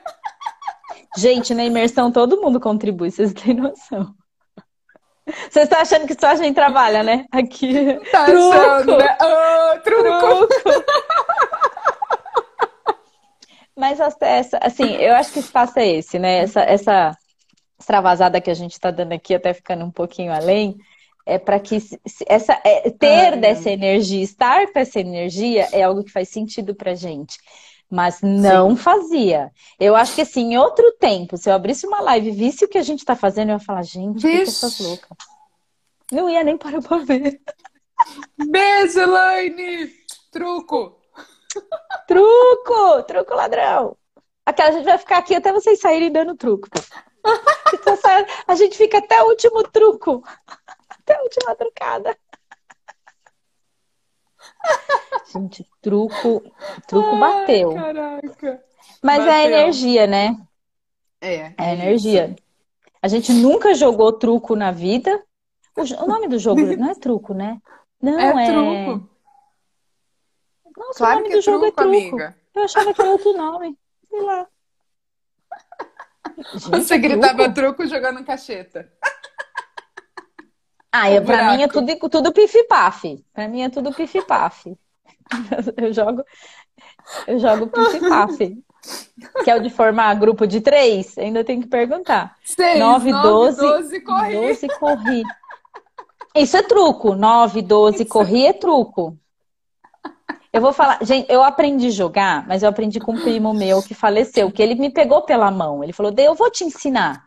Gente, 1.17 1.53
na 1.55 1.65
imersão 1.65 2.11
todo 2.11 2.39
mundo 2.41 2.59
contribui, 2.59 3.09
vocês 3.09 3.33
têm 3.33 3.55
noção. 3.55 4.15
Vocês 5.25 5.63
estão 5.65 5.79
achando 5.79 6.05
que 6.05 6.15
só 6.19 6.27
a 6.27 6.35
gente 6.35 6.53
trabalha, 6.53 7.01
né? 7.03 7.25
Aqui. 7.31 7.99
Tá 8.11 8.25
truco, 8.25 8.51
achando, 8.53 8.97
né? 8.97 9.17
Ah, 9.19 9.79
truco. 9.83 10.47
truco. 10.47 10.85
Mas 13.75 13.99
essa- 13.99 14.57
assim, 14.61 14.95
eu 14.95 15.13
acho 15.15 15.33
que 15.33 15.39
o 15.39 15.41
espaço 15.41 15.77
é 15.79 15.87
esse, 15.87 16.17
né? 16.17 16.37
Essa, 16.37 16.61
essa 16.61 17.17
extravasada 17.79 18.39
que 18.39 18.49
a 18.49 18.53
gente 18.53 18.71
está 18.73 18.89
dando 18.89 19.11
aqui, 19.13 19.33
até 19.35 19.53
ficando 19.53 19.83
um 19.83 19.91
pouquinho 19.91 20.31
além, 20.31 20.77
é 21.25 21.37
para 21.37 21.59
que 21.59 21.79
se- 21.81 21.99
essa, 22.27 22.53
é, 22.63 22.89
ter 22.91 23.33
Ai, 23.33 23.37
dessa 23.37 23.69
energia, 23.69 24.23
estar 24.23 24.71
com 24.71 24.79
essa 24.79 24.99
energia 24.99 25.67
é 25.73 25.83
algo 25.83 26.03
que 26.03 26.11
faz 26.11 26.29
sentido 26.29 26.73
pra 26.73 26.93
gente. 26.95 27.37
Mas 27.89 28.21
não 28.21 28.75
fazia. 28.75 29.51
Eu 29.79 29.95
acho 29.95 30.15
que 30.15 30.21
assim, 30.21 30.53
em 30.53 30.57
outro 30.57 30.91
tempo, 30.99 31.37
se 31.37 31.49
eu 31.49 31.53
abrisse 31.53 31.85
uma 31.85 32.01
live 32.01 32.29
e 32.29 32.31
visse 32.31 32.65
o 32.65 32.67
que 32.67 32.77
a 32.77 32.83
gente 32.83 33.05
tá 33.05 33.15
fazendo, 33.15 33.49
eu 33.49 33.53
ia 33.53 33.59
falar, 33.59 33.83
gente, 33.83 34.17
o 34.17 34.21
que 34.21 34.27
Vixe. 34.27 34.65
essas 34.65 34.79
loucas? 34.79 35.17
Não 36.11 36.29
ia 36.29 36.43
nem 36.43 36.57
parar 36.57 36.81
pra 36.81 36.97
ver. 36.97 37.41
Beijo, 38.37 38.99
Elaine. 38.99 39.91
Truco. 40.31 40.99
Truco! 42.07 43.03
Truco 43.03 43.33
ladrão! 43.33 43.97
Aquela, 44.45 44.69
a 44.69 44.71
gente 44.73 44.85
vai 44.85 44.97
ficar 44.97 45.17
aqui 45.17 45.33
até 45.33 45.51
vocês 45.51 45.79
saírem 45.79 46.11
dando 46.11 46.35
truco. 46.35 46.67
A 48.47 48.55
gente 48.55 48.77
fica 48.77 48.99
até 48.99 49.21
o 49.23 49.29
último 49.29 49.63
truco. 49.63 50.23
Até 50.89 51.15
a 51.15 51.21
última 51.21 51.55
trucada. 51.55 52.17
Gente, 55.33 55.65
truco, 55.81 56.41
truco 56.87 57.17
bateu. 57.17 57.71
Ai, 57.71 57.75
caraca. 57.75 58.63
Mas 59.01 59.19
é 59.23 59.25
bateu. 59.25 59.45
energia, 59.51 60.07
né? 60.07 60.37
É. 61.21 61.53
É 61.57 61.73
energia. 61.73 62.35
A 63.01 63.07
gente 63.07 63.31
nunca 63.33 63.73
jogou 63.73 64.13
truco 64.13 64.55
na 64.55 64.71
vida. 64.71 65.23
O, 65.75 65.81
o 66.03 66.07
nome 66.07 66.27
do 66.27 66.39
jogo 66.39 66.61
não 66.77 66.89
é 66.91 66.95
truco, 66.95 67.33
né? 67.33 67.61
Não, 68.01 68.19
É 68.19 68.45
é. 68.45 68.51
truco. 68.51 69.09
Nossa, 70.77 70.91
o 70.91 70.93
Claro 70.97 71.15
nome 71.17 71.29
que 71.29 71.33
do 71.33 71.39
é 71.39 71.41
jogo 71.41 71.65
é 71.65 71.71
truco, 71.71 71.91
truco. 71.91 72.15
amiga. 72.15 72.37
Eu 72.53 72.63
achava 72.63 72.93
que 72.93 73.01
era 73.01 73.11
outro 73.11 73.33
nome. 73.35 73.77
Sei 74.09 74.21
lá. 74.21 74.47
Gente, 76.53 76.69
Você 76.69 76.93
é 76.95 76.97
gritava 76.97 77.49
truco? 77.49 77.53
truco 77.53 77.87
jogando 77.87 78.23
cacheta. 78.25 78.91
Ah, 80.97 81.09
é, 81.09 81.19
o 81.19 81.25
pra 81.25 81.51
mim 81.51 81.61
é 81.61 81.67
tudo, 81.67 82.09
tudo 82.09 82.31
pif-paf. 82.31 83.21
Pra 83.33 83.47
mim 83.49 83.63
é 83.63 83.69
tudo 83.69 83.93
pif-paf. 83.93 84.77
Eu 85.75 85.91
jogo, 85.91 86.23
eu 87.27 87.39
jogo 87.39 87.67
pif 87.67 88.63
Que 89.43 89.51
é 89.51 89.55
o 89.55 89.61
de 89.61 89.69
formar 89.69 90.13
grupo 90.13 90.47
de 90.47 90.61
três? 90.61 91.17
Ainda 91.17 91.43
tem 91.43 91.59
que 91.59 91.67
perguntar. 91.67 92.37
Seis, 92.45 92.79
9, 92.79 93.11
12, 93.11 93.61
12 93.61 93.99
corri. 94.01 94.33
12 94.33 94.67
corri. 94.79 95.23
Isso 96.33 96.55
é 96.55 96.63
truco. 96.63 97.15
9, 97.15 97.61
12 97.61 98.03
Isso. 98.03 98.05
corri 98.05 98.45
é 98.45 98.53
truco. 98.53 99.17
Eu 100.53 100.61
vou 100.61 100.71
falar, 100.71 100.99
gente, 101.01 101.29
eu 101.29 101.43
aprendi 101.43 101.87
a 101.87 101.91
jogar, 101.91 102.47
mas 102.47 102.63
eu 102.63 102.69
aprendi 102.69 103.01
com 103.01 103.11
um 103.11 103.21
primo 103.21 103.53
meu 103.53 103.83
que 103.83 103.93
faleceu, 103.93 104.49
que 104.49 104.63
ele 104.63 104.75
me 104.75 104.89
pegou 104.89 105.23
pela 105.23 105.51
mão. 105.51 105.83
Ele 105.83 105.91
falou, 105.91 106.13
eu 106.17 106.33
vou 106.33 106.49
te 106.49 106.63
ensinar. 106.63 107.25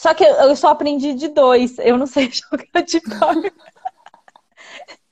Só 0.00 0.14
que 0.14 0.24
eu 0.24 0.56
só 0.56 0.68
aprendi 0.68 1.12
de 1.12 1.28
dois, 1.28 1.78
eu 1.78 1.98
não 1.98 2.06
sei 2.06 2.30
jogar 2.32 2.80
de 2.80 3.02
par. 3.02 3.36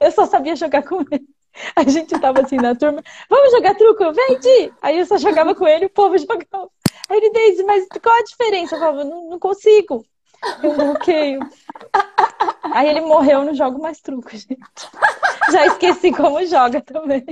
Eu 0.00 0.10
só 0.12 0.24
sabia 0.24 0.56
jogar 0.56 0.82
com 0.82 1.02
ele. 1.10 1.28
A 1.76 1.82
gente 1.82 2.18
tava 2.18 2.40
assim 2.40 2.56
na 2.56 2.74
turma, 2.74 3.02
vamos 3.28 3.52
jogar 3.52 3.74
truco, 3.74 4.10
vem, 4.14 4.38
Di! 4.38 4.72
Aí 4.80 4.98
eu 4.98 5.04
só 5.04 5.18
jogava 5.18 5.54
com 5.54 5.68
ele, 5.68 5.84
o 5.84 5.90
povo 5.90 6.16
jogava. 6.16 6.70
Aí 7.06 7.18
ele, 7.18 7.28
Deise, 7.28 7.64
mas 7.64 7.86
qual 8.02 8.16
a 8.16 8.22
diferença? 8.22 8.76
Eu 8.76 8.80
falava, 8.80 9.04
não, 9.04 9.28
não 9.28 9.38
consigo. 9.38 10.06
Eu 10.62 10.74
bloqueio. 10.74 11.40
Aí 12.72 12.88
ele 12.88 13.02
morreu, 13.02 13.44
não 13.44 13.54
jogo 13.54 13.78
mais 13.82 14.00
truco, 14.00 14.30
gente. 14.32 14.56
Já 15.52 15.66
esqueci 15.66 16.12
como 16.12 16.46
joga 16.46 16.80
também. 16.80 17.26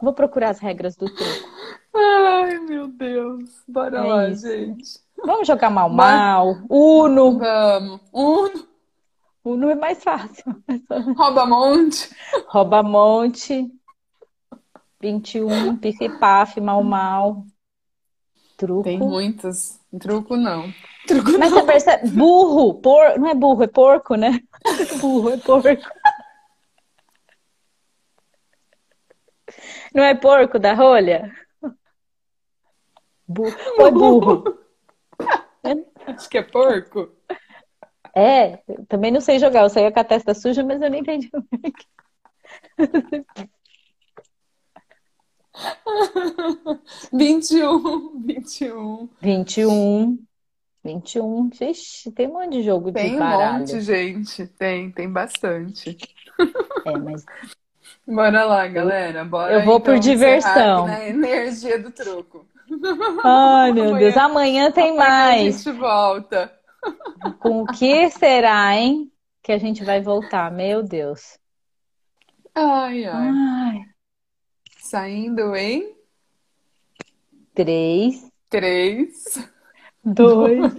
Vou 0.00 0.12
procurar 0.12 0.50
as 0.50 0.60
regras 0.60 0.94
do 0.94 1.12
truco. 1.12 1.50
Ai, 1.92 2.58
meu 2.60 2.86
Deus. 2.86 3.64
Bora 3.66 3.98
é 3.98 4.02
lá, 4.02 4.28
isso. 4.28 4.46
gente. 4.46 5.09
Vamos 5.24 5.46
jogar 5.46 5.70
mal 5.70 5.88
mal. 5.88 6.58
Uno. 6.68 7.38
Vamos. 7.38 8.00
Uno. 8.12 8.68
Uno 9.44 9.70
é 9.70 9.74
mais 9.74 10.02
fácil. 10.02 10.62
Rouba 11.16 11.46
monte. 11.46 12.10
Rouba 12.48 12.82
monte. 12.82 13.70
21, 15.00 15.78
pique-paf, 15.78 16.60
mal 16.60 16.84
mal. 16.84 17.44
Truco. 18.56 18.82
Tem 18.82 18.98
muitos. 18.98 19.80
Truco 19.98 20.36
não. 20.36 20.70
Truco 21.06 21.32
Mas 21.38 21.50
não. 21.50 21.60
você 21.60 21.66
percebe, 21.66 22.10
burro, 22.10 22.74
por... 22.74 23.18
não 23.18 23.28
é 23.28 23.34
burro, 23.34 23.62
é 23.62 23.66
porco, 23.66 24.14
né? 24.14 24.40
burro, 25.00 25.30
é 25.30 25.36
porco. 25.38 25.90
Não 29.94 30.04
é 30.04 30.14
porco 30.14 30.58
da 30.58 30.74
rolha? 30.74 31.32
Burro. 33.26 33.56
Ou 33.78 33.86
é 33.86 33.90
burro? 33.90 34.56
Acho 36.06 36.28
que 36.28 36.38
é 36.38 36.42
porco. 36.42 37.10
É, 38.14 38.58
também 38.88 39.10
não 39.10 39.20
sei 39.20 39.38
jogar. 39.38 39.62
Eu 39.62 39.70
saía 39.70 39.92
com 39.92 40.00
a 40.00 40.04
testa 40.04 40.34
suja, 40.34 40.64
mas 40.64 40.80
eu 40.82 40.90
nem 40.90 41.00
entendi. 41.00 41.30
Vinte 47.12 47.50
e 47.50 47.62
um, 47.62 48.22
vinte 48.22 48.64
e 48.64 48.72
um. 48.72 49.08
Vinte 49.20 49.60
e 49.60 49.66
um. 49.66 50.18
21. 50.82 51.50
Vixe, 51.50 52.10
tem 52.12 52.26
um 52.26 52.32
monte 52.32 52.52
de 52.52 52.62
jogo 52.62 52.90
tem 52.90 53.12
de 53.12 53.18
baralho. 53.18 53.66
Tem 53.66 53.74
um 53.74 53.78
monte, 53.78 53.80
gente. 53.80 54.46
Tem, 54.46 54.90
tem 54.90 55.10
bastante. 55.10 55.98
É, 56.86 56.96
mas... 56.96 57.24
Bora 58.06 58.44
lá, 58.44 58.66
galera. 58.66 59.24
Bora 59.24 59.52
Eu 59.52 59.64
vou 59.64 59.76
então, 59.76 59.94
por 59.94 60.00
diversão. 60.00 60.86
Na 60.86 61.06
energia 61.06 61.78
do 61.78 61.90
truco. 61.90 62.46
Ai, 63.24 63.72
meu 63.72 63.84
amanhã, 63.90 63.98
Deus. 63.98 64.16
Amanhã 64.16 64.70
tem 64.70 64.96
mais. 64.96 65.54
A 65.54 65.58
gente 65.58 65.78
volta. 65.78 66.60
Com 67.40 67.62
o 67.62 67.66
que 67.66 68.08
será, 68.10 68.76
hein? 68.76 69.12
Que 69.42 69.52
a 69.52 69.58
gente 69.58 69.84
vai 69.84 70.00
voltar. 70.00 70.50
Meu 70.50 70.82
Deus. 70.82 71.38
Ai, 72.54 73.04
ai. 73.04 73.28
ai. 73.28 73.80
Saindo 74.78 75.54
em... 75.54 75.94
Três. 77.54 78.30
Três 78.48 79.38
dois. 80.04 80.72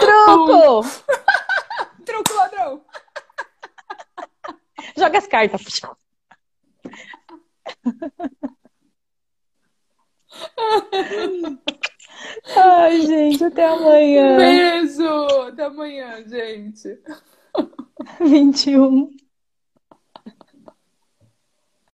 Truco! 0.00 0.80
Um. 0.80 0.82
Truco, 2.04 2.34
ladrão! 2.34 2.84
Joga 4.96 5.18
as 5.18 5.26
cartas. 5.26 5.80
Ai, 12.56 13.00
gente, 13.02 13.44
até 13.44 13.66
amanhã. 13.66 14.36
Beijo! 14.36 15.26
Até 15.48 15.64
amanhã, 15.64 16.22
gente. 16.26 16.98
Vinte 18.20 18.70
e 18.70 18.78
um. 18.78 19.10